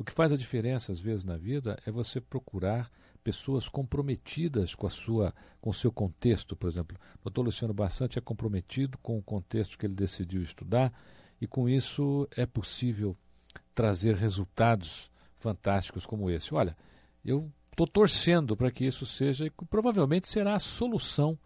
O 0.02 0.04
que 0.04 0.12
faz 0.12 0.32
a 0.32 0.36
diferença, 0.36 0.92
às 0.92 1.00
vezes, 1.00 1.24
na 1.24 1.38
vida 1.38 1.78
é 1.86 1.92
você 1.92 2.20
procurar 2.20 2.90
pessoas 3.24 3.70
comprometidas 3.70 4.74
com 4.74 4.88
a 4.88 4.90
sua, 4.90 5.32
com 5.62 5.70
o 5.70 5.74
seu 5.76 5.92
contexto, 5.92 6.56
por 6.56 6.68
exemplo. 6.68 6.98
O 7.24 7.30
Dr. 7.30 7.42
Luciano 7.42 7.72
Bassante 7.72 8.18
é 8.18 8.22
comprometido 8.22 8.98
com 8.98 9.16
o 9.20 9.22
contexto 9.22 9.78
que 9.78 9.86
ele 9.86 9.94
decidiu 9.94 10.42
estudar 10.42 10.92
e 11.40 11.46
com 11.46 11.70
isso 11.70 12.28
é 12.36 12.48
possível 12.48 13.16
trazer 13.76 14.16
resultados 14.16 15.12
fantásticos 15.38 16.04
como 16.04 16.32
esse. 16.32 16.52
Olha, 16.52 16.76
eu 17.24 17.52
estou 17.70 17.86
torcendo 17.86 18.58
para 18.58 18.72
que 18.72 18.84
isso 18.84 19.06
seja 19.06 19.46
e 19.46 19.52
provavelmente 19.52 20.28
será 20.28 20.56
a 20.56 20.60
solução 20.60 21.38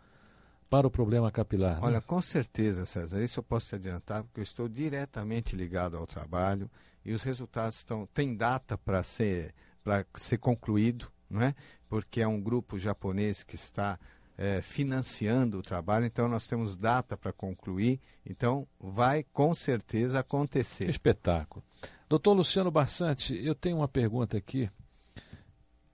para 0.70 0.88
o 0.88 0.92
problema 0.92 1.30
capilar. 1.30 1.82
né? 1.82 1.82
Olha, 1.82 2.00
com 2.00 2.22
certeza, 2.22 2.86
César, 2.86 3.22
isso 3.22 3.42
eu 3.42 3.44
posso 3.44 3.68
te 3.68 3.76
adiantar, 3.76 4.24
porque 4.24 4.40
eu 4.40 4.44
estou 4.44 4.70
diretamente 4.70 5.58
ligado 5.58 5.98
ao 5.98 6.08
trabalho 6.08 6.72
e 7.06 7.14
os 7.14 7.24
resultados 7.24 7.78
estão. 7.78 8.08
Tem 8.08 8.36
data 8.36 8.78
para 8.78 9.04
ser, 9.04 9.54
para 9.84 10.06
ser 10.16 10.38
concluído, 10.40 11.12
não 11.30 11.42
é? 11.42 11.56
Porque 11.88 12.22
é 12.22 12.28
um 12.28 12.42
grupo 12.42 12.80
japonês 12.80 13.44
que 13.44 13.56
está 13.56 14.00
eh, 14.38 14.62
financiando 14.62 15.60
o 15.60 15.62
trabalho, 15.62 16.06
então 16.06 16.28
nós 16.28 16.48
temos 16.48 16.76
data 16.76 17.16
para 17.16 17.32
concluir, 17.32 18.02
então 18.26 18.68
vai 18.80 19.24
com 19.32 19.54
certeza 19.54 20.20
acontecer. 20.20 20.90
espetáculo. 20.90 21.64
Doutor 22.10 22.34
Luciano 22.34 22.70
Bassante, 22.70 23.34
eu 23.34 23.56
tenho 23.56 23.78
uma 23.78 23.88
pergunta 23.88 24.38
aqui. 24.38 24.70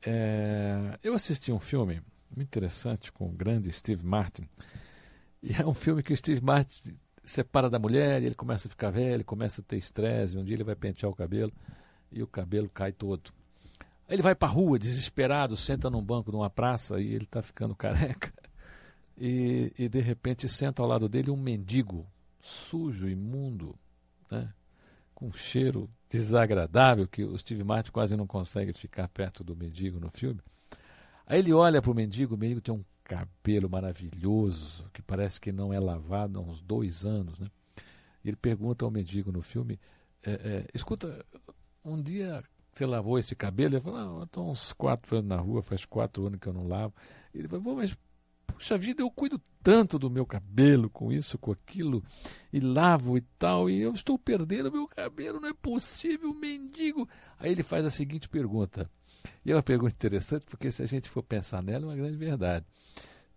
É, 0.03 0.97
eu 1.03 1.13
assisti 1.13 1.51
um 1.51 1.59
filme 1.59 2.01
muito 2.35 2.47
interessante 2.47 3.11
com 3.11 3.27
o 3.27 3.31
grande 3.31 3.71
Steve 3.71 4.05
Martin. 4.05 4.47
E 5.43 5.53
é 5.53 5.65
um 5.65 5.73
filme 5.73 6.03
que 6.03 6.13
o 6.13 6.17
Steve 6.17 6.41
Martin 6.41 6.97
separa 7.23 7.69
da 7.69 7.79
mulher, 7.79 8.21
e 8.21 8.25
ele 8.25 8.35
começa 8.35 8.67
a 8.67 8.71
ficar 8.71 8.89
velho, 8.91 9.23
começa 9.23 9.61
a 9.61 9.63
ter 9.63 9.77
estresse, 9.77 10.37
um 10.37 10.43
dia 10.43 10.55
ele 10.55 10.63
vai 10.63 10.75
pentear 10.75 11.11
o 11.11 11.15
cabelo 11.15 11.51
e 12.11 12.21
o 12.21 12.27
cabelo 12.27 12.69
cai 12.69 12.91
todo. 12.91 13.31
Ele 14.09 14.21
vai 14.21 14.35
para 14.35 14.49
a 14.49 14.51
rua, 14.51 14.77
desesperado, 14.77 15.55
senta 15.55 15.89
num 15.89 16.03
banco 16.03 16.31
de 16.31 16.37
uma 16.37 16.49
praça 16.49 16.99
e 16.99 17.13
ele 17.13 17.23
está 17.23 17.41
ficando 17.41 17.73
careca. 17.75 18.33
E, 19.17 19.71
e 19.77 19.87
de 19.87 19.99
repente 19.99 20.49
senta 20.49 20.81
ao 20.81 20.87
lado 20.87 21.07
dele 21.07 21.31
um 21.31 21.37
mendigo, 21.37 22.05
sujo, 22.41 23.07
imundo, 23.07 23.75
né? 24.29 24.51
com 25.13 25.27
um 25.27 25.31
cheiro 25.31 25.89
desagradável, 26.09 27.07
que 27.07 27.23
o 27.23 27.37
Steve 27.37 27.63
Martin 27.63 27.91
quase 27.91 28.17
não 28.17 28.27
consegue 28.27 28.73
ficar 28.73 29.07
perto 29.07 29.43
do 29.43 29.55
mendigo 29.55 29.99
no 29.99 30.09
filme. 30.09 30.41
Aí 31.25 31.39
ele 31.39 31.53
olha 31.53 31.81
para 31.81 31.91
o 31.91 31.95
mendigo, 31.95 32.35
o 32.35 32.37
mendigo 32.37 32.59
tem 32.59 32.73
um 32.73 32.83
cabelo 33.11 33.69
maravilhoso, 33.69 34.89
que 34.93 35.01
parece 35.01 35.39
que 35.41 35.51
não 35.51 35.73
é 35.73 35.79
lavado 35.79 36.39
há 36.39 36.41
uns 36.41 36.61
dois 36.61 37.03
anos. 37.03 37.37
Né? 37.37 37.47
Ele 38.23 38.37
pergunta 38.37 38.85
ao 38.85 38.91
mendigo 38.91 39.31
no 39.33 39.41
filme: 39.41 39.77
é, 40.23 40.31
é, 40.31 40.67
escuta, 40.73 41.25
um 41.83 42.01
dia 42.01 42.41
você 42.73 42.85
lavou 42.85 43.19
esse 43.19 43.35
cabelo? 43.35 43.75
Ele 43.75 43.81
fala: 43.81 43.99
eu 43.99 44.23
estou 44.23 44.49
uns 44.49 44.71
quatro 44.71 45.17
anos 45.17 45.27
na 45.27 45.35
rua, 45.35 45.61
faz 45.61 45.83
quatro 45.83 46.25
anos 46.25 46.39
que 46.39 46.47
eu 46.47 46.53
não 46.53 46.67
lavo. 46.67 46.93
Ele 47.33 47.49
fala: 47.49 47.61
mas 47.75 47.97
puxa 48.47 48.77
vida, 48.77 49.01
eu 49.01 49.11
cuido 49.11 49.41
tanto 49.61 49.99
do 49.99 50.09
meu 50.09 50.25
cabelo, 50.25 50.89
com 50.89 51.11
isso, 51.11 51.37
com 51.37 51.51
aquilo, 51.51 52.03
e 52.51 52.59
lavo 52.59 53.17
e 53.17 53.21
tal, 53.37 53.69
e 53.69 53.81
eu 53.81 53.93
estou 53.93 54.17
perdendo 54.17 54.71
meu 54.71 54.87
cabelo, 54.87 55.39
não 55.39 55.49
é 55.49 55.53
possível, 55.53 56.33
mendigo. 56.33 57.07
Aí 57.37 57.51
ele 57.51 57.61
faz 57.61 57.85
a 57.85 57.89
seguinte 57.89 58.27
pergunta, 58.27 58.89
e 59.45 59.51
é 59.51 59.55
uma 59.55 59.63
pergunta 59.63 59.93
interessante, 59.93 60.45
porque 60.45 60.71
se 60.71 60.81
a 60.83 60.85
gente 60.85 61.09
for 61.09 61.23
pensar 61.23 61.61
nela, 61.61 61.85
é 61.85 61.87
uma 61.87 61.95
grande 61.95 62.17
verdade. 62.17 62.65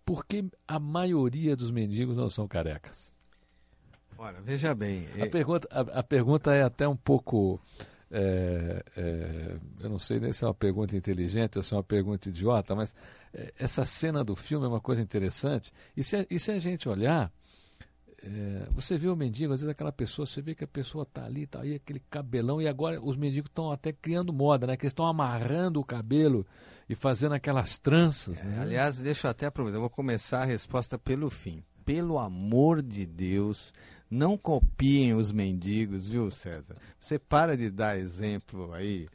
Por 0.05 0.25
que 0.25 0.45
a 0.69 0.79
maioria 0.79 1.57
dos 1.57 1.71
mendigos 1.71 2.17
não 2.17 2.29
são 2.29 2.47
carecas? 2.47 3.13
Olha, 4.19 4.41
veja 4.41 4.75
bem. 4.75 5.09
A, 5.21 5.27
pergunta, 5.27 5.69
a, 5.71 5.81
a 6.01 6.03
pergunta 6.03 6.55
é 6.55 6.63
até 6.63 6.87
um 6.87 6.97
pouco. 6.97 7.61
É, 8.11 8.83
é, 8.97 9.59
eu 9.81 9.91
não 9.91 9.99
sei 9.99 10.21
nem 10.21 10.33
se 10.33 10.45
é 10.45 10.47
uma 10.47 10.55
pergunta 10.55 10.97
inteligente 10.97 11.57
ou 11.57 11.65
se 11.65 11.75
é 11.75 11.77
uma 11.77 11.83
pergunta 11.83 12.29
idiota, 12.29 12.75
mas 12.75 12.95
é, 13.33 13.53
essa 13.59 13.85
cena 13.85 14.23
do 14.23 14.37
filme 14.37 14.67
é 14.67 14.69
uma 14.69 14.81
coisa 14.81 15.03
interessante. 15.03 15.73
E 15.97 16.03
se, 16.03 16.27
e 16.31 16.39
se 16.39 16.53
a 16.53 16.59
gente 16.59 16.89
olhar, 16.89 17.33
é, 18.27 18.67
você 18.71 18.97
vê 18.97 19.09
o 19.09 19.17
mendigo, 19.17 19.53
às 19.53 19.61
vezes 19.61 19.71
aquela 19.71 19.93
pessoa, 19.93 20.25
você 20.25 20.41
vê 20.41 20.55
que 20.55 20.65
a 20.65 20.69
pessoa 20.69 21.03
está 21.03 21.25
ali, 21.27 21.43
está 21.43 21.61
aí, 21.61 21.75
aquele 21.75 22.01
cabelão, 22.11 22.61
e 22.61 22.67
agora 22.67 22.99
os 22.99 23.17
mendigos 23.19 23.51
estão 23.51 23.71
até 23.71 23.93
criando 23.93 24.33
moda, 24.33 24.67
né? 24.67 24.77
Que 24.79 24.85
eles 24.85 24.93
estão 24.93 25.07
amarrando 25.07 25.79
o 25.79 25.85
cabelo 25.85 26.47
e 26.89 26.95
fazendo 26.95 27.35
aquelas 27.35 27.77
tranças. 27.77 28.41
É, 28.41 28.45
né? 28.45 28.59
Aliás, 28.61 28.97
deixa 28.97 29.27
eu 29.27 29.31
até 29.31 29.45
aproveitar, 29.47 29.77
eu 29.77 29.83
vou 29.83 29.91
começar 29.91 30.43
a 30.43 30.47
resposta 30.47 30.99
pelo 30.99 31.29
fim. 31.29 31.63
Pelo 31.85 32.19
amor 32.19 32.81
de 32.81 33.05
Deus, 33.05 33.75
não 34.11 34.39
copiem 34.39 35.13
os 35.13 35.31
mendigos, 35.31 36.09
viu, 36.09 36.31
César? 36.31 36.77
Você 36.99 37.19
para 37.19 37.59
de 37.59 37.71
dar 37.71 37.99
exemplo 37.99 38.73
aí 38.73 39.07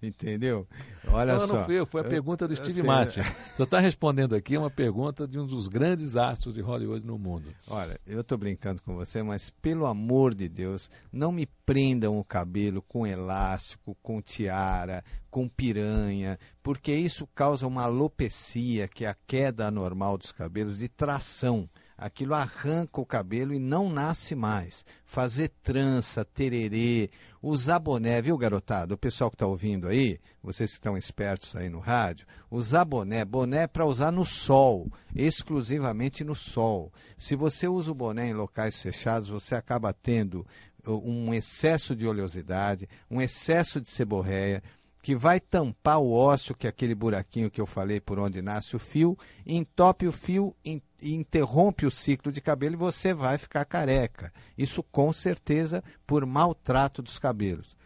Entendeu? 0.00 0.66
Olha 1.08 1.34
não, 1.34 1.46
só. 1.46 1.58
Não 1.58 1.64
foi, 1.64 1.86
foi 1.86 2.00
a 2.02 2.04
pergunta 2.04 2.46
do 2.46 2.54
Steve 2.54 2.84
Martin. 2.84 3.20
Você 3.56 3.64
está 3.64 3.80
respondendo 3.80 4.36
aqui 4.36 4.56
uma 4.56 4.70
pergunta 4.70 5.26
de 5.26 5.40
um 5.40 5.46
dos 5.46 5.66
grandes 5.66 6.16
astros 6.16 6.54
de 6.54 6.60
Hollywood 6.60 7.04
no 7.04 7.18
mundo. 7.18 7.52
Olha, 7.66 8.00
eu 8.06 8.20
estou 8.20 8.38
brincando 8.38 8.80
com 8.80 8.94
você, 8.94 9.22
mas 9.22 9.50
pelo 9.50 9.86
amor 9.86 10.34
de 10.34 10.48
Deus, 10.48 10.88
não 11.12 11.32
me 11.32 11.46
prendam 11.66 12.18
o 12.18 12.24
cabelo 12.24 12.80
com 12.80 13.04
elástico, 13.04 13.96
com 14.00 14.22
tiara, 14.22 15.02
com 15.30 15.48
piranha, 15.48 16.38
porque 16.62 16.94
isso 16.94 17.26
causa 17.34 17.66
uma 17.66 17.82
alopecia, 17.82 18.86
que 18.86 19.04
é 19.04 19.08
a 19.08 19.16
queda 19.26 19.66
anormal 19.66 20.16
dos 20.16 20.30
cabelos, 20.30 20.78
de 20.78 20.88
tração 20.88 21.68
aquilo 21.98 22.34
arranca 22.34 23.00
o 23.00 23.06
cabelo 23.06 23.52
e 23.52 23.58
não 23.58 23.90
nasce 23.90 24.36
mais. 24.36 24.86
Fazer 25.04 25.50
trança, 25.62 26.24
tererê, 26.24 27.10
usar 27.42 27.80
boné, 27.80 28.22
viu, 28.22 28.38
garotada? 28.38 28.94
O 28.94 28.98
pessoal 28.98 29.30
que 29.30 29.34
está 29.34 29.46
ouvindo 29.46 29.88
aí, 29.88 30.20
vocês 30.40 30.70
que 30.70 30.76
estão 30.76 30.96
espertos 30.96 31.56
aí 31.56 31.68
no 31.68 31.80
rádio, 31.80 32.24
usar 32.48 32.84
boné, 32.84 33.24
boné 33.24 33.64
é 33.64 33.66
para 33.66 33.84
usar 33.84 34.12
no 34.12 34.24
sol, 34.24 34.86
exclusivamente 35.12 36.22
no 36.22 36.36
sol. 36.36 36.92
Se 37.16 37.34
você 37.34 37.66
usa 37.66 37.90
o 37.90 37.94
boné 37.94 38.28
em 38.28 38.34
locais 38.34 38.80
fechados, 38.80 39.28
você 39.28 39.56
acaba 39.56 39.92
tendo 39.92 40.46
uh, 40.86 40.92
um 41.04 41.34
excesso 41.34 41.96
de 41.96 42.06
oleosidade, 42.06 42.88
um 43.10 43.20
excesso 43.20 43.80
de 43.80 43.90
seborréia, 43.90 44.62
que 45.02 45.14
vai 45.14 45.40
tampar 45.40 45.98
o 46.00 46.12
ósseo, 46.12 46.54
que 46.54 46.66
é 46.66 46.70
aquele 46.70 46.94
buraquinho 46.94 47.50
que 47.50 47.60
eu 47.60 47.66
falei 47.66 48.00
por 48.00 48.18
onde 48.18 48.42
nasce 48.42 48.76
o 48.76 48.78
fio, 48.78 49.16
entope 49.46 50.06
o 50.06 50.12
fio, 50.12 50.54
interrompe 51.00 51.86
o 51.86 51.90
ciclo 51.90 52.32
de 52.32 52.40
cabelo 52.40 52.74
e 52.74 52.78
você 52.78 53.14
vai 53.14 53.38
ficar 53.38 53.64
careca. 53.64 54.32
Isso 54.56 54.82
com 54.82 55.12
certeza 55.12 55.82
por 56.06 56.26
maltrato 56.26 57.00
dos 57.00 57.18
cabelos. 57.18 57.76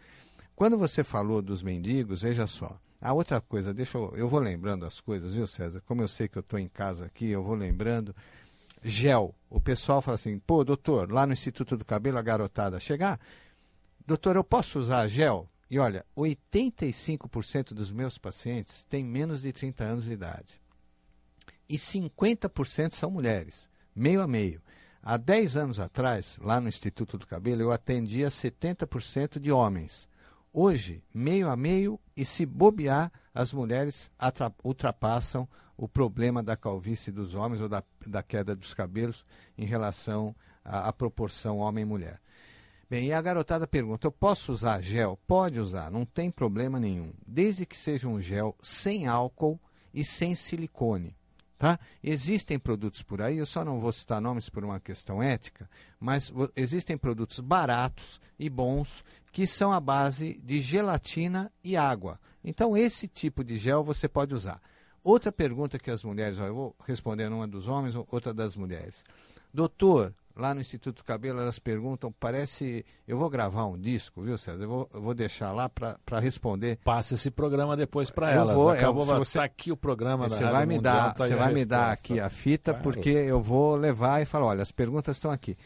Quando 0.55 0.77
você 0.77 1.03
falou 1.03 1.41
dos 1.41 1.63
mendigos, 1.63 2.21
veja 2.21 2.47
só. 2.47 2.77
A 2.99 3.11
outra 3.11 3.41
coisa, 3.41 3.73
deixa 3.73 3.97
eu, 3.97 4.13
eu 4.15 4.29
vou 4.29 4.39
lembrando 4.39 4.85
as 4.85 5.01
coisas, 5.01 5.33
viu, 5.33 5.45
César? 5.45 5.81
Como 5.85 6.01
eu 6.01 6.07
sei 6.07 6.27
que 6.27 6.37
eu 6.37 6.41
estou 6.41 6.57
em 6.57 6.69
casa 6.69 7.05
aqui, 7.05 7.29
eu 7.29 7.43
vou 7.43 7.55
lembrando. 7.55 8.15
Gel. 8.81 9.35
O 9.49 9.59
pessoal 9.59 10.01
fala 10.01 10.15
assim, 10.15 10.39
pô, 10.39 10.63
doutor, 10.63 11.11
lá 11.11 11.25
no 11.25 11.33
Instituto 11.33 11.75
do 11.75 11.85
Cabelo, 11.85 12.17
a 12.17 12.21
garotada 12.21 12.79
chegar, 12.79 13.19
doutor, 14.05 14.35
eu 14.35 14.43
posso 14.43 14.79
usar 14.79 15.07
gel? 15.07 15.49
E 15.73 15.79
olha, 15.79 16.05
85% 16.15 17.73
dos 17.73 17.89
meus 17.89 18.19
pacientes 18.19 18.83
têm 18.83 19.03
menos 19.03 19.41
de 19.41 19.51
30 19.51 19.83
anos 19.83 20.03
de 20.05 20.13
idade. 20.13 20.61
E 21.67 21.77
50% 21.79 22.93
são 22.93 23.09
mulheres, 23.09 23.67
meio 23.95 24.21
a 24.21 24.27
meio. 24.27 24.61
Há 25.01 25.17
10 25.17 25.57
anos 25.57 25.79
atrás, 25.79 26.37
lá 26.39 26.61
no 26.61 26.69
Instituto 26.69 27.17
do 27.17 27.25
Cabelo, 27.25 27.63
eu 27.63 27.71
atendia 27.71 28.27
70% 28.27 29.39
de 29.39 29.51
homens. 29.51 30.07
Hoje, 30.53 31.03
meio 31.11 31.49
a 31.49 31.55
meio, 31.55 31.99
e 32.15 32.23
se 32.23 32.45
bobear, 32.45 33.11
as 33.33 33.51
mulheres 33.51 34.11
ultrapassam 34.63 35.49
o 35.75 35.87
problema 35.87 36.43
da 36.43 36.55
calvície 36.55 37.11
dos 37.11 37.33
homens 37.33 37.59
ou 37.59 37.67
da, 37.67 37.83
da 38.05 38.21
queda 38.21 38.55
dos 38.55 38.75
cabelos 38.75 39.25
em 39.57 39.65
relação 39.65 40.35
à, 40.63 40.89
à 40.89 40.93
proporção 40.93 41.57
homem-mulher. 41.57 42.21
Bem, 42.93 43.07
e 43.07 43.11
a 43.11 43.19
garotada 43.19 43.65
pergunta: 43.65 44.05
eu 44.05 44.11
posso 44.11 44.53
usar 44.53 44.79
gel? 44.79 45.17
Pode 45.25 45.59
usar, 45.59 45.89
não 45.89 46.05
tem 46.05 46.29
problema 46.29 46.79
nenhum, 46.79 47.11
desde 47.25 47.65
que 47.65 47.75
seja 47.75 48.07
um 48.07 48.21
gel 48.21 48.55
sem 48.61 49.07
álcool 49.07 49.59
e 49.91 50.05
sem 50.05 50.35
silicone. 50.35 51.17
Tá? 51.57 51.79
Existem 52.03 52.59
produtos 52.59 53.01
por 53.01 53.19
aí, 53.19 53.39
eu 53.39 53.47
só 53.47 53.65
não 53.65 53.79
vou 53.79 53.91
citar 53.91 54.21
nomes 54.21 54.47
por 54.47 54.63
uma 54.63 54.79
questão 54.79 55.23
ética, 55.23 55.67
mas 55.99 56.31
existem 56.55 56.95
produtos 56.95 57.39
baratos 57.39 58.21
e 58.37 58.47
bons 58.47 59.03
que 59.31 59.47
são 59.47 59.71
à 59.71 59.79
base 59.79 60.39
de 60.43 60.61
gelatina 60.61 61.51
e 61.63 61.75
água. 61.75 62.19
Então, 62.43 62.77
esse 62.77 63.07
tipo 63.07 63.43
de 63.43 63.57
gel 63.57 63.83
você 63.83 64.07
pode 64.07 64.35
usar. 64.35 64.61
Outra 65.03 65.31
pergunta 65.31 65.79
que 65.79 65.89
as 65.89 66.03
mulheres, 66.03 66.37
ó, 66.37 66.45
eu 66.45 66.53
vou 66.53 66.75
responder 66.85 67.27
uma 67.31 67.47
dos 67.47 67.67
homens, 67.67 67.95
outra 67.95 68.31
das 68.31 68.55
mulheres. 68.55 69.03
Doutor, 69.51 70.13
lá 70.35 70.53
no 70.53 70.61
Instituto 70.61 71.03
Cabelo, 71.03 71.39
elas 71.39 71.59
perguntam, 71.59 72.11
parece. 72.11 72.85
Eu 73.07 73.17
vou 73.17 73.29
gravar 73.29 73.65
um 73.65 73.77
disco, 73.77 74.21
viu, 74.21 74.37
César? 74.37 74.63
Eu 74.63 74.69
vou, 74.69 74.89
eu 74.93 75.01
vou 75.01 75.13
deixar 75.13 75.51
lá 75.51 75.69
para 75.69 76.19
responder. 76.19 76.79
Passa 76.83 77.15
esse 77.15 77.29
programa 77.29 77.75
depois 77.75 78.09
para 78.09 78.31
elas. 78.31 78.55
Vou, 78.55 78.75
eu 78.75 78.93
vou 78.93 79.03
você, 79.03 79.39
aqui 79.39 79.71
o 79.71 79.77
programa 79.77 80.27
Você 80.27 80.43
vai 80.43 80.65
me 80.65 80.75
Mundial, 80.75 80.95
dar, 80.95 81.13
tá 81.13 81.27
você 81.27 81.35
vai 81.35 81.53
me 81.53 81.65
dar 81.65 81.91
aqui 81.91 82.19
a 82.19 82.29
fita, 82.29 82.71
claro. 82.71 82.83
porque 82.83 83.09
eu 83.09 83.41
vou 83.41 83.75
levar 83.75 84.21
e 84.21 84.25
falar: 84.25 84.47
olha, 84.47 84.63
as 84.63 84.71
perguntas 84.71 85.17
estão 85.17 85.31
aqui. 85.31 85.57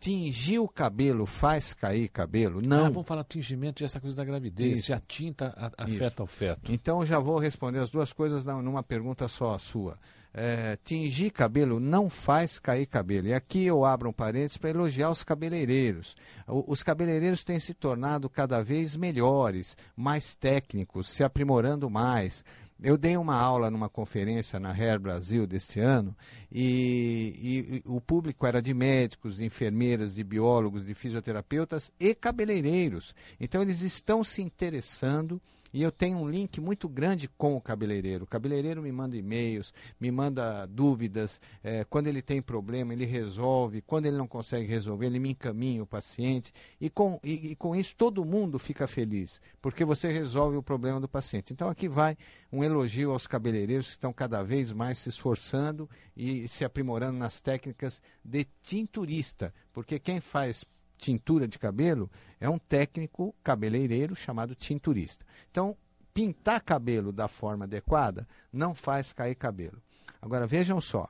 Tingir 0.00 0.60
o 0.60 0.68
cabelo 0.68 1.26
faz 1.26 1.74
cair 1.74 2.08
cabelo? 2.08 2.62
Não. 2.64 2.86
Ah, 2.86 2.90
vamos 2.90 3.06
falar 3.06 3.24
tingimento 3.24 3.82
e 3.82 3.84
essa 3.84 4.00
coisa 4.00 4.16
da 4.16 4.24
gravidez. 4.24 4.78
Isso. 4.78 4.86
Se 4.86 4.92
a 4.92 5.00
tinta 5.00 5.72
afeta 5.76 6.06
Isso. 6.06 6.22
o 6.22 6.26
feto. 6.26 6.72
Então 6.72 7.04
já 7.04 7.18
vou 7.18 7.36
responder 7.38 7.80
as 7.80 7.90
duas 7.90 8.12
coisas 8.12 8.44
numa 8.44 8.82
pergunta 8.82 9.26
só 9.26 9.54
a 9.54 9.58
sua. 9.58 9.98
É, 10.40 10.78
tingir 10.84 11.30
cabelo 11.30 11.80
não 11.80 12.08
faz 12.08 12.58
cair 12.60 12.86
cabelo. 12.86 13.26
E 13.26 13.34
aqui 13.34 13.64
eu 13.64 13.84
abro 13.84 14.08
um 14.08 14.12
parênteses 14.12 14.56
para 14.56 14.70
elogiar 14.70 15.10
os 15.10 15.24
cabeleireiros. 15.24 16.14
O- 16.46 16.64
os 16.72 16.82
cabeleireiros 16.82 17.42
têm 17.42 17.58
se 17.58 17.74
tornado 17.74 18.28
cada 18.30 18.62
vez 18.62 18.94
melhores, 18.96 19.76
mais 19.96 20.34
técnicos, 20.36 21.08
se 21.10 21.24
aprimorando 21.24 21.90
mais. 21.90 22.44
Eu 22.80 22.96
dei 22.96 23.16
uma 23.16 23.34
aula 23.34 23.68
numa 23.72 23.88
conferência 23.88 24.60
na 24.60 24.70
Hair 24.70 25.00
Brasil 25.00 25.44
deste 25.48 25.80
ano 25.80 26.14
e, 26.52 27.34
e- 27.42 27.76
e 27.78 27.82
o 27.84 28.00
público 28.00 28.46
era 28.46 28.62
de 28.62 28.72
médicos, 28.72 29.38
de 29.38 29.44
enfermeiras, 29.44 30.14
de 30.14 30.22
biólogos, 30.22 30.86
de 30.86 30.94
fisioterapeutas 30.94 31.90
e 31.98 32.14
cabeleireiros. 32.14 33.14
Então 33.40 33.60
eles 33.62 33.82
estão 33.82 34.22
se 34.22 34.40
interessando 34.42 35.42
E 35.72 35.82
eu 35.82 35.92
tenho 35.92 36.18
um 36.18 36.28
link 36.28 36.60
muito 36.60 36.88
grande 36.88 37.28
com 37.28 37.56
o 37.56 37.60
cabeleireiro. 37.60 38.24
O 38.24 38.26
cabeleireiro 38.26 38.82
me 38.82 38.90
manda 38.90 39.16
e-mails, 39.16 39.72
me 40.00 40.10
manda 40.10 40.66
dúvidas. 40.66 41.40
É, 41.62 41.84
quando 41.84 42.06
ele 42.06 42.22
tem 42.22 42.40
problema, 42.40 42.92
ele 42.92 43.04
resolve. 43.04 43.82
Quando 43.82 44.06
ele 44.06 44.16
não 44.16 44.26
consegue 44.26 44.66
resolver, 44.66 45.06
ele 45.06 45.18
me 45.18 45.30
encaminha 45.30 45.82
o 45.82 45.86
paciente. 45.86 46.52
E 46.80 46.88
com, 46.88 47.20
e, 47.22 47.52
e 47.52 47.56
com 47.56 47.74
isso 47.76 47.94
todo 47.96 48.24
mundo 48.24 48.58
fica 48.58 48.86
feliz, 48.86 49.40
porque 49.60 49.84
você 49.84 50.10
resolve 50.10 50.56
o 50.56 50.62
problema 50.62 51.00
do 51.00 51.08
paciente. 51.08 51.52
Então 51.52 51.68
aqui 51.68 51.88
vai 51.88 52.16
um 52.52 52.64
elogio 52.64 53.12
aos 53.12 53.26
cabeleireiros 53.26 53.86
que 53.86 53.92
estão 53.92 54.12
cada 54.12 54.42
vez 54.42 54.72
mais 54.72 54.98
se 54.98 55.08
esforçando 55.08 55.88
e 56.16 56.48
se 56.48 56.64
aprimorando 56.64 57.18
nas 57.18 57.40
técnicas 57.40 58.00
de 58.24 58.46
tinturista. 58.60 59.52
Porque 59.72 59.98
quem 59.98 60.20
faz 60.20 60.64
tintura 60.98 61.48
de 61.48 61.58
cabelo 61.58 62.10
é 62.38 62.48
um 62.48 62.58
técnico 62.58 63.34
cabeleireiro 63.42 64.14
chamado 64.14 64.54
tinturista. 64.54 65.24
Então, 65.50 65.76
pintar 66.12 66.60
cabelo 66.60 67.12
da 67.12 67.28
forma 67.28 67.64
adequada 67.64 68.26
não 68.52 68.74
faz 68.74 69.12
cair 69.12 69.36
cabelo. 69.36 69.80
Agora, 70.20 70.46
vejam 70.46 70.80
só, 70.80 71.08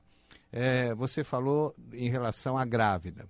é, 0.53 0.95
você 0.95 1.25
falou 1.25 1.75
em 1.93 2.11
relação 2.11 2.57
à 2.57 2.65
grávida. 2.65 3.29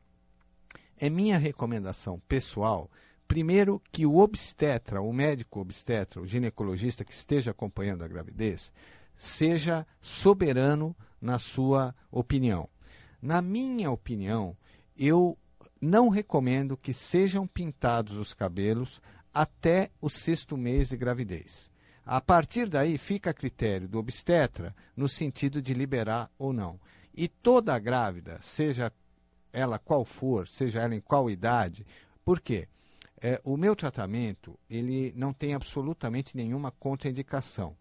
É 0.99 1.09
minha 1.09 1.39
recomendação 1.39 2.21
pessoal, 2.29 2.91
primeiro, 3.29 3.81
que 3.93 4.05
o 4.05 4.19
obstetra, 4.19 5.01
o 5.01 5.13
médico 5.13 5.61
obstetra, 5.61 6.21
o 6.21 6.27
ginecologista 6.27 7.05
que 7.05 7.13
esteja 7.13 7.53
acompanhando 7.53 8.03
a 8.03 8.09
gravidez, 8.09 8.73
seja 9.17 9.87
soberano 10.01 10.97
na 11.21 11.39
sua 11.39 11.95
opinião. 12.11 12.69
Na 13.23 13.43
minha 13.43 13.91
opinião, 13.91 14.57
eu 14.97 15.39
não 15.81 16.09
recomendo 16.09 16.77
que 16.77 16.93
sejam 16.93 17.47
pintados 17.47 18.17
os 18.17 18.35
cabelos 18.35 19.01
até 19.33 19.91
o 20.01 20.09
sexto 20.09 20.57
mês 20.57 20.89
de 20.89 20.97
gravidez. 20.97 21.71
A 22.05 22.21
partir 22.21 22.69
daí 22.69 22.97
fica 22.97 23.31
a 23.31 23.35
critério 23.35 23.89
do 23.89 23.99
obstetra 23.99 24.75
no 24.97 25.09
sentido 25.09 25.61
de 25.61 25.75
liberar 25.75 26.31
ou 26.39 26.53
não. 26.53 26.81
E 27.15 27.29
toda 27.29 27.79
grávida, 27.79 28.39
seja 28.41 28.93
ela 29.53 29.79
qual 29.79 30.05
for, 30.05 30.49
seja 30.49 30.81
ela 30.81 30.95
em 30.95 31.01
qual 31.01 31.31
idade, 31.31 31.87
por 32.25 32.41
quê? 32.41 32.69
É, 33.21 33.41
o 33.45 33.57
meu 33.57 33.75
tratamento 33.75 34.59
ele 34.71 35.13
não 35.17 35.33
tem 35.33 35.53
absolutamente 35.53 36.37
nenhuma 36.37 36.71
contraindicação 36.71 37.77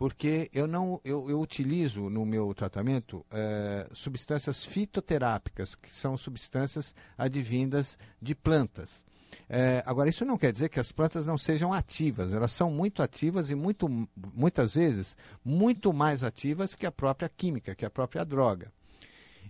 porque 0.00 0.48
eu 0.54 0.66
não 0.66 0.98
eu, 1.04 1.28
eu 1.28 1.38
utilizo 1.38 2.08
no 2.08 2.24
meu 2.24 2.54
tratamento 2.54 3.22
é, 3.30 3.86
substâncias 3.92 4.64
fitoterápicas, 4.64 5.74
que 5.74 5.94
são 5.94 6.16
substâncias 6.16 6.94
advindas 7.18 7.98
de 8.18 8.34
plantas. 8.34 9.04
É, 9.46 9.82
agora, 9.84 10.08
isso 10.08 10.24
não 10.24 10.38
quer 10.38 10.52
dizer 10.52 10.70
que 10.70 10.80
as 10.80 10.90
plantas 10.90 11.26
não 11.26 11.36
sejam 11.36 11.70
ativas, 11.70 12.32
elas 12.32 12.50
são 12.50 12.70
muito 12.70 13.02
ativas 13.02 13.50
e 13.50 13.54
muito, 13.54 13.90
muitas 14.16 14.72
vezes 14.72 15.14
muito 15.44 15.92
mais 15.92 16.24
ativas 16.24 16.74
que 16.74 16.86
a 16.86 16.90
própria 16.90 17.28
química, 17.28 17.74
que 17.74 17.84
a 17.84 17.90
própria 17.90 18.24
droga. 18.24 18.72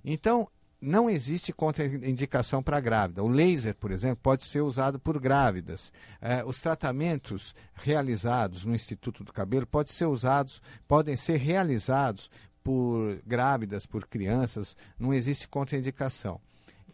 Então, 0.04 0.48
não 0.80 1.10
existe 1.10 1.52
contraindicação 1.52 2.62
para 2.62 2.80
grávida. 2.80 3.22
O 3.22 3.28
laser, 3.28 3.74
por 3.74 3.90
exemplo, 3.90 4.18
pode 4.22 4.44
ser 4.44 4.62
usado 4.62 4.98
por 4.98 5.20
grávidas. 5.20 5.92
É, 6.20 6.42
os 6.44 6.60
tratamentos 6.60 7.54
realizados 7.74 8.64
no 8.64 8.74
Instituto 8.74 9.22
do 9.22 9.32
Cabelo 9.32 9.66
podem 9.66 9.92
ser 9.92 10.06
usados, 10.06 10.62
podem 10.88 11.16
ser 11.16 11.36
realizados 11.36 12.30
por 12.64 13.20
grávidas, 13.26 13.84
por 13.84 14.06
crianças. 14.06 14.76
Não 14.98 15.12
existe 15.12 15.46
contraindicação. 15.46 16.40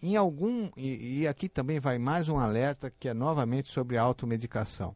Em 0.03 0.17
algum 0.17 0.69
e, 0.77 1.21
e 1.21 1.29
aqui 1.29 1.49
também 1.49 1.79
vai 1.79 1.99
mais 1.99 2.29
um 2.29 2.39
alerta 2.39 2.93
que 2.99 3.09
é 3.09 3.15
novamente 3.15 3.71
sobre 3.71 3.97
a 3.97 4.03
automedicação. 4.03 4.95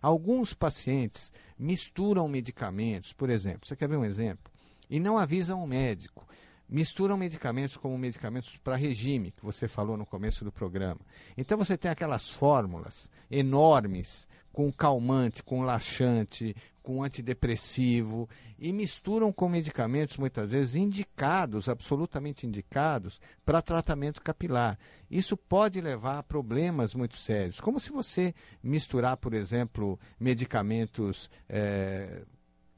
Alguns 0.00 0.54
pacientes 0.54 1.32
misturam 1.58 2.28
medicamentos, 2.28 3.12
por 3.12 3.30
exemplo. 3.30 3.66
Você 3.66 3.74
quer 3.74 3.88
ver 3.88 3.96
um 3.96 4.04
exemplo? 4.04 4.52
E 4.88 5.00
não 5.00 5.18
avisam 5.18 5.62
o 5.62 5.66
médico 5.66 6.27
misturam 6.68 7.16
medicamentos 7.16 7.76
como 7.76 7.96
medicamentos 7.96 8.56
para 8.56 8.76
regime, 8.76 9.30
que 9.30 9.44
você 9.44 9.66
falou 9.66 9.96
no 9.96 10.04
começo 10.04 10.44
do 10.44 10.52
programa. 10.52 11.00
Então 11.36 11.56
você 11.56 11.76
tem 11.76 11.90
aquelas 11.90 12.28
fórmulas 12.28 13.08
enormes 13.30 14.26
com 14.52 14.72
calmante, 14.72 15.42
com 15.42 15.62
laxante, 15.62 16.54
com 16.82 17.04
antidepressivo 17.04 18.28
e 18.58 18.72
misturam 18.72 19.32
com 19.32 19.48
medicamentos 19.48 20.16
muitas 20.16 20.50
vezes 20.50 20.74
indicados, 20.74 21.68
absolutamente 21.68 22.46
indicados 22.46 23.20
para 23.44 23.62
tratamento 23.62 24.22
capilar. 24.22 24.78
Isso 25.10 25.36
pode 25.36 25.80
levar 25.80 26.18
a 26.18 26.22
problemas 26.22 26.94
muito 26.94 27.16
sérios, 27.16 27.60
como 27.60 27.78
se 27.78 27.90
você 27.90 28.34
misturar, 28.62 29.16
por 29.18 29.34
exemplo, 29.34 30.00
medicamentos 30.18 31.30
é, 31.48 32.22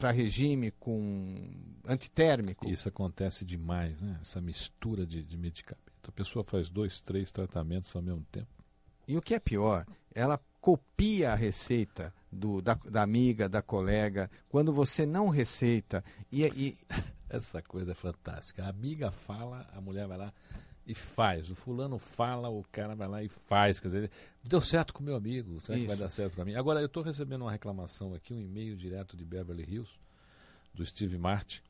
para 0.01 0.11
regime 0.11 0.70
com 0.70 1.53
antitérmico. 1.86 2.66
Isso 2.66 2.88
acontece 2.88 3.44
demais, 3.44 4.01
né? 4.01 4.18
Essa 4.22 4.40
mistura 4.40 5.07
de, 5.07 5.22
de 5.22 5.36
medicamento. 5.36 6.09
A 6.09 6.12
pessoa 6.12 6.42
faz 6.42 6.70
dois, 6.70 7.03
três 7.03 7.30
tratamentos 7.30 7.94
ao 7.94 8.01
mesmo 8.01 8.24
tempo. 8.32 8.48
E 9.07 9.16
o 9.18 9.20
que 9.20 9.34
é 9.34 9.38
pior, 9.38 9.86
ela 10.14 10.40
copia 10.59 11.32
a 11.32 11.34
receita 11.34 12.14
do, 12.32 12.62
da, 12.62 12.74
da 12.74 13.03
amiga, 13.03 13.46
da 13.46 13.61
colega, 13.61 14.30
quando 14.48 14.72
você 14.72 15.05
não 15.05 15.28
receita. 15.28 16.03
E, 16.32 16.44
e... 16.46 16.78
Essa 17.28 17.62
coisa 17.62 17.92
é 17.92 17.94
fantástica. 17.94 18.64
A 18.64 18.70
amiga 18.70 19.12
fala, 19.12 19.68
a 19.72 19.80
mulher 19.80 20.09
vai 20.09 20.18
lá 20.18 20.32
e 20.87 20.95
faz. 20.95 21.51
O 21.51 21.55
fulano 21.55 21.99
fala, 21.99 22.49
o 22.49 22.64
cara 22.70 22.95
vai 22.95 23.09
lá 23.09 23.22
e 23.22 23.28
faz. 23.28 23.78
Quer 23.81 23.89
dizer, 23.89 24.11
deu 24.43 24.61
certo 24.61 24.93
com 24.93 25.01
o 25.01 25.07
meu 25.07 25.16
amigo, 25.16 25.61
será 25.61 25.76
Isso. 25.76 25.85
que 25.85 25.89
vai 25.89 25.97
dar 25.97 26.11
certo 26.11 26.35
para 26.35 26.45
mim? 26.45 26.55
Agora, 26.55 26.81
eu 26.81 26.87
estou 26.87 27.03
recebendo 27.03 27.43
uma 27.43 27.53
reclamação 27.53 28.14
aqui, 28.14 28.35
um 28.35 28.41
e-mail 28.41 28.76
direto 28.76 29.16
de 29.16 29.24
Beverly 29.24 29.64
Hills, 29.68 29.93
do 30.74 30.85
Steve 30.85 31.18
Martin, 31.18 31.61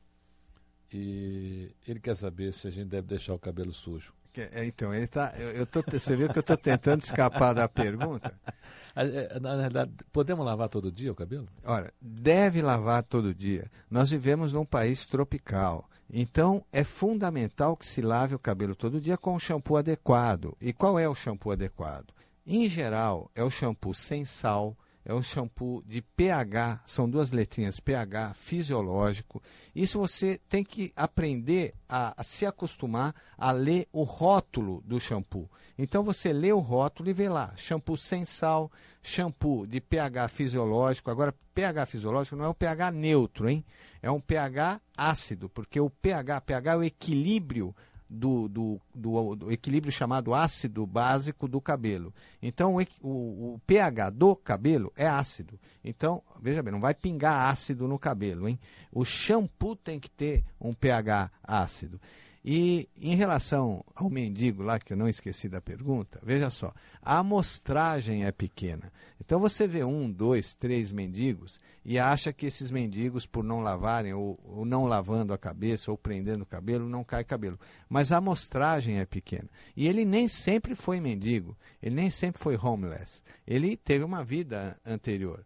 e 0.91 1.71
ele 1.87 1.99
quer 1.99 2.15
saber 2.15 2.51
se 2.51 2.67
a 2.67 2.71
gente 2.71 2.87
deve 2.87 3.07
deixar 3.07 3.33
o 3.33 3.39
cabelo 3.39 3.73
sujo. 3.73 4.13
É, 4.33 4.63
então, 4.63 4.93
ele 4.93 5.07
tá, 5.07 5.33
eu, 5.37 5.49
eu 5.49 5.65
tô, 5.65 5.81
você 5.81 6.15
viu 6.15 6.29
que 6.29 6.37
eu 6.37 6.41
estou 6.41 6.55
tentando 6.55 7.01
escapar 7.01 7.53
da 7.53 7.67
pergunta? 7.67 8.33
É, 8.93 9.39
na 9.39 9.55
verdade, 9.55 9.89
podemos 10.11 10.45
lavar 10.45 10.67
todo 10.67 10.91
dia 10.91 11.13
o 11.13 11.15
cabelo? 11.15 11.47
Olha, 11.63 11.93
deve 12.01 12.61
lavar 12.61 13.01
todo 13.01 13.33
dia. 13.33 13.71
Nós 13.89 14.11
vivemos 14.11 14.51
num 14.51 14.65
país 14.65 15.05
tropical. 15.05 15.89
Então, 16.13 16.65
é 16.73 16.83
fundamental 16.83 17.77
que 17.77 17.85
se 17.85 18.01
lave 18.01 18.35
o 18.35 18.39
cabelo 18.39 18.75
todo 18.75 18.99
dia 18.99 19.17
com 19.17 19.33
o 19.33 19.39
shampoo 19.39 19.77
adequado. 19.77 20.57
E 20.59 20.73
qual 20.73 20.99
é 20.99 21.07
o 21.07 21.15
shampoo 21.15 21.51
adequado? 21.51 22.13
Em 22.45 22.69
geral, 22.69 23.31
é 23.33 23.41
o 23.43 23.49
shampoo 23.49 23.93
sem 23.93 24.25
sal, 24.25 24.75
é 25.05 25.13
um 25.13 25.21
shampoo 25.21 25.81
de 25.85 26.01
pH, 26.01 26.81
são 26.85 27.09
duas 27.09 27.31
letrinhas 27.31 27.79
pH 27.79 28.33
fisiológico. 28.33 29.41
Isso 29.73 29.97
você 29.97 30.39
tem 30.49 30.63
que 30.63 30.91
aprender 30.95 31.73
a, 31.87 32.19
a, 32.19 32.23
se 32.23 32.45
acostumar 32.45 33.15
a 33.37 33.51
ler 33.51 33.87
o 33.93 34.03
rótulo 34.03 34.81
do 34.85 34.99
shampoo. 34.99 35.49
Então 35.77 36.03
você 36.03 36.31
lê 36.31 36.51
o 36.51 36.59
rótulo 36.59 37.09
e 37.09 37.13
vê 37.13 37.29
lá, 37.29 37.53
shampoo 37.55 37.97
sem 37.97 38.25
sal, 38.25 38.71
shampoo 39.01 39.65
de 39.65 39.79
pH 39.79 40.27
fisiológico. 40.27 41.09
Agora, 41.09 41.33
pH 41.53 41.85
fisiológico 41.85 42.35
não 42.35 42.45
é 42.45 42.49
o 42.49 42.53
pH 42.53 42.91
neutro, 42.91 43.49
hein? 43.49 43.63
É 44.01 44.09
um 44.09 44.19
pH 44.19 44.81
ácido, 44.97 45.49
porque 45.49 45.79
o 45.79 45.89
pH, 45.89 46.41
pH 46.41 46.73
é 46.73 46.77
o 46.77 46.83
equilíbrio 46.83 47.75
do, 48.11 48.49
do, 48.49 48.81
do, 48.93 49.35
do, 49.35 49.51
equilíbrio 49.51 49.91
chamado 49.91 50.33
ácido 50.33 50.85
básico 50.85 51.47
do 51.47 51.61
cabelo. 51.61 52.13
Então, 52.41 52.75
o, 53.01 53.53
o, 53.53 53.61
pH 53.65 54.09
do 54.09 54.35
cabelo 54.35 54.91
é 54.97 55.07
ácido. 55.07 55.57
Então, 55.81 56.21
veja 56.41 56.61
bem, 56.61 56.73
não 56.73 56.81
vai 56.81 56.93
pingar 56.93 57.49
ácido 57.49 57.87
no 57.87 57.97
cabelo, 57.97 58.49
hein? 58.49 58.59
O 58.91 59.05
shampoo 59.05 59.77
tem 59.77 59.97
que 59.97 60.09
ter 60.09 60.43
um 60.59 60.73
pH 60.73 61.31
ácido. 61.41 62.01
E 62.43 62.89
em 62.99 63.15
relação 63.15 63.85
ao 63.93 64.09
mendigo 64.09 64.63
lá, 64.63 64.79
que 64.79 64.93
eu 64.93 64.97
não 64.97 65.07
esqueci 65.07 65.47
da 65.47 65.61
pergunta, 65.61 66.19
veja 66.23 66.49
só, 66.49 66.73
a 66.99 67.19
amostragem 67.19 68.25
é 68.25 68.31
pequena. 68.31 68.91
Então 69.19 69.39
você 69.39 69.67
vê 69.67 69.83
um, 69.83 70.11
dois, 70.11 70.55
três 70.55 70.91
mendigos 70.91 71.59
e 71.85 71.99
acha 71.99 72.33
que 72.33 72.47
esses 72.47 72.71
mendigos, 72.71 73.27
por 73.27 73.43
não 73.43 73.59
lavarem, 73.59 74.13
ou, 74.13 74.39
ou 74.43 74.65
não 74.65 74.85
lavando 74.85 75.33
a 75.33 75.37
cabeça, 75.37 75.91
ou 75.91 75.97
prendendo 75.97 76.41
o 76.41 76.45
cabelo, 76.45 76.89
não 76.89 77.03
cai 77.03 77.23
cabelo. 77.23 77.59
Mas 77.87 78.11
a 78.11 78.17
amostragem 78.17 78.99
é 78.99 79.05
pequena. 79.05 79.49
E 79.77 79.87
ele 79.87 80.03
nem 80.03 80.27
sempre 80.27 80.73
foi 80.73 80.99
mendigo, 80.99 81.55
ele 81.81 81.95
nem 81.95 82.09
sempre 82.09 82.41
foi 82.41 82.57
homeless. 82.57 83.21
Ele 83.45 83.77
teve 83.77 84.03
uma 84.03 84.23
vida 84.23 84.79
anterior. 84.83 85.45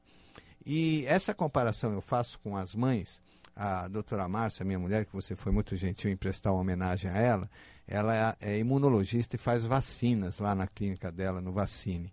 E 0.65 1.05
essa 1.07 1.33
comparação 1.33 1.91
eu 1.91 2.01
faço 2.01 2.39
com 2.39 2.55
as 2.55 2.73
mães 2.73 3.21
a 3.55 3.87
doutora 3.87 4.27
Márcia, 4.27 4.65
minha 4.65 4.77
mulher, 4.77 5.05
que 5.05 5.13
você 5.13 5.35
foi 5.35 5.51
muito 5.51 5.75
gentil 5.75 6.11
em 6.11 6.17
prestar 6.17 6.51
uma 6.51 6.61
homenagem 6.61 7.09
a 7.09 7.17
ela, 7.17 7.49
ela 7.87 8.35
é, 8.41 8.53
é 8.55 8.59
imunologista 8.59 9.35
e 9.35 9.39
faz 9.39 9.63
vacinas 9.63 10.39
lá 10.39 10.53
na 10.53 10.67
clínica 10.67 11.11
dela, 11.11 11.39
no 11.39 11.53
Vacine. 11.53 12.11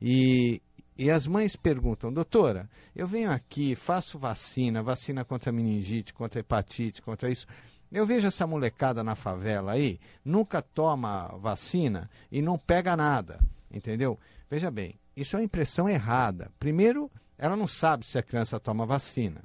E, 0.00 0.62
e 0.96 1.10
as 1.10 1.26
mães 1.26 1.56
perguntam, 1.56 2.12
doutora, 2.12 2.68
eu 2.94 3.06
venho 3.06 3.30
aqui, 3.30 3.74
faço 3.74 4.18
vacina, 4.18 4.82
vacina 4.82 5.24
contra 5.24 5.50
meningite, 5.50 6.14
contra 6.14 6.40
hepatite, 6.40 7.02
contra 7.02 7.30
isso. 7.30 7.46
Eu 7.90 8.06
vejo 8.06 8.26
essa 8.26 8.46
molecada 8.46 9.02
na 9.02 9.14
favela 9.14 9.72
aí, 9.72 9.98
nunca 10.24 10.60
toma 10.60 11.28
vacina 11.38 12.10
e 12.30 12.42
não 12.42 12.58
pega 12.58 12.96
nada, 12.96 13.38
entendeu? 13.70 14.18
Veja 14.50 14.70
bem, 14.70 14.98
isso 15.16 15.36
é 15.36 15.38
uma 15.38 15.44
impressão 15.44 15.88
errada. 15.88 16.50
Primeiro, 16.58 17.10
ela 17.38 17.56
não 17.56 17.66
sabe 17.66 18.06
se 18.06 18.18
a 18.18 18.22
criança 18.22 18.60
toma 18.60 18.86
vacina. 18.86 19.42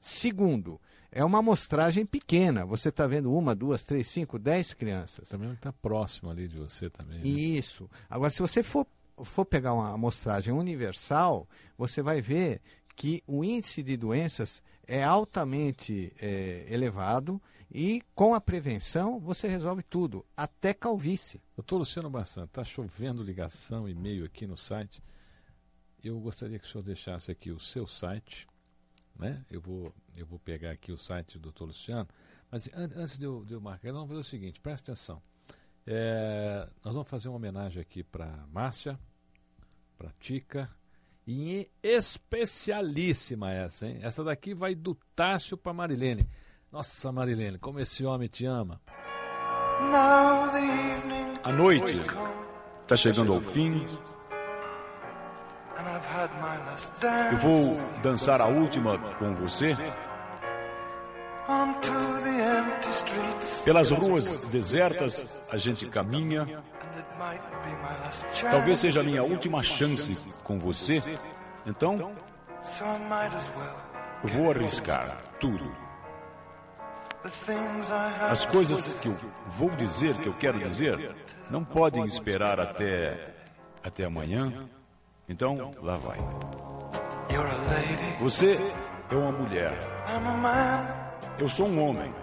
Segundo, 0.00 0.80
é 1.10 1.24
uma 1.24 1.38
amostragem 1.38 2.04
pequena. 2.04 2.64
Você 2.64 2.90
está 2.90 3.06
vendo 3.06 3.32
uma, 3.32 3.54
duas, 3.54 3.82
três, 3.82 4.08
cinco, 4.08 4.38
dez 4.38 4.74
crianças. 4.74 5.28
Também 5.28 5.52
está 5.52 5.72
próximo 5.72 6.30
ali 6.30 6.46
de 6.48 6.58
você 6.58 6.90
também. 6.90 7.18
né? 7.18 7.26
Isso. 7.26 7.88
Agora, 8.08 8.30
se 8.30 8.40
você 8.40 8.62
for, 8.62 8.86
for 9.24 9.44
pegar 9.44 9.72
uma 9.74 9.92
amostragem 9.92 10.52
universal, 10.52 11.48
você 11.76 12.02
vai 12.02 12.20
ver 12.20 12.60
que 12.94 13.22
o 13.26 13.44
índice 13.44 13.82
de 13.82 13.96
doenças 13.96 14.62
é 14.86 15.04
altamente 15.04 16.12
é, 16.20 16.66
elevado 16.68 17.40
e 17.70 18.02
com 18.14 18.34
a 18.34 18.40
prevenção 18.40 19.20
você 19.20 19.46
resolve 19.46 19.82
tudo, 19.82 20.24
até 20.36 20.72
calvície. 20.72 21.40
Doutor 21.54 21.78
Luciano 21.78 22.10
Bassan, 22.10 22.44
está 22.44 22.64
chovendo 22.64 23.22
ligação, 23.22 23.88
e-mail 23.88 24.24
aqui 24.24 24.46
no 24.46 24.56
site. 24.56 25.02
Eu 26.02 26.18
gostaria 26.18 26.58
que 26.58 26.66
o 26.66 26.68
senhor 26.68 26.82
deixasse 26.82 27.30
aqui 27.30 27.50
o 27.50 27.60
seu 27.60 27.86
site, 27.86 28.46
né? 29.18 29.44
Eu 29.50 29.60
vou, 29.60 29.92
eu 30.16 30.24
vou 30.24 30.38
pegar 30.38 30.70
aqui 30.70 30.92
o 30.92 30.96
site 30.96 31.34
do 31.34 31.42
doutor 31.42 31.66
Luciano, 31.66 32.08
mas 32.50 32.68
an 32.74 32.90
antes 32.96 33.18
de 33.18 33.24
eu, 33.24 33.44
de 33.44 33.54
eu 33.54 33.60
marcar, 33.60 33.88
nós 33.88 33.96
vamos 33.96 34.08
fazer 34.08 34.20
o 34.20 34.24
seguinte, 34.24 34.60
presta 34.60 34.92
atenção. 34.92 35.20
É, 35.86 36.68
nós 36.84 36.94
vamos 36.94 37.08
fazer 37.08 37.28
uma 37.28 37.36
homenagem 37.36 37.80
aqui 37.80 38.02
para 38.04 38.46
Márcia, 38.52 38.98
para 39.96 40.12
Tica, 40.20 40.70
e 41.26 41.68
especialíssima 41.82 43.50
essa, 43.52 43.86
hein? 43.86 43.98
Essa 44.02 44.22
daqui 44.24 44.54
vai 44.54 44.74
do 44.74 44.94
Tássio 45.14 45.58
para 45.58 45.74
Marilene. 45.74 46.28
Nossa, 46.70 47.10
Marilene, 47.12 47.58
como 47.58 47.80
esse 47.80 48.04
homem 48.04 48.28
te 48.28 48.46
ama. 48.46 48.80
A 51.42 51.52
noite 51.52 52.00
está 52.82 52.96
chegando 52.96 53.32
ao 53.32 53.40
fim. 53.40 53.86
Eu 57.30 57.38
vou 57.38 58.00
dançar 58.02 58.40
a 58.40 58.46
última 58.46 58.98
com 59.14 59.34
você 59.34 59.76
Onto 61.48 61.92
the 62.22 62.58
empty 62.58 62.90
streets, 62.90 63.62
pelas 63.64 63.90
ruas 63.90 64.50
desertas. 64.50 65.40
A 65.50 65.56
gente 65.56 65.88
caminha. 65.88 66.62
Talvez 68.50 68.78
seja 68.78 69.00
a 69.00 69.02
minha 69.02 69.22
última 69.22 69.62
chance 69.62 70.14
com 70.44 70.58
você. 70.58 71.02
Então, 71.64 72.14
eu 74.22 74.28
vou 74.28 74.50
arriscar 74.50 75.16
tudo. 75.40 75.74
As 78.30 78.44
coisas 78.44 79.00
que 79.00 79.08
eu 79.08 79.16
vou 79.52 79.70
dizer, 79.70 80.18
que 80.18 80.26
eu 80.26 80.34
quero 80.34 80.58
dizer, 80.58 81.16
não 81.50 81.64
podem 81.64 82.04
esperar 82.04 82.60
até 82.60 83.34
até 83.82 84.04
amanhã. 84.04 84.68
Então, 85.28 85.70
lá 85.82 85.96
vai. 85.96 86.16
Você 88.20 88.56
é 89.10 89.14
uma 89.14 89.32
mulher. 89.32 89.76
Eu 91.38 91.48
sou 91.48 91.68
um 91.68 91.80
homem. 91.80 92.14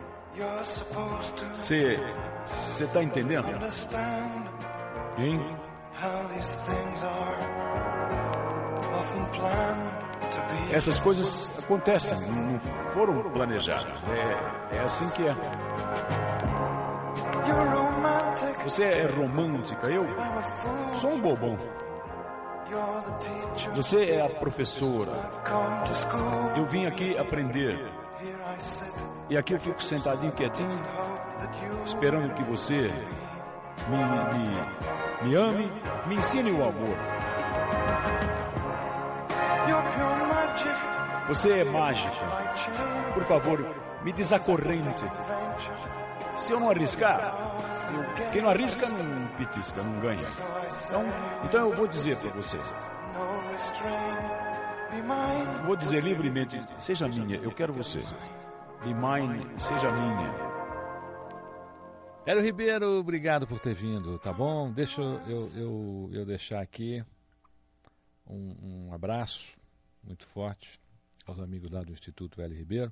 Você 1.54 1.98
você 2.48 2.84
está 2.84 3.02
entendendo? 3.02 3.48
Hein? 5.18 5.40
Essas 10.72 11.00
coisas 11.00 11.64
acontecem, 11.64 12.18
não 12.36 12.60
foram 12.94 13.30
planejadas. 13.32 14.06
É, 14.08 14.78
é 14.78 14.80
assim 14.82 15.06
que 15.12 15.28
é. 15.28 15.36
Você 18.64 18.84
é 18.84 19.06
romântica, 19.06 19.88
eu 19.88 20.06
sou 20.96 21.12
um 21.12 21.22
bobão. 21.22 21.58
Você 23.76 24.14
é 24.14 24.26
a 24.26 24.30
professora. 24.30 25.12
Eu 26.58 26.66
vim 26.66 26.86
aqui 26.86 27.18
aprender. 27.18 27.80
E 29.30 29.38
aqui 29.38 29.54
eu 29.54 29.60
fico 29.60 29.84
sentadinho, 29.84 30.32
quietinho, 30.34 30.72
esperando 31.86 32.34
que 32.34 32.44
você 32.44 32.92
me, 33.90 34.38
me, 34.38 35.30
me 35.30 35.36
ame, 35.36 35.72
me 36.08 36.16
ensine 36.16 36.52
o 36.52 36.64
amor. 36.64 36.98
Você 41.28 41.60
é 41.60 41.64
mágica. 41.64 42.12
Por 43.14 43.24
favor, 43.26 43.76
me 44.04 44.14
desacorrente. 44.14 45.04
Se 46.36 46.54
eu 46.54 46.60
não 46.60 46.70
arriscar, 46.70 47.34
quem 48.32 48.42
não 48.42 48.50
arrisca 48.50 48.88
não 48.90 49.28
pitisca, 49.38 49.84
não 49.84 50.00
ganha. 50.00 50.20
Então, 50.20 51.04
então 51.44 51.70
eu 51.70 51.76
vou 51.76 51.88
dizer 51.88 52.18
para 52.18 52.30
você, 52.30 52.58
vou 55.66 55.76
dizer 55.76 56.04
livremente, 56.04 56.58
seja 56.80 57.08
minha, 57.08 57.38
eu 57.38 57.52
quero 57.52 57.74
você. 57.74 58.00
Be 58.84 58.94
mine, 58.94 59.48
seja 59.60 59.90
minha. 59.92 60.56
Hélio 62.26 62.44
Ribeiro, 62.44 63.00
obrigado 63.00 63.46
por 63.46 63.60
ter 63.60 63.76
vindo, 63.76 64.18
tá 64.18 64.34
bom? 64.34 64.72
Deixa 64.72 65.00
eu, 65.00 65.40
eu, 65.56 66.10
eu 66.12 66.26
deixar 66.26 66.60
aqui 66.60 67.04
um, 68.28 68.88
um 68.88 68.94
abraço 68.94 69.56
muito 70.04 70.26
forte 70.26 70.80
aos 71.26 71.40
amigos 71.40 71.70
lá 71.72 71.84
do 71.84 71.92
Instituto 71.92 72.42
Hélio 72.42 72.58
Ribeiro. 72.58 72.92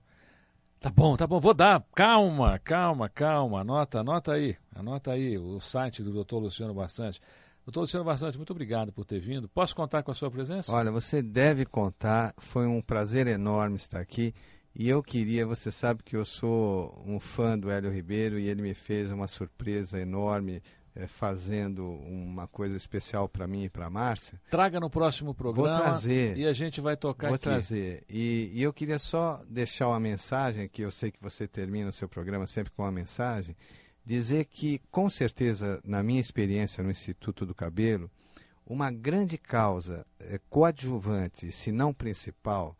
Tá 0.83 0.89
bom, 0.89 1.15
tá 1.15 1.25
bom, 1.25 1.39
vou 1.39 1.53
dar. 1.53 1.81
Calma, 1.95 2.59
calma, 2.59 3.07
calma. 3.07 3.61
Anota, 3.61 4.01
anota 4.01 4.33
aí, 4.33 4.57
anota 4.75 5.11
aí 5.11 5.37
o 5.37 5.57
site 5.57 6.03
do 6.03 6.25
Dr. 6.25 6.35
Luciano 6.35 6.73
Bastante. 6.73 7.21
Doutor 7.65 7.79
Luciano 7.79 8.03
Bastante, 8.03 8.35
muito 8.35 8.51
obrigado 8.51 8.91
por 8.91 9.05
ter 9.05 9.21
vindo. 9.21 9.47
Posso 9.47 9.73
contar 9.73 10.03
com 10.03 10.11
a 10.11 10.13
sua 10.13 10.29
presença? 10.29 10.69
Olha, 10.69 10.91
você 10.91 11.21
deve 11.21 11.65
contar, 11.65 12.33
foi 12.37 12.67
um 12.67 12.81
prazer 12.81 13.27
enorme 13.27 13.77
estar 13.77 14.01
aqui. 14.01 14.35
E 14.75 14.89
eu 14.89 15.01
queria, 15.01 15.45
você 15.45 15.71
sabe 15.71 16.03
que 16.03 16.17
eu 16.17 16.25
sou 16.25 17.01
um 17.07 17.17
fã 17.17 17.57
do 17.57 17.71
Hélio 17.71 17.89
Ribeiro 17.89 18.37
e 18.37 18.49
ele 18.49 18.61
me 18.61 18.73
fez 18.73 19.09
uma 19.09 19.29
surpresa 19.29 19.97
enorme, 19.97 20.61
eh, 20.95 21.07
fazendo 21.07 21.87
uma 21.87 22.47
coisa 22.47 22.77
especial 22.77 23.27
para 23.27 23.47
mim 23.47 23.63
e 23.63 23.69
para 23.69 23.87
a 23.87 23.89
Márcia. 23.89 24.39
Traga 24.49 24.79
no 24.79 24.89
próximo 24.89 25.33
programa 25.33 25.79
trazer. 25.79 26.37
e 26.37 26.45
a 26.45 26.53
gente 26.53 26.79
vai 26.79 26.95
tocar 26.95 27.27
Vou 27.27 27.35
aqui. 27.35 27.43
trazer. 27.43 28.03
E, 28.09 28.51
e 28.53 28.61
eu 28.61 28.71
queria 28.71 28.99
só 28.99 29.41
deixar 29.49 29.87
uma 29.87 29.99
mensagem, 29.99 30.67
que 30.67 30.81
eu 30.81 30.91
sei 30.91 31.11
que 31.11 31.21
você 31.21 31.47
termina 31.47 31.89
o 31.89 31.93
seu 31.93 32.07
programa 32.07 32.45
sempre 32.47 32.71
com 32.71 32.83
uma 32.83 32.91
mensagem, 32.91 33.55
dizer 34.05 34.45
que, 34.45 34.79
com 34.91 35.09
certeza, 35.09 35.81
na 35.83 36.03
minha 36.03 36.21
experiência 36.21 36.83
no 36.83 36.91
Instituto 36.91 37.45
do 37.45 37.55
Cabelo, 37.55 38.09
uma 38.65 38.91
grande 38.91 39.37
causa 39.37 40.05
eh, 40.19 40.39
coadjuvante, 40.49 41.51
se 41.51 41.71
não 41.71 41.93
principal, 41.93 42.77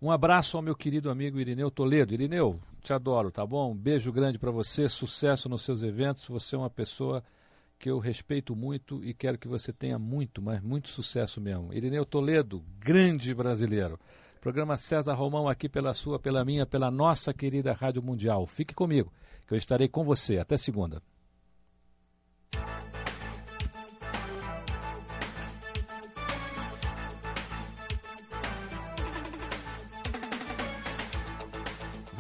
Um 0.03 0.11
abraço 0.11 0.57
ao 0.57 0.63
meu 0.65 0.75
querido 0.75 1.09
amigo 1.09 1.39
Irineu 1.39 1.71
Toledo. 1.71 2.13
Irineu, 2.13 2.59
te 2.81 2.93
adoro, 2.93 3.31
tá 3.31 3.47
bom? 3.47 3.71
Um 3.71 3.77
beijo 3.77 4.11
grande 4.11 4.37
para 4.37 4.51
você, 4.51 4.89
sucesso 4.89 5.49
nos 5.49 5.63
seus 5.63 5.81
eventos. 5.85 6.27
Você 6.27 6.57
é 6.57 6.59
uma 6.59 6.69
pessoa 6.69 7.23
que 7.79 7.89
eu 7.89 8.01
respeito 8.01 8.57
muito 8.57 9.05
e 9.05 9.15
quero 9.15 9.39
que 9.39 9.47
você 9.47 9.73
tenha 9.73 10.01
muito, 10.01 10.43
mas 10.43 10.61
muito 10.61 10.89
sucesso 10.89 11.41
mesmo. 11.41 11.73
Irineu 11.73 12.05
Toledo, 12.05 12.65
grande 12.81 13.33
brasileiro. 13.33 13.97
Programa 14.41 14.77
César 14.77 15.15
Romão 15.15 15.49
aqui 15.49 15.69
pela 15.69 15.95
sua, 15.95 16.19
pela 16.19 16.45
minha, 16.45 16.67
pela 16.67 16.91
nossa 16.91 17.33
querida 17.33 17.73
Rádio 17.73 18.03
Mundial. 18.03 18.45
Fique 18.45 18.75
comigo, 18.75 19.13
que 19.47 19.55
eu 19.55 19.57
estarei 19.57 19.87
com 19.87 20.03
você. 20.03 20.37
Até 20.37 20.57
segunda. 20.57 21.01